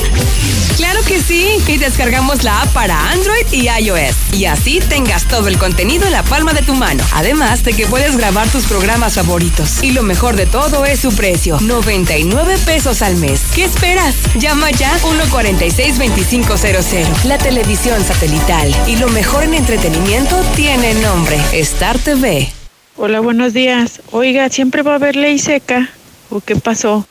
[0.79, 4.33] Claro que sí, y descargamos la app para Android y iOS.
[4.33, 7.03] Y así tengas todo el contenido en la palma de tu mano.
[7.15, 9.83] Además de que puedes grabar tus programas favoritos.
[9.83, 13.41] Y lo mejor de todo es su precio, 99 pesos al mes.
[13.57, 14.15] ¿Qué esperas?
[14.37, 17.25] Llama ya 146-2500.
[17.25, 22.53] La televisión satelital y lo mejor en entretenimiento tiene nombre, Star TV.
[22.97, 24.01] Hola, buenos días.
[24.13, 25.91] Oiga, ¿siempre va a haber ley seca?
[26.31, 27.08] ¿O qué pasó?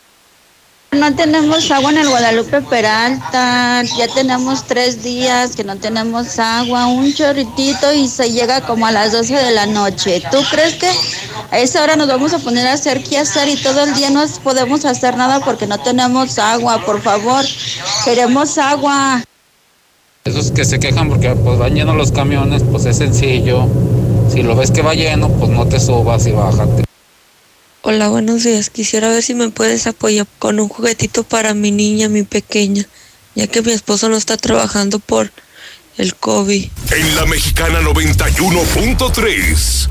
[0.98, 6.88] No tenemos agua en el Guadalupe Peralta, ya tenemos tres días que no tenemos agua,
[6.88, 10.24] un chorritito y se llega como a las 12 de la noche.
[10.32, 10.90] ¿Tú crees que
[11.52, 14.10] a esa hora nos vamos a poner a hacer qué hacer y todo el día
[14.10, 16.84] no podemos hacer nada porque no tenemos agua?
[16.84, 17.46] Por favor,
[18.04, 19.24] queremos agua.
[20.26, 23.68] Esos que se quejan porque pues van llenos los camiones, pues es sencillo.
[24.30, 26.87] Si lo ves que va lleno, pues no te subas y bájate.
[27.90, 28.70] Hola, buenos días.
[28.70, 32.86] Quisiera ver si me puedes apoyar con un juguetito para mi niña, mi pequeña,
[33.34, 35.32] ya que mi esposo no está trabajando por
[35.98, 36.70] el COVID.
[36.92, 39.90] En la Mexicana 91.3,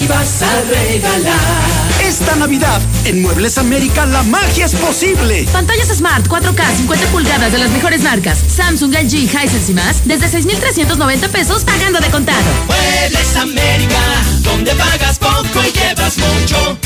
[0.00, 1.83] y vas a regalar.
[2.06, 5.46] Esta Navidad, en Muebles América, la magia es posible.
[5.50, 8.38] Pantallas Smart 4K 50 pulgadas de las mejores marcas.
[8.54, 10.06] Samsung, LG, Hisense y más.
[10.06, 12.44] Desde 6,390 pesos pagando de contado.
[12.66, 14.00] Muebles América,
[14.42, 16.78] donde pagas poco y llevas mucho.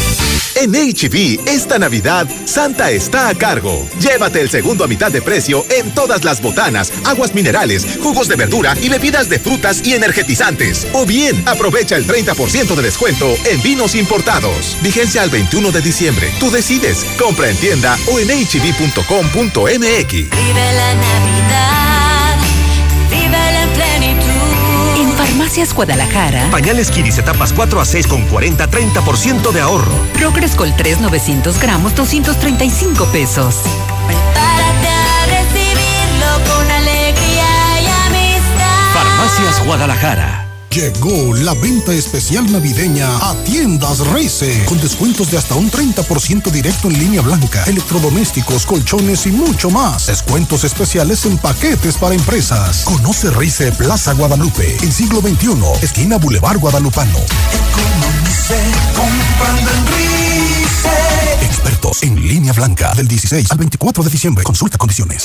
[0.60, 3.88] En HB, esta Navidad, Santa está a cargo.
[4.00, 8.34] Llévate el segundo a mitad de precio en todas las botanas, aguas minerales, jugos de
[8.34, 10.88] verdura y bebidas de frutas y energetizantes.
[10.94, 14.76] O bien, aprovecha el 30% de descuento en vinos importados.
[14.82, 16.30] Vigencia al 21 de diciembre.
[16.38, 17.06] Tú decides.
[17.18, 19.62] Compra en tienda o en hb.com.mx.
[19.70, 22.36] Vive la Navidad.
[23.10, 25.00] Vive en plenitud.
[25.00, 26.50] En Farmacias Guadalajara.
[26.50, 29.92] Pañales Kiris etapas 4 a 6 con 40, 30% de ahorro.
[30.12, 33.54] Progrescol 3 900 gramos, 235 pesos.
[34.06, 38.92] Prepárate a recibirlo con alegría y amistad.
[38.92, 40.47] Farmacias Guadalajara.
[40.70, 46.88] Llegó la venta especial navideña a Tiendas Rice, con descuentos de hasta un 30% directo
[46.88, 50.06] en línea blanca, electrodomésticos, colchones y mucho más.
[50.06, 52.82] Descuentos especiales en paquetes para empresas.
[52.84, 57.18] Conoce Rice Plaza Guadalupe, en siglo XXI, esquina Boulevard Guadalupano.
[58.94, 60.88] comprando en Rice.
[61.42, 64.44] Expertos en línea blanca, del 16 al 24 de diciembre.
[64.44, 65.24] Consulta condiciones.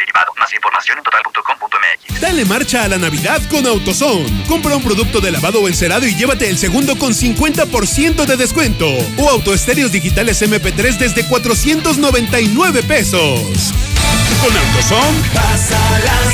[0.13, 2.21] Más información en total.com.mx.
[2.21, 4.45] Dale marcha a la Navidad con AutoZone.
[4.47, 8.87] Compra un producto de lavado o encerado y llévate el segundo con 50% de descuento.
[9.17, 13.73] O autoestéreos digitales MP3 desde 499 pesos.
[14.41, 15.17] Con AutoZone.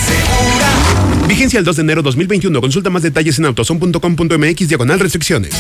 [0.05, 1.27] segura.
[1.27, 2.61] Vigencia el 2 de enero 2021.
[2.61, 5.53] Consulta más detalles en autozone.com.mx diagonal restricciones.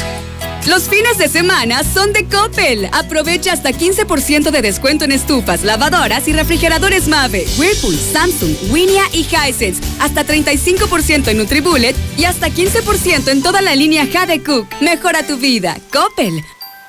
[0.67, 2.89] Los fines de semana son de Coppel.
[2.91, 9.25] Aprovecha hasta 15% de descuento en estufas, lavadoras y refrigeradores Mave, Whirlpool, Samsung, Winia y
[9.25, 9.81] Hisense.
[9.99, 14.67] Hasta 35% en Nutribullet y hasta 15% en toda la línea Jade Cook.
[14.81, 15.77] Mejora tu vida.
[15.91, 16.43] Coppel.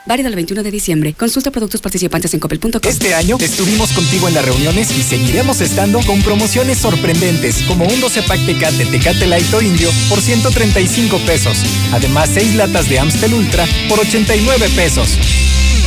[0.08, 1.12] Válido el 21 de diciembre.
[1.12, 2.80] Consulta productos participantes en coppel.com.
[2.82, 8.00] Este año estuvimos contigo en las reuniones y seguiremos estando con promociones sorprendentes como un
[8.00, 11.58] 12 pack Tecate Tecate Light o Indio por 135 pesos.
[11.92, 15.10] Además, 6 latas de Amstel Ultra por 89 pesos.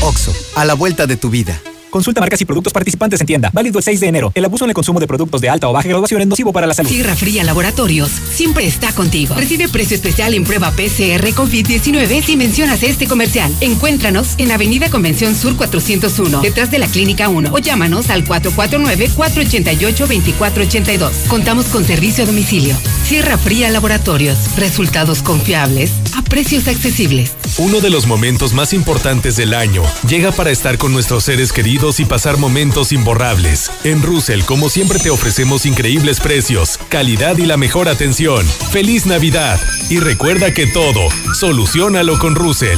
[0.03, 1.60] Oxo, a la vuelta de tu vida.
[1.91, 3.49] Consulta marcas y productos participantes en tienda.
[3.51, 4.31] Válido el 6 de enero.
[4.34, 6.65] El abuso en el consumo de productos de alta o baja graduación es nocivo para
[6.65, 6.89] la salud.
[6.89, 9.35] Sierra Fría Laboratorios siempre está contigo.
[9.35, 13.53] Recibe precio especial en prueba PCR COVID-19 si mencionas este comercial.
[13.59, 21.11] Encuéntranos en Avenida Convención Sur 401, detrás de la Clínica 1 o llámanos al 449-488-2482.
[21.27, 22.77] Contamos con servicio a domicilio.
[23.03, 24.55] Sierra Fría Laboratorios.
[24.55, 27.34] Resultados confiables a precios accesibles.
[27.57, 31.81] Uno de los momentos más importantes del año llega para estar con nuestros seres queridos
[31.82, 33.72] y pasar momentos imborrables.
[33.84, 38.45] En Russell, como siempre, te ofrecemos increíbles precios, calidad y la mejor atención.
[38.72, 39.60] ¡Feliz Navidad!
[39.90, 42.78] Y recuerda que todo, solucionalo con Russell.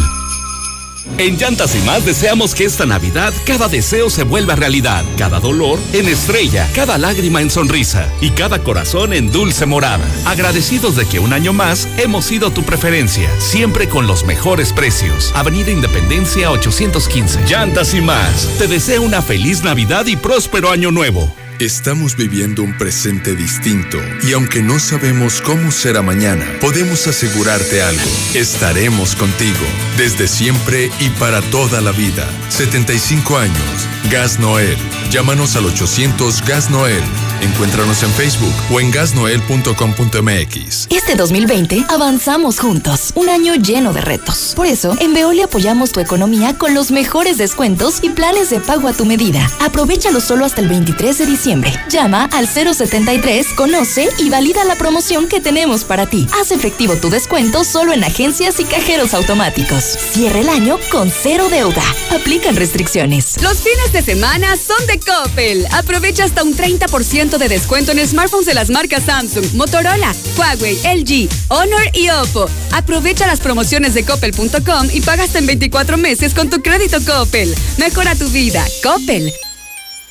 [1.18, 5.80] En Llantas y más deseamos que esta Navidad cada deseo se vuelva realidad, cada dolor
[5.94, 10.06] en estrella, cada lágrima en sonrisa y cada corazón en dulce morada.
[10.26, 15.32] Agradecidos de que un año más hemos sido tu preferencia, siempre con los mejores precios.
[15.36, 17.46] Avenida Independencia 815.
[17.48, 18.48] Llantas y más.
[18.58, 21.43] Te desea una feliz Navidad y próspero año nuevo.
[21.64, 28.02] Estamos viviendo un presente distinto y aunque no sabemos cómo será mañana, podemos asegurarte algo.
[28.34, 29.66] Estaremos contigo
[29.96, 32.28] desde siempre y para toda la vida.
[32.50, 33.88] 75 años.
[34.12, 34.76] Gas Noel.
[35.10, 37.02] Llámanos al 800 Gas Noel.
[37.42, 40.88] Encuéntranos en Facebook o en gasnoel.com.mx.
[40.90, 44.54] Este 2020 avanzamos juntos, un año lleno de retos.
[44.56, 48.88] Por eso, en Veolia apoyamos tu economía con los mejores descuentos y planes de pago
[48.88, 49.50] a tu medida.
[49.60, 51.53] Aprovechalo solo hasta el 23 de diciembre.
[51.90, 56.26] Llama al 073, conoce y valida la promoción que tenemos para ti.
[56.40, 59.84] Haz efectivo tu descuento solo en agencias y cajeros automáticos.
[59.84, 61.84] Cierra el año con cero deuda.
[62.12, 63.42] Aplican restricciones.
[63.42, 65.68] Los fines de semana son de Coppel.
[65.72, 71.30] Aprovecha hasta un 30% de descuento en smartphones de las marcas Samsung, Motorola, Huawei, LG,
[71.50, 72.50] Honor y Oppo.
[72.72, 77.54] Aprovecha las promociones de coppel.com y paga hasta en 24 meses con tu crédito Coppel.
[77.78, 78.66] Mejora tu vida.
[78.82, 79.34] Coppel.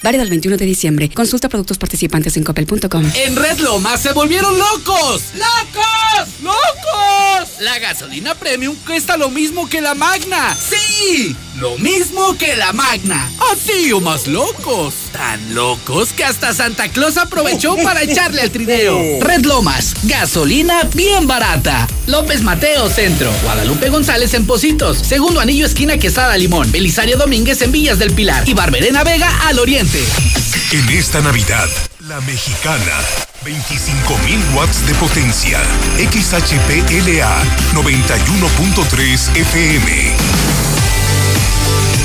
[0.03, 1.09] Válido el 21 de diciembre.
[1.11, 3.11] Consulta productos participantes en coppel.com.
[3.15, 5.23] En Red Lomas se volvieron locos.
[5.35, 6.29] ¡Locos!
[6.43, 7.61] ¡Locos!
[7.61, 10.57] La gasolina premium cuesta lo mismo que la magna.
[10.57, 11.37] ¡Sí!
[11.61, 13.31] Lo mismo que la magna.
[13.53, 14.95] Así o más locos.
[15.13, 19.21] Tan locos que hasta Santa Claus aprovechó para echarle al trineo.
[19.21, 21.87] Red Lomas, gasolina bien barata.
[22.07, 23.31] López Mateo Centro.
[23.45, 24.99] Guadalupe González en Positos.
[24.99, 26.73] Segundo anillo esquina Quesada Limón.
[26.73, 28.49] Belisario Domínguez en Villas del Pilar.
[28.49, 29.92] Y Barberena Vega al Oriente.
[29.95, 31.69] En esta Navidad,
[32.09, 32.99] la mexicana.
[33.45, 35.61] 25.000 watts de potencia.
[35.99, 37.43] XHPLA
[37.75, 40.17] 91.3 FM.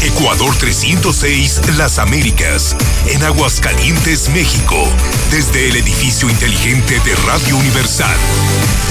[0.01, 4.85] Ecuador 306 Las Américas, en Aguascalientes, México,
[5.31, 8.17] desde el edificio inteligente de Radio Universal.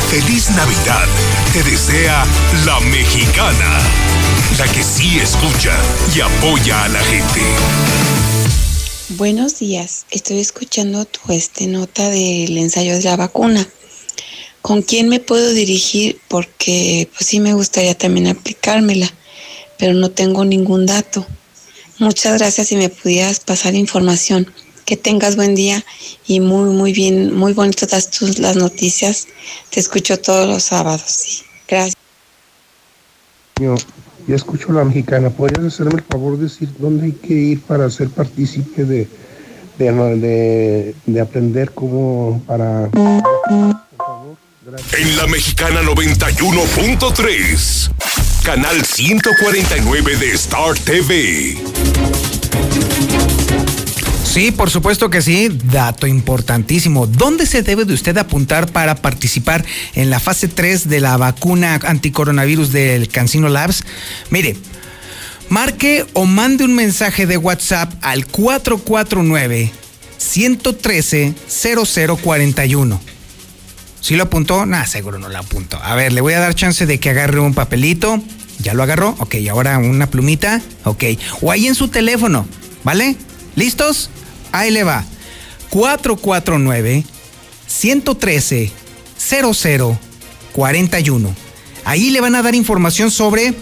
[0.08, 1.06] Feliz Navidad,
[1.52, 2.24] te desea
[2.64, 3.78] la mexicana,
[4.56, 5.76] la que sí escucha
[6.14, 7.42] y apoya a la gente.
[9.16, 13.66] Buenos días, estoy escuchando tu este nota del ensayo de la vacuna.
[14.60, 16.20] ¿Con quién me puedo dirigir?
[16.28, 19.10] Porque pues sí me gustaría también aplicármela,
[19.78, 21.26] pero no tengo ningún dato.
[21.98, 24.52] Muchas gracias si me pudieras pasar información.
[24.84, 25.82] Que tengas buen día
[26.26, 29.28] y muy, muy bien, muy bonito das tus las noticias.
[29.70, 31.42] Te escucho todos los sábados.
[31.66, 31.96] Gracias.
[34.26, 35.30] Yo escucho la mexicana.
[35.30, 39.08] ¿Podrías hacerme el favor de decir dónde hay que ir para ser partícipe de,
[39.78, 42.90] de, de, de aprender cómo para...
[44.98, 47.90] En la mexicana 91.3,
[48.44, 51.56] canal 149 de Star TV.
[54.36, 55.48] Sí, por supuesto que sí.
[55.48, 57.06] Dato importantísimo.
[57.06, 59.64] ¿Dónde se debe de usted apuntar para participar
[59.94, 63.82] en la fase 3 de la vacuna anticoronavirus del Cancino Labs?
[64.28, 64.54] Mire,
[65.48, 69.72] marque o mande un mensaje de WhatsApp al 449
[70.18, 73.00] 113 0041.
[74.02, 74.66] ¿Sí lo apuntó?
[74.66, 75.82] Nada, seguro no lo apuntó.
[75.82, 78.22] A ver, le voy a dar chance de que agarre un papelito.
[78.58, 79.16] ¿Ya lo agarró?
[79.18, 80.60] Ok, ahora una plumita.
[80.84, 81.04] Ok.
[81.40, 82.46] O ahí en su teléfono,
[82.84, 83.16] ¿vale?
[83.54, 84.10] ¿Listos?
[84.52, 85.04] Ahí le va.
[85.70, 87.04] 449
[87.66, 88.70] 113
[89.18, 91.34] 0041.
[91.84, 93.54] Ahí le van a dar información sobre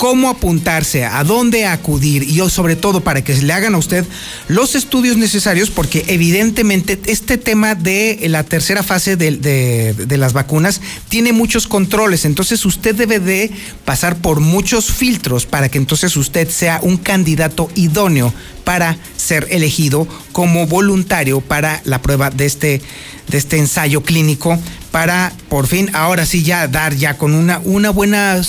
[0.00, 4.06] cómo apuntarse, a dónde acudir y sobre todo para que le hagan a usted
[4.48, 10.80] los estudios necesarios porque evidentemente este tema de la tercera fase de, de, las vacunas
[11.10, 13.50] tiene muchos controles, entonces usted debe de
[13.84, 18.32] pasar por muchos filtros para que entonces usted sea un candidato idóneo
[18.64, 22.80] para ser elegido como voluntario para la prueba de este,
[23.28, 24.58] de este ensayo clínico
[24.90, 28.40] para por fin ahora sí ya dar ya con una, una buena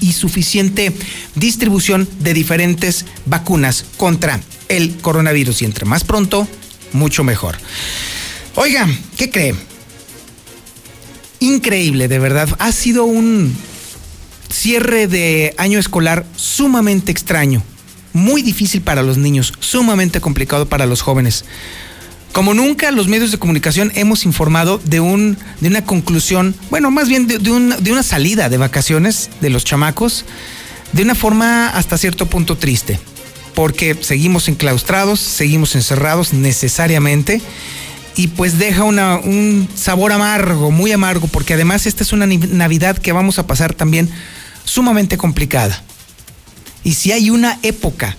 [0.00, 0.92] y suficiente
[1.34, 6.48] distribución de diferentes vacunas contra el coronavirus y entre más pronto,
[6.92, 7.56] mucho mejor.
[8.56, 9.54] Oiga, ¿qué cree?
[11.40, 12.48] Increíble, de verdad.
[12.58, 13.54] Ha sido un
[14.48, 17.62] cierre de año escolar sumamente extraño,
[18.12, 21.44] muy difícil para los niños, sumamente complicado para los jóvenes.
[22.34, 27.08] Como nunca, los medios de comunicación hemos informado de, un, de una conclusión, bueno, más
[27.08, 30.24] bien de, de una salida de vacaciones de los chamacos,
[30.92, 32.98] de una forma hasta cierto punto triste,
[33.54, 37.40] porque seguimos enclaustrados, seguimos encerrados necesariamente
[38.16, 42.98] y pues deja una, un sabor amargo, muy amargo, porque además esta es una Navidad
[42.98, 44.10] que vamos a pasar también
[44.64, 45.84] sumamente complicada.
[46.82, 48.16] Y si hay una época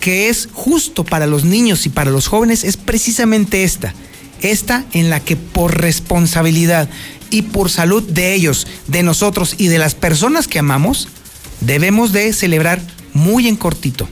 [0.00, 3.94] que es justo para los niños y para los jóvenes es precisamente esta.
[4.40, 6.88] Esta en la que por responsabilidad
[7.30, 11.08] y por salud de ellos, de nosotros y de las personas que amamos,
[11.60, 12.80] debemos de celebrar
[13.14, 14.08] muy en cortito,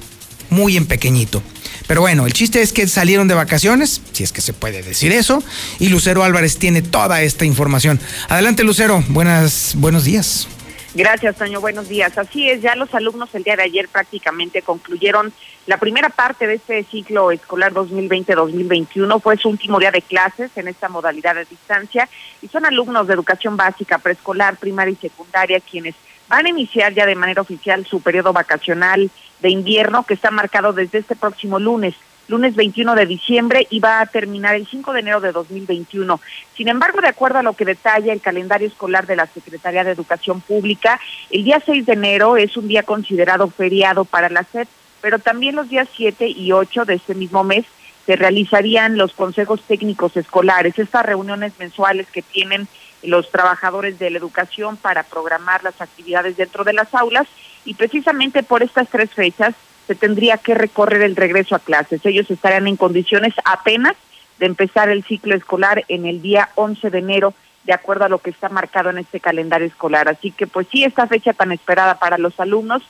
[0.51, 1.43] muy en pequeñito.
[1.86, 5.12] Pero bueno, el chiste es que salieron de vacaciones, si es que se puede decir
[5.12, 5.43] eso,
[5.78, 8.01] y Lucero Álvarez tiene toda esta información.
[8.28, 10.48] Adelante Lucero, buenas, buenos días.
[10.97, 11.61] Gracias, Toño.
[11.61, 12.16] Buenos días.
[12.19, 15.33] Así es, ya los alumnos el día de ayer prácticamente concluyeron
[15.66, 19.21] la primera parte de este ciclo escolar 2020-2021.
[19.21, 22.09] Fue su último día de clases en esta modalidad de distancia
[22.43, 25.97] y son alumnos de educación básica, preescolar, primaria y secundaria quienes
[26.29, 29.11] van a iniciar ya de manera oficial su periodo vacacional
[29.41, 31.97] de invierno que está marcado desde este próximo lunes
[32.29, 36.21] lunes 21 de diciembre y va a terminar el 5 de enero de 2021.
[36.57, 39.93] Sin embargo, de acuerdo a lo que detalla el calendario escolar de la Secretaría de
[39.93, 44.69] Educación Pública, el día 6 de enero es un día considerado feriado para la SED,
[45.01, 47.65] pero también los días 7 y 8 de este mismo mes
[48.07, 52.69] se realizarían los consejos técnicos escolares, estas reuniones mensuales que tienen
[53.03, 57.27] los trabajadores de la educación para programar las actividades dentro de las aulas
[57.65, 59.55] y precisamente por estas tres fechas
[59.86, 62.05] se tendría que recorrer el regreso a clases.
[62.05, 63.94] Ellos estarían en condiciones apenas
[64.39, 67.35] de empezar el ciclo escolar en el día 11 de enero,
[67.65, 70.09] de acuerdo a lo que está marcado en este calendario escolar.
[70.09, 72.82] Así que pues sí, esta fecha tan esperada para los alumnos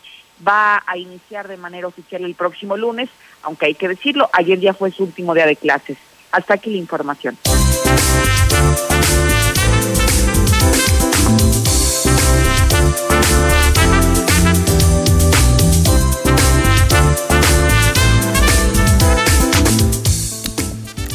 [0.47, 3.09] va a iniciar de manera oficial el próximo lunes,
[3.43, 5.97] aunque hay que decirlo, ayer ya fue su último día de clases.
[6.33, 7.39] Hasta aquí la información.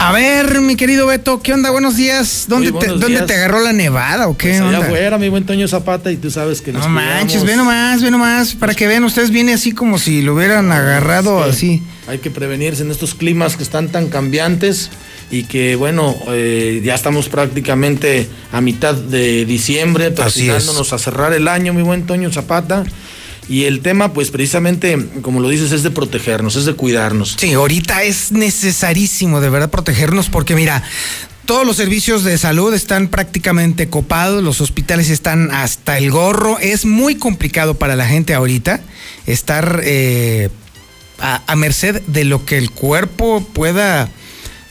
[0.01, 1.71] A ver, mi querido Beto, ¿qué onda?
[1.71, 2.45] Buenos días.
[2.47, 3.25] ¿Dónde, buenos te, ¿dónde días.
[3.27, 4.87] te agarró la nevada o qué Pues allá onda?
[4.87, 7.45] afuera, mi buen Toño Zapata, y tú sabes que nos No manches, cuidamos.
[7.47, 11.43] ve nomás, ve nomás, para que vean, ustedes vienen así como si lo hubieran agarrado
[11.43, 11.83] así.
[12.07, 14.89] Hay que prevenirse en estos climas que están tan cambiantes
[15.31, 21.49] y que, bueno, eh, ya estamos prácticamente a mitad de diciembre, presionándonos a cerrar el
[21.49, 22.85] año, mi buen Toño Zapata.
[23.49, 27.35] Y el tema, pues precisamente, como lo dices, es de protegernos, es de cuidarnos.
[27.39, 30.83] Sí, ahorita es necesarísimo de verdad protegernos porque mira,
[31.45, 36.85] todos los servicios de salud están prácticamente copados, los hospitales están hasta el gorro, es
[36.85, 38.81] muy complicado para la gente ahorita
[39.25, 40.49] estar eh,
[41.19, 44.09] a, a merced de lo que el cuerpo pueda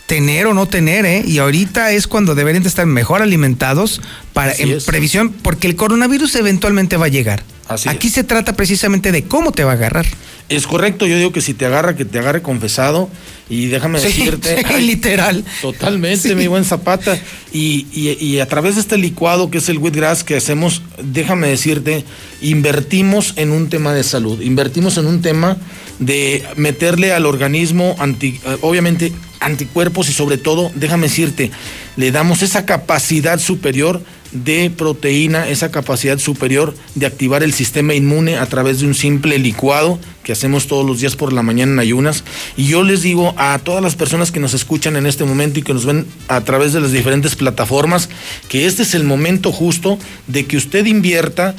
[0.07, 1.23] tener o no tener, ¿eh?
[1.27, 4.01] Y ahorita es cuando deberían de estar mejor alimentados
[4.33, 4.85] para Así en es.
[4.85, 7.43] previsión, porque el coronavirus eventualmente va a llegar.
[7.69, 10.07] Así Aquí se trata precisamente de cómo te va a agarrar.
[10.49, 13.11] Es correcto, yo digo que si te agarra, que te agarre confesado.
[13.51, 14.65] Y déjame Sí, decirte.
[14.69, 15.45] sí, literal.
[15.61, 16.35] Totalmente, Sí.
[16.35, 17.19] mi buen Zapata.
[17.53, 21.49] Y, y- y a través de este licuado que es el wheatgrass que hacemos, déjame
[21.49, 22.05] decirte,
[22.41, 25.57] invertimos en un tema de salud, invertimos en un tema
[25.99, 31.51] de meterle al organismo, anti- eh, obviamente, anticuerpos y sobre todo, déjame decirte,
[31.97, 38.37] le damos esa capacidad superior de proteína, esa capacidad superior de activar el sistema inmune
[38.37, 41.79] a través de un simple licuado que hacemos todos los días por la mañana en
[41.79, 42.25] ayunas.
[42.57, 45.63] Y yo les digo a todas las personas que nos escuchan en este momento y
[45.63, 48.09] que nos ven a través de las diferentes plataformas,
[48.49, 51.55] que este es el momento justo de que usted invierta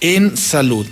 [0.00, 0.86] en salud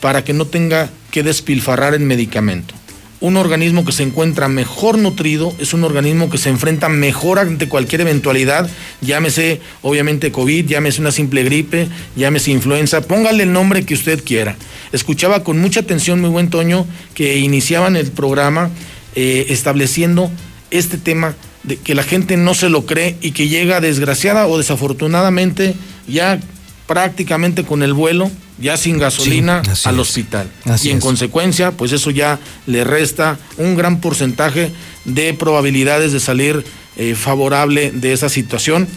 [0.00, 2.74] para que no tenga que despilfarrar en medicamento.
[3.18, 7.66] Un organismo que se encuentra mejor nutrido es un organismo que se enfrenta mejor ante
[7.66, 8.68] cualquier eventualidad,
[9.00, 14.56] llámese obviamente COVID, llámese una simple gripe, llámese influenza, póngale el nombre que usted quiera.
[14.92, 18.70] Escuchaba con mucha atención, muy buen Toño, que iniciaban el programa
[19.14, 20.30] eh, estableciendo
[20.70, 24.58] este tema de que la gente no se lo cree y que llega desgraciada o
[24.58, 25.74] desafortunadamente
[26.06, 26.38] ya
[26.86, 30.48] prácticamente con el vuelo, ya sin gasolina, Sí, al hospital.
[30.64, 31.02] Así y en es.
[31.04, 34.70] consecuencia, pues eso ya le resta un gran porcentaje
[35.04, 36.64] de probabilidades de salir
[36.96, 38.88] eh, favorable de esa situación.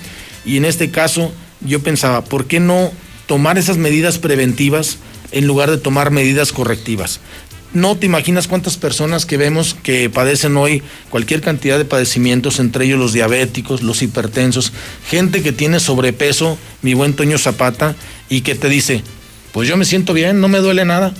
[0.45, 2.91] Y en este caso, yo pensaba, ¿por qué no
[3.27, 4.98] tomar esas medidas preventivas
[5.31, 7.19] en lugar de tomar medidas correctivas?
[7.72, 10.81] No te imaginas cuántas personas que vemos que padecen hoy
[11.11, 14.73] cualquier cantidad de padecimientos, entre ellos los diabéticos, los hipertensos,
[15.07, 17.95] gente que tiene sobrepeso, mi buen Toño Zapata,
[18.27, 19.03] y que te dice,
[19.51, 21.13] pues yo me siento bien, no me duele nada.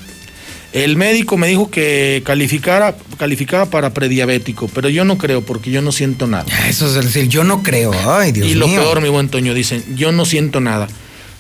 [0.72, 5.82] El médico me dijo que calificara, calificaba para prediabético, pero yo no creo porque yo
[5.82, 6.46] no siento nada.
[6.68, 7.92] Eso es decir, yo no creo.
[8.08, 10.88] Ay, Dios y lo peor, mi buen Toño, dicen, yo no siento nada.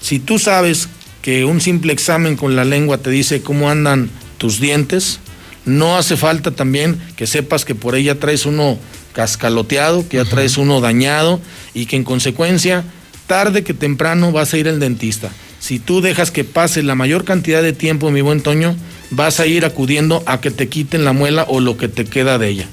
[0.01, 0.89] Si tú sabes
[1.21, 4.09] que un simple examen con la lengua te dice cómo andan
[4.39, 5.19] tus dientes,
[5.65, 8.79] no hace falta también que sepas que por ahí ya traes uno
[9.13, 11.39] cascaloteado, que ya traes uno dañado
[11.75, 12.83] y que en consecuencia,
[13.27, 15.29] tarde que temprano vas a ir al dentista.
[15.59, 18.75] Si tú dejas que pase la mayor cantidad de tiempo, mi buen Toño,
[19.11, 22.37] vas a ir acudiendo a que te quiten la muela o lo que te queda
[22.37, 22.67] de ella.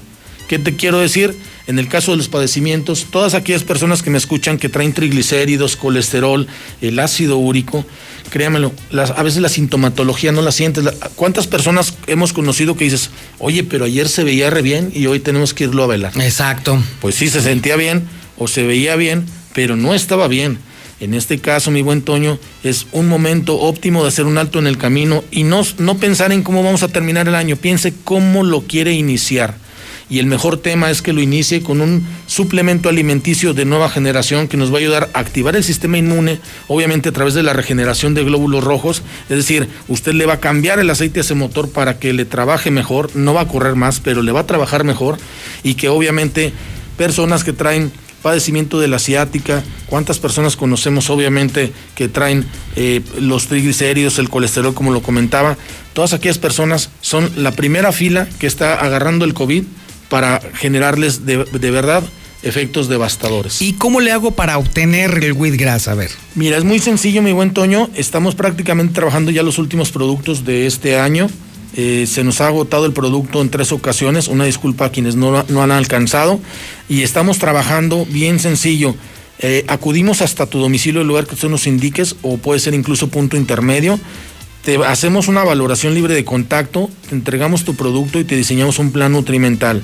[0.47, 1.35] ¿Qué te quiero decir?
[1.67, 5.75] En el caso de los padecimientos, todas aquellas personas que me escuchan que traen triglicéridos,
[5.75, 6.47] colesterol,
[6.81, 7.85] el ácido úrico,
[8.29, 10.85] créanmelo, las- a veces la sintomatología no la sientes.
[10.85, 13.09] La- ¿Cuántas personas hemos conocido que dices,
[13.39, 16.13] oye, pero ayer se veía re bien y hoy tenemos que irlo a velar?
[16.21, 16.81] Exacto.
[17.01, 18.03] Pues sí, se sentía bien
[18.37, 20.59] o se veía bien, pero no estaba bien.
[20.99, 24.65] En este caso, mi buen Toño, es un momento óptimo de hacer un alto en
[24.65, 28.43] el camino y no, no pensar en cómo vamos a terminar el año, piense cómo
[28.43, 29.55] lo quiere iniciar.
[30.09, 34.47] Y el mejor tema es que lo inicie con un suplemento alimenticio de nueva generación
[34.47, 37.53] que nos va a ayudar a activar el sistema inmune, obviamente a través de la
[37.53, 39.03] regeneración de glóbulos rojos.
[39.29, 42.23] Es decir, usted le va a cambiar el aceite a ese motor para que le
[42.23, 45.17] trabaje mejor, no va a correr más, pero le va a trabajar mejor
[45.61, 46.53] y que obviamente
[46.97, 47.91] personas que traen
[48.21, 52.45] padecimiento de la ciática, cuántas personas conocemos obviamente que traen
[52.75, 55.57] eh, los triglicéridos, el colesterol, como lo comentaba,
[55.93, 59.63] todas aquellas personas son la primera fila que está agarrando el COVID
[60.09, 62.03] para generarles de, de verdad
[62.43, 63.61] efectos devastadores.
[63.61, 65.87] ¿Y cómo le hago para obtener el wheatgrass?
[65.87, 66.11] A ver.
[66.35, 67.89] Mira, es muy sencillo, mi buen Toño.
[67.95, 71.27] Estamos prácticamente trabajando ya los últimos productos de este año.
[71.79, 74.27] Eh, se nos ha agotado el producto en tres ocasiones.
[74.27, 76.39] Una disculpa a quienes no, no han alcanzado.
[76.89, 78.95] Y estamos trabajando bien sencillo.
[79.39, 83.09] Eh, acudimos hasta tu domicilio, el lugar que tú nos indiques, o puede ser incluso
[83.09, 83.99] punto intermedio.
[84.63, 88.91] Te hacemos una valoración libre de contacto, te entregamos tu producto y te diseñamos un
[88.91, 89.83] plan nutrimental.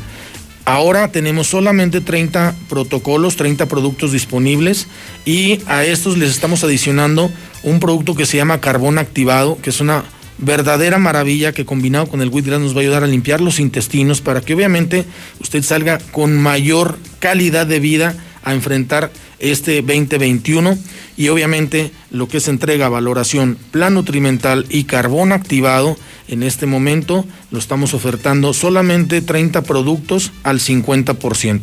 [0.65, 4.87] Ahora tenemos solamente 30 protocolos, 30 productos disponibles
[5.25, 7.29] y a estos les estamos adicionando
[7.63, 10.03] un producto que se llama carbón activado, que es una
[10.37, 14.21] verdadera maravilla que combinado con el wheatgrass nos va a ayudar a limpiar los intestinos
[14.21, 15.05] para que obviamente
[15.39, 20.77] usted salga con mayor calidad de vida a enfrentar este 2021
[21.17, 25.97] y obviamente lo que es entrega, valoración, plan nutrimental y carbón activado,
[26.27, 31.61] en este momento lo estamos ofertando solamente 30 productos al 50%.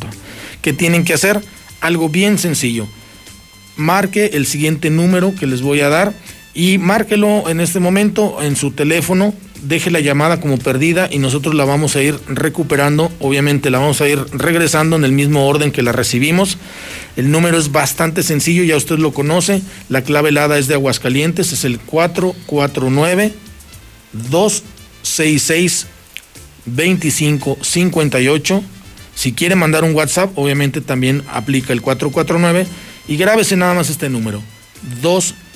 [0.62, 1.42] ¿Qué tienen que hacer?
[1.80, 2.86] Algo bien sencillo.
[3.76, 6.12] Marque el siguiente número que les voy a dar
[6.54, 11.54] y márquelo en este momento en su teléfono deje la llamada como perdida y nosotros
[11.54, 13.10] la vamos a ir recuperando.
[13.20, 16.58] Obviamente la vamos a ir regresando en el mismo orden que la recibimos.
[17.16, 19.62] El número es bastante sencillo, ya usted lo conoce.
[19.88, 23.34] La clave helada es de Aguascalientes, es el 449
[24.12, 25.86] 266
[26.66, 28.62] 2558.
[29.14, 32.66] Si quiere mandar un WhatsApp, obviamente también aplica el 449
[33.08, 34.42] y grábese nada más este número.
[35.02, 35.49] 266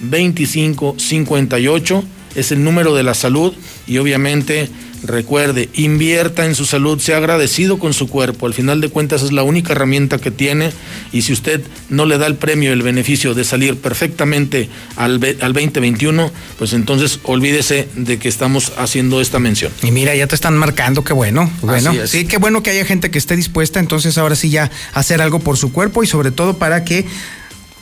[0.00, 2.04] 2558
[2.34, 3.54] es el número de la salud
[3.86, 4.68] y obviamente
[5.02, 9.32] recuerde, invierta en su salud, sea agradecido con su cuerpo, al final de cuentas es
[9.32, 10.72] la única herramienta que tiene
[11.12, 15.52] y si usted no le da el premio, el beneficio de salir perfectamente al, al
[15.52, 19.72] 2021, pues entonces olvídese de que estamos haciendo esta mención.
[19.82, 23.10] Y mira, ya te están marcando, qué bueno, bueno, sí, qué bueno que haya gente
[23.10, 26.30] que esté dispuesta entonces ahora sí ya a hacer algo por su cuerpo y sobre
[26.30, 27.06] todo para que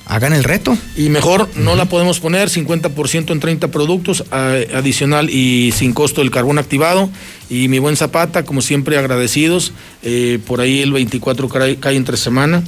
[0.06, 0.76] hagan el reto.
[0.96, 6.30] Y mejor no la podemos poner 50% en 30 productos adicional y sin costo el
[6.30, 7.10] carbón activado.
[7.50, 9.72] Y mi buen Zapata, como siempre agradecidos,
[10.02, 12.62] eh, por ahí el 24 cae, cae entre semana.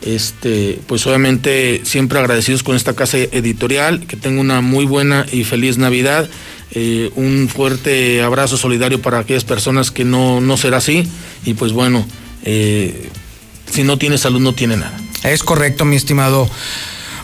[0.00, 5.44] Este, pues obviamente siempre agradecidos con esta casa editorial, que tenga una muy buena y
[5.44, 6.28] feliz Navidad.
[6.70, 11.04] Eh, un fuerte abrazo solidario para aquellas personas que no, no será así.
[11.44, 12.06] Y pues bueno,
[12.44, 13.08] eh,
[13.70, 14.96] si no tiene salud no tiene nada.
[15.22, 16.48] Es correcto, mi estimado.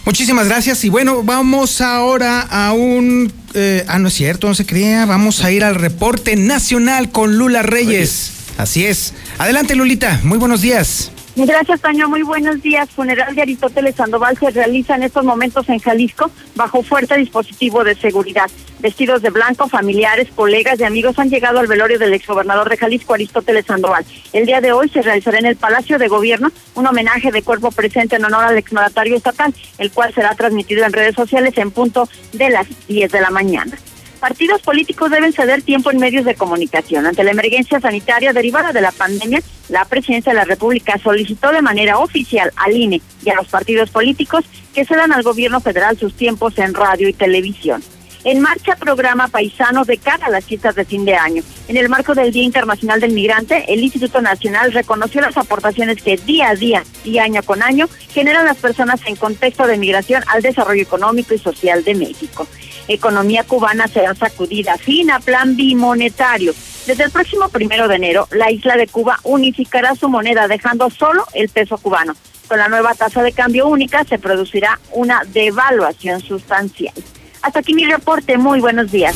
[0.04, 3.32] Muchísimas gracias y bueno, vamos ahora a un...
[3.54, 5.06] Eh, ah, no es cierto, no se crea.
[5.06, 8.32] Vamos a ir al reporte nacional con Lula Reyes.
[8.58, 9.14] Así es.
[9.38, 10.20] Adelante, Lulita.
[10.22, 11.10] Muy buenos días.
[11.36, 12.08] Gracias, Taño.
[12.08, 12.88] Muy buenos días.
[12.90, 17.96] Funeral de Aristóteles Sandoval se realiza en estos momentos en Jalisco bajo fuerte dispositivo de
[17.96, 18.48] seguridad.
[18.78, 23.14] Vestidos de blanco, familiares, colegas y amigos han llegado al velorio del exgobernador de Jalisco,
[23.14, 24.04] Aristóteles Sandoval.
[24.32, 27.72] El día de hoy se realizará en el Palacio de Gobierno un homenaje de cuerpo
[27.72, 32.08] presente en honor al exmandatario estatal, el cual será transmitido en redes sociales en punto
[32.32, 33.76] de las 10 de la mañana
[34.24, 37.04] partidos políticos deben ceder tiempo en medios de comunicación.
[37.04, 41.60] Ante la emergencia sanitaria derivada de la pandemia, la presidencia de la República solicitó de
[41.60, 46.14] manera oficial al INE y a los partidos políticos que cedan al gobierno federal sus
[46.14, 47.82] tiempos en radio y televisión.
[48.24, 51.42] En marcha programa paisano de cara a las fiestas de fin de año.
[51.68, 56.16] En el marco del Día Internacional del Migrante, el Instituto Nacional reconoció las aportaciones que
[56.16, 60.40] día a día y año con año generan las personas en contexto de migración al
[60.40, 62.48] desarrollo económico y social de México
[62.88, 64.76] economía cubana será sacudida.
[64.76, 66.54] Fin a plan bimonetario.
[66.86, 71.24] Desde el próximo primero de enero, la isla de Cuba unificará su moneda, dejando solo
[71.32, 72.14] el peso cubano.
[72.46, 76.94] Con la nueva tasa de cambio única se producirá una devaluación sustancial.
[77.40, 78.36] Hasta aquí mi reporte.
[78.36, 79.14] Muy buenos días.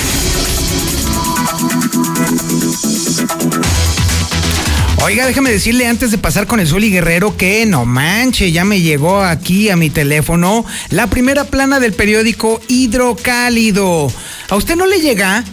[5.00, 8.80] Oiga, déjame decirle antes de pasar con el Zuli Guerrero que no manche, ya me
[8.80, 14.12] llegó aquí a mi teléfono la primera plana del periódico Hidrocálido.
[14.50, 15.44] ¿A usted no le llega?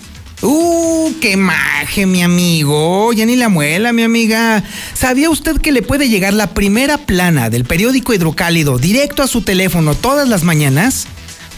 [0.41, 3.13] Uh, qué maje, mi amigo.
[3.13, 4.63] Ya ni la muela, mi amiga.
[4.93, 9.43] ¿Sabía usted que le puede llegar la primera plana del periódico Hidrocálido directo a su
[9.43, 11.07] teléfono todas las mañanas?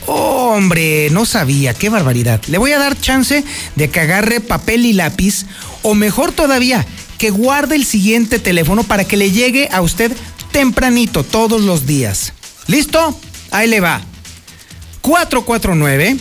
[0.07, 2.41] hombre, no sabía, qué barbaridad.
[2.47, 3.43] Le voy a dar chance
[3.75, 5.45] de que agarre papel y lápiz,
[5.83, 6.85] o mejor todavía,
[7.17, 10.11] que guarde el siguiente teléfono para que le llegue a usted
[10.51, 12.33] tempranito todos los días.
[12.67, 13.17] ¿Listo?
[13.51, 14.01] Ahí le va.
[15.01, 16.17] 449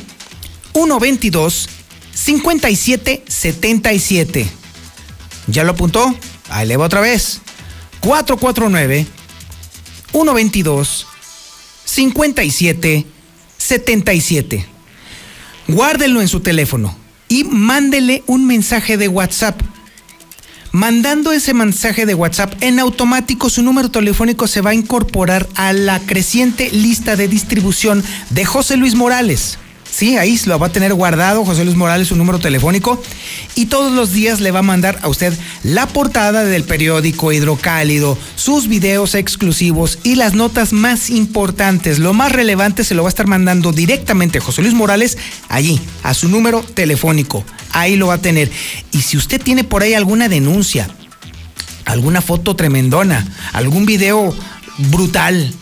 [0.72, 1.68] 122
[2.14, 4.46] 5777.
[5.48, 6.14] ¿Ya lo apuntó?
[6.48, 7.40] Ahí le va otra vez.
[8.00, 9.06] 449
[10.12, 11.06] 122
[11.84, 14.66] 5777.
[15.68, 16.96] Guárdelo en su teléfono
[17.28, 19.60] y mándele un mensaje de WhatsApp
[20.76, 25.72] mandando ese mensaje de WhatsApp, en automático su número telefónico se va a incorporar a
[25.72, 29.58] la creciente lista de distribución de José Luis Morales.
[29.96, 33.02] Sí, ahí lo va a tener guardado José Luis Morales su número telefónico
[33.54, 35.32] y todos los días le va a mandar a usted
[35.62, 41.98] la portada del periódico Hidrocálido, sus videos exclusivos y las notas más importantes.
[41.98, 45.16] Lo más relevante se lo va a estar mandando directamente José Luis Morales
[45.48, 47.42] allí, a su número telefónico.
[47.70, 48.50] Ahí lo va a tener.
[48.92, 50.90] Y si usted tiene por ahí alguna denuncia,
[51.86, 54.36] alguna foto tremendona, algún video
[54.76, 55.54] brutal,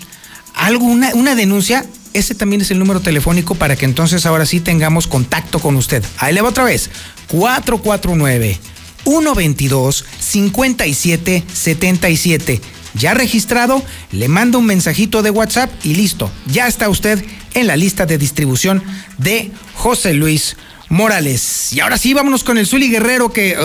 [0.57, 5.07] alguna una denuncia, ese también es el número telefónico para que entonces ahora sí tengamos
[5.07, 6.03] contacto con usted.
[6.19, 6.89] Ahí le va otra vez.
[7.29, 8.59] 449
[9.05, 12.63] 122 5777.
[12.95, 13.83] Ya registrado,
[14.13, 16.31] le mando un mensajito de WhatsApp y listo.
[16.47, 17.25] Ya está usted
[17.55, 18.85] en la lista de distribución
[19.19, 20.57] de José Luis
[20.89, 21.73] Morales.
[21.73, 23.57] Y ahora sí, vámonos con el Zuli Guerrero que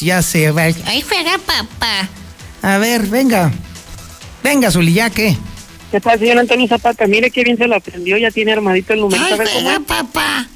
[0.00, 0.64] ya se va.
[0.64, 2.10] Ay, juega papá.
[2.60, 3.50] A ver, venga.
[4.42, 5.38] Venga, Zuli, ¿ya qué?
[5.94, 7.06] ¿Qué tal, señor Antonio Zapata?
[7.06, 9.22] Mire qué bien se lo aprendió, ya tiene armadito el número.
[9.22, 10.48] Ay, juega papá.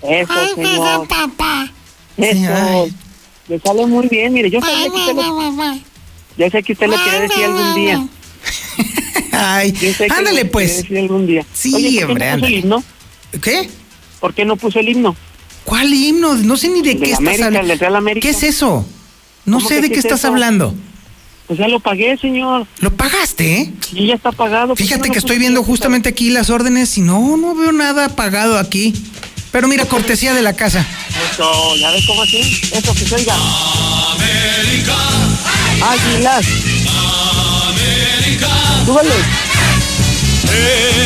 [0.00, 0.76] Eso, Ay, señor.
[0.78, 1.70] juega papá.
[2.16, 2.88] Eso.
[3.46, 5.12] Le sale muy bien, mire, yo sabía que usted
[6.38, 8.06] yo sé que usted lo quiere decir algún día.
[9.32, 10.78] Ay, Yo sé que ándale pues.
[10.78, 11.44] decir algún día.
[11.52, 12.46] Sí, Oye, ¿por qué no puso ándale.
[12.46, 12.84] el himno?
[13.42, 13.70] ¿Qué?
[14.18, 15.14] ¿Por qué no puso el himno?
[15.64, 16.36] ¿Cuál himno?
[16.36, 18.18] No sé ni de qué estás hablando.
[18.18, 18.86] ¿Qué es eso?
[19.44, 20.28] No ¿Cómo sé de qué qué es estás eso?
[20.28, 20.74] hablando.
[21.46, 22.66] Pues ya lo pagué, señor.
[22.80, 23.60] ¿Lo pagaste?
[23.60, 23.72] eh?
[23.88, 24.68] Sí, ya está pagado.
[24.68, 27.72] ¿Por qué Fíjate no que estoy viendo justamente aquí las órdenes y no, no veo
[27.72, 28.92] nada pagado aquí.
[29.52, 30.84] Pero mira, cortesía de la casa.
[31.32, 32.40] Eso, ¿ya ves cómo así?
[32.72, 33.34] Eso, que se oiga.
[35.82, 36.46] Águilas.
[38.84, 39.10] Súbale.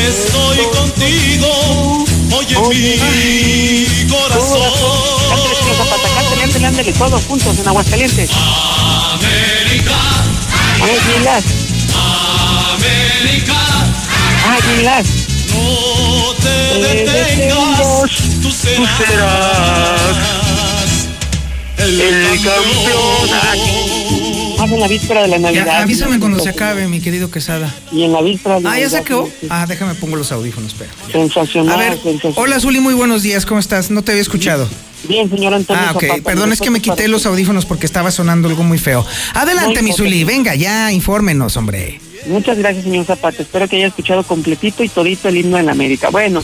[0.09, 2.05] Estoy contigo,
[2.37, 4.61] oye mi corazón.
[5.29, 8.31] Cántale, señor Zapata, cántale, ándale, ándale, todos juntos en Aguascalientes.
[9.13, 9.97] América,
[10.83, 11.45] Águilas.
[12.75, 13.61] América,
[14.49, 15.07] Águilas.
[15.53, 18.11] no te Te detengas,
[18.43, 20.17] tú serás
[21.77, 24.00] el campeón.
[24.71, 25.67] Más en la víspera de la Navidad.
[25.67, 27.75] Ya, avísame cuando se acabe, mi querido Quesada.
[27.91, 29.31] Y en la víspera de Ah, ¿ya se Navidad, acabó?
[29.49, 30.91] Ah, déjame pongo los audífonos, espera.
[31.11, 32.35] Sensacional, A ver, sensacional.
[32.37, 33.91] hola Zuli, muy buenos días, ¿cómo estás?
[33.91, 34.69] No te había escuchado.
[35.09, 38.11] Bien, señor Antonio Ah, ok, Zapata, perdón, es que me quité los audífonos porque estaba
[38.11, 39.05] sonando algo muy feo.
[39.35, 39.93] Adelante, No mi.
[39.93, 42.01] Zuli, venga, ya, infórmenos, hombre.
[42.27, 43.43] Muchas gracias, señor Zapata.
[43.43, 46.11] Espero que haya escuchado completito y todito el himno la América.
[46.11, 46.43] Bueno,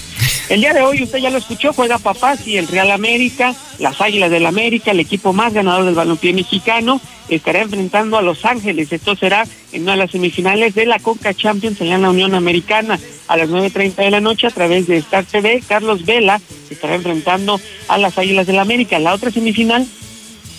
[0.49, 4.01] el día de hoy usted ya lo escuchó, juega papás y el Real América, las
[4.01, 8.93] Águilas del América, el equipo más ganador del balompié mexicano, estará enfrentando a Los Ángeles.
[8.93, 12.35] Esto será en una de las semifinales de la Conca Champions allá en la Unión
[12.35, 12.99] Americana
[13.29, 15.63] a las 9.30 de la noche a través de Star TV.
[15.67, 16.41] Carlos Vela
[16.71, 18.99] estará enfrentando a las Águilas del América.
[18.99, 19.87] La otra semifinal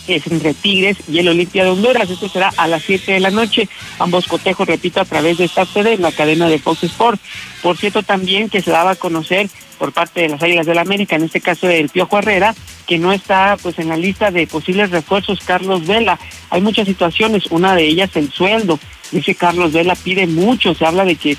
[0.08, 2.10] es entre Tigres y el Olimpia de Honduras.
[2.10, 3.68] Esto será a las 7 de la noche.
[4.00, 7.20] Ambos cotejos, repito, a través de esta sede en la cadena de Fox Sport.
[7.62, 11.16] Por cierto, también que se daba a conocer por parte de las Águilas del América,
[11.16, 12.56] en este caso del Piojo Herrera,
[12.88, 16.20] que no está pues en la lista de posibles refuerzos Carlos Vela.
[16.50, 18.80] Hay muchas situaciones, una de ellas el sueldo.
[19.12, 21.38] Dice Carlos Vela pide mucho, se habla de que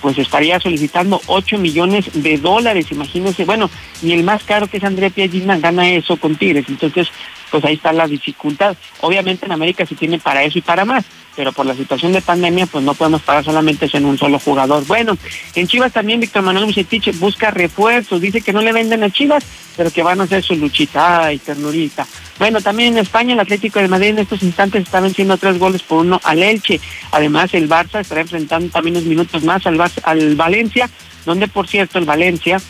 [0.00, 3.70] pues estaría solicitando 8 millones de dólares, imagínense, bueno,
[4.02, 7.08] ni el más caro que es André Pierre gana eso con Tigres, entonces
[7.50, 8.76] pues ahí está la dificultad.
[9.00, 11.04] Obviamente en América se tiene para eso y para más,
[11.34, 14.38] pero por la situación de pandemia pues no podemos pagar solamente eso en un solo
[14.38, 14.84] jugador.
[14.86, 15.16] Bueno,
[15.54, 19.44] en Chivas también Víctor Manuel Bucetich busca refuerzos, dice que no le venden a Chivas,
[19.76, 22.06] pero que van a hacer su luchita, ay, ternurita.
[22.38, 25.82] Bueno, también en España el Atlético de Madrid en estos instantes está venciendo tres goles
[25.82, 26.80] por uno al Elche.
[27.12, 30.88] Además el Barça estará enfrentando también unos minutos más al, Barça- al Valencia,
[31.24, 32.60] donde por cierto el Valencia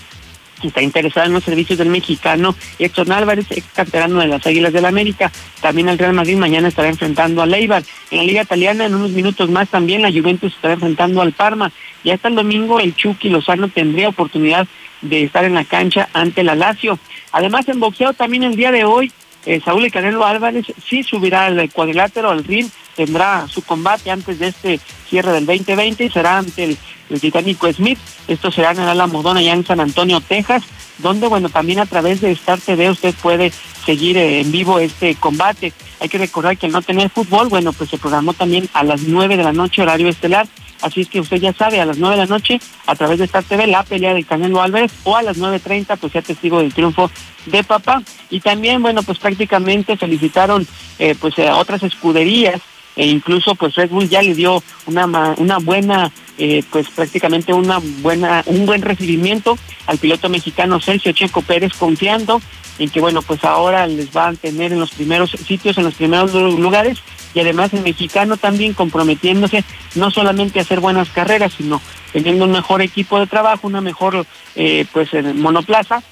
[0.62, 4.82] está interesado en los servicios del mexicano Héctor Álvarez, ex canterano de las Águilas del
[4.82, 5.30] la América.
[5.60, 7.82] También el Real Madrid mañana estará enfrentando al Eibar.
[8.10, 11.72] En la Liga Italiana, en unos minutos más, también la Juventus estará enfrentando al Parma.
[12.04, 14.66] Y hasta el domingo, el Chucky Lozano tendría oportunidad
[15.02, 16.98] de estar en la cancha ante la Lazio.
[17.32, 19.12] Además, en boxeo también el día de hoy,
[19.46, 24.40] eh, Saúl El Canelo Álvarez sí subirá al cuadrilátero, al ring, tendrá su combate antes
[24.40, 26.78] de este cierre del 2020 y será ante el,
[27.10, 27.98] el titánico Smith.
[28.26, 30.64] Esto será en el Alamodón allá en San Antonio, Texas,
[30.98, 33.52] donde, bueno, también a través de Star TV usted puede
[33.84, 35.72] seguir eh, en vivo este combate.
[36.00, 39.02] Hay que recordar que al no tener fútbol, bueno, pues se programó también a las
[39.02, 40.48] 9 de la noche horario estelar.
[40.82, 43.24] Así es que usted ya sabe, a las 9 de la noche, a través de
[43.26, 46.74] Star TV, la pelea del Canelo Álvarez, o a las 9.30, pues sea testigo del
[46.74, 47.10] triunfo
[47.46, 48.02] de papá.
[48.30, 50.66] Y también, bueno, pues prácticamente felicitaron
[50.98, 52.60] eh, pues a otras escuderías
[52.96, 55.04] e incluso pues Red Bull ya le dio una
[55.36, 61.42] una buena eh, pues prácticamente una buena un buen recibimiento al piloto mexicano Sergio Checo
[61.42, 62.40] Pérez confiando
[62.78, 65.92] en que bueno pues ahora les van a tener en los primeros sitios en los
[65.94, 66.96] primeros lu- lugares
[67.34, 69.62] y además el mexicano también comprometiéndose
[69.94, 71.82] no solamente a hacer buenas carreras sino
[72.14, 74.24] teniendo un mejor equipo de trabajo una mejor
[74.54, 76.02] eh, pues monoplaza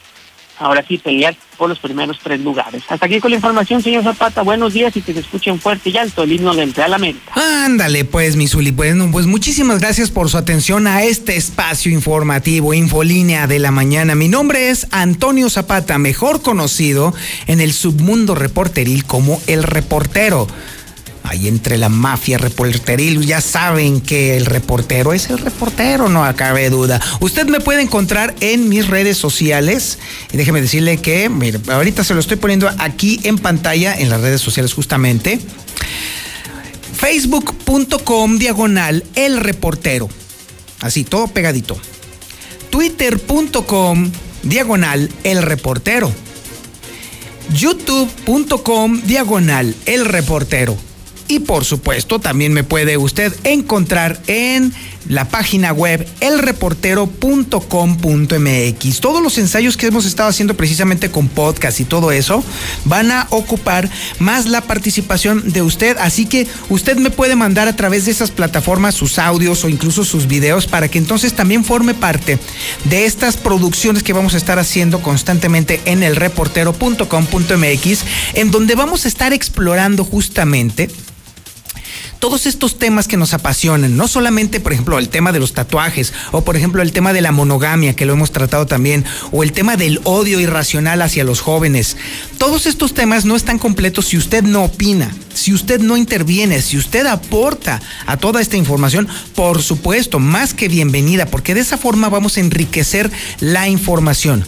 [0.59, 2.83] ahora sí pelear por los primeros tres lugares.
[2.89, 4.43] Hasta aquí con la información, señor Zapata.
[4.43, 7.33] Buenos días y que se escuchen fuerte y alto el himno del Real América.
[7.65, 8.71] Ándale, pues, mi Zuli.
[8.71, 14.15] Bueno, pues muchísimas gracias por su atención a este espacio informativo, Infolínea de la Mañana.
[14.15, 17.15] Mi nombre es Antonio Zapata, mejor conocido
[17.47, 20.47] en el submundo reporteril como El Reportero.
[21.25, 26.71] Ahí entre la mafia reporteril, ya saben que el reportero es el reportero, no acabe
[26.71, 27.01] duda.
[27.21, 29.99] Usted me puede encontrar en mis redes sociales
[30.33, 34.21] y déjeme decirle que, mire, ahorita se lo estoy poniendo aquí en pantalla, en las
[34.21, 35.41] redes sociales justamente.
[36.95, 40.09] Facebook.com diagonal el reportero.
[40.81, 41.79] Así, todo pegadito.
[42.71, 44.11] Twitter.com
[44.43, 46.13] diagonal el reportero.
[47.55, 50.77] YouTube.com diagonal el reportero.
[51.35, 54.73] Y por supuesto, también me puede usted encontrar en
[55.09, 59.01] la página web elreportero.com.mx.
[59.01, 62.45] Todos los ensayos que hemos estado haciendo precisamente con podcast y todo eso
[62.85, 63.91] van a ocupar
[64.21, 65.97] más la participación de usted.
[65.99, 70.05] Así que usted me puede mandar a través de esas plataformas sus audios o incluso
[70.05, 72.39] sus videos para que entonces también forme parte
[72.85, 78.05] de estas producciones que vamos a estar haciendo constantemente en elreportero.com.mx,
[78.35, 80.89] en donde vamos a estar explorando justamente
[82.25, 86.15] todos estos temas que nos apasionan, no solamente, por ejemplo, el tema de los tatuajes,
[86.33, 89.53] o por ejemplo, el tema de la monogamia, que lo hemos tratado también, o el
[89.53, 91.99] tema del odio irracional hacia los jóvenes.
[92.39, 96.79] Todos estos temas no están completos si usted no opina, si usted no interviene, si
[96.79, 102.09] usted aporta a toda esta información, por supuesto, más que bienvenida, porque de esa forma
[102.09, 103.11] vamos a enriquecer
[103.41, 104.47] la información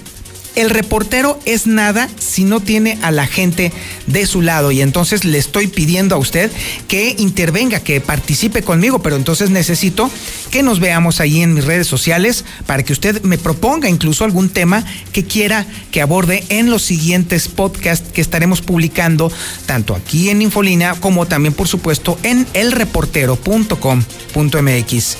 [0.56, 3.72] el reportero es nada si no tiene a la gente
[4.06, 4.70] de su lado.
[4.72, 6.50] Y entonces le estoy pidiendo a usted
[6.88, 10.10] que intervenga, que participe conmigo, pero entonces necesito
[10.50, 14.48] que nos veamos ahí en mis redes sociales para que usted me proponga incluso algún
[14.48, 19.30] tema que quiera que aborde en los siguientes podcasts que estaremos publicando,
[19.66, 25.16] tanto aquí en Infolina como también, por supuesto, en elreportero.com.mx.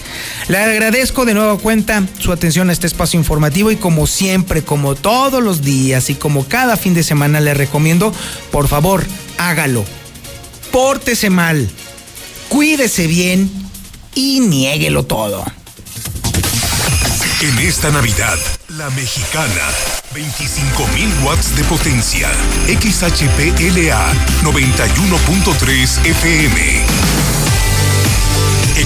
[0.48, 4.94] Le agradezco de nuevo cuenta su atención a este espacio informativo y como siempre, como
[4.94, 8.12] todo todos los días y como cada fin de semana le recomiendo,
[8.52, 9.04] por favor,
[9.38, 9.84] hágalo.
[10.70, 11.68] Pórtese mal,
[12.48, 13.50] cuídese bien
[14.14, 15.44] y niéguelo todo.
[17.40, 18.38] En esta Navidad,
[18.68, 19.68] la mexicana,
[20.14, 22.30] 25.000 watts de potencia,
[22.68, 24.12] XHPLA
[24.44, 27.25] 91.3 FM.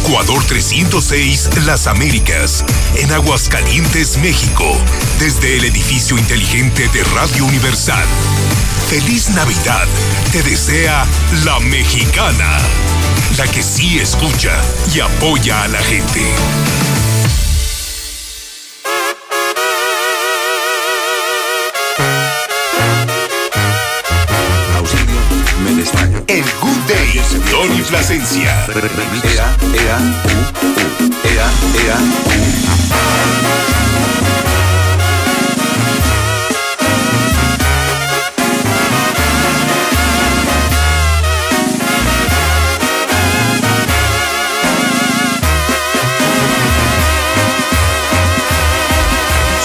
[0.05, 2.65] Ecuador 306 Las Américas,
[2.97, 4.65] en Aguascalientes, México,
[5.19, 8.07] desde el edificio inteligente de Radio Universal.
[8.89, 9.87] Feliz Navidad,
[10.33, 11.07] te desea
[11.45, 12.59] la mexicana,
[13.37, 14.53] la que sí escucha
[14.95, 16.23] y apoya a la gente.
[27.13, 28.67] Day, Tony Plasencia.
[28.69, 30.39] Ea, ea, u,
[30.69, 31.49] u, ea,
[31.85, 31.99] ea,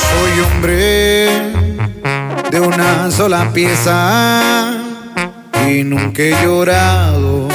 [0.09, 1.51] Soy hombre
[2.49, 4.74] de una sola pieza
[5.69, 7.47] y nunca he llorado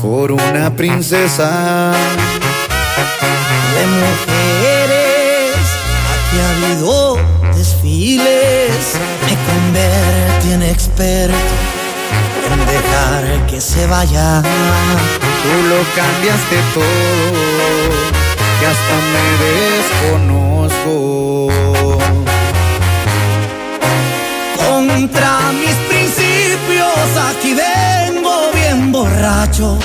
[0.00, 1.92] por una princesa.
[3.74, 5.56] De mujeres,
[6.12, 7.18] aquí ha habido
[7.54, 11.36] desfiles, me convertí en experto
[12.52, 14.42] en dejar que se vaya.
[14.42, 17.32] Tú lo cambiaste todo,
[18.58, 19.26] que hasta me
[19.90, 21.08] desconozco.
[24.56, 25.76] Contra mis
[27.30, 29.78] aquí vengo bien borracho.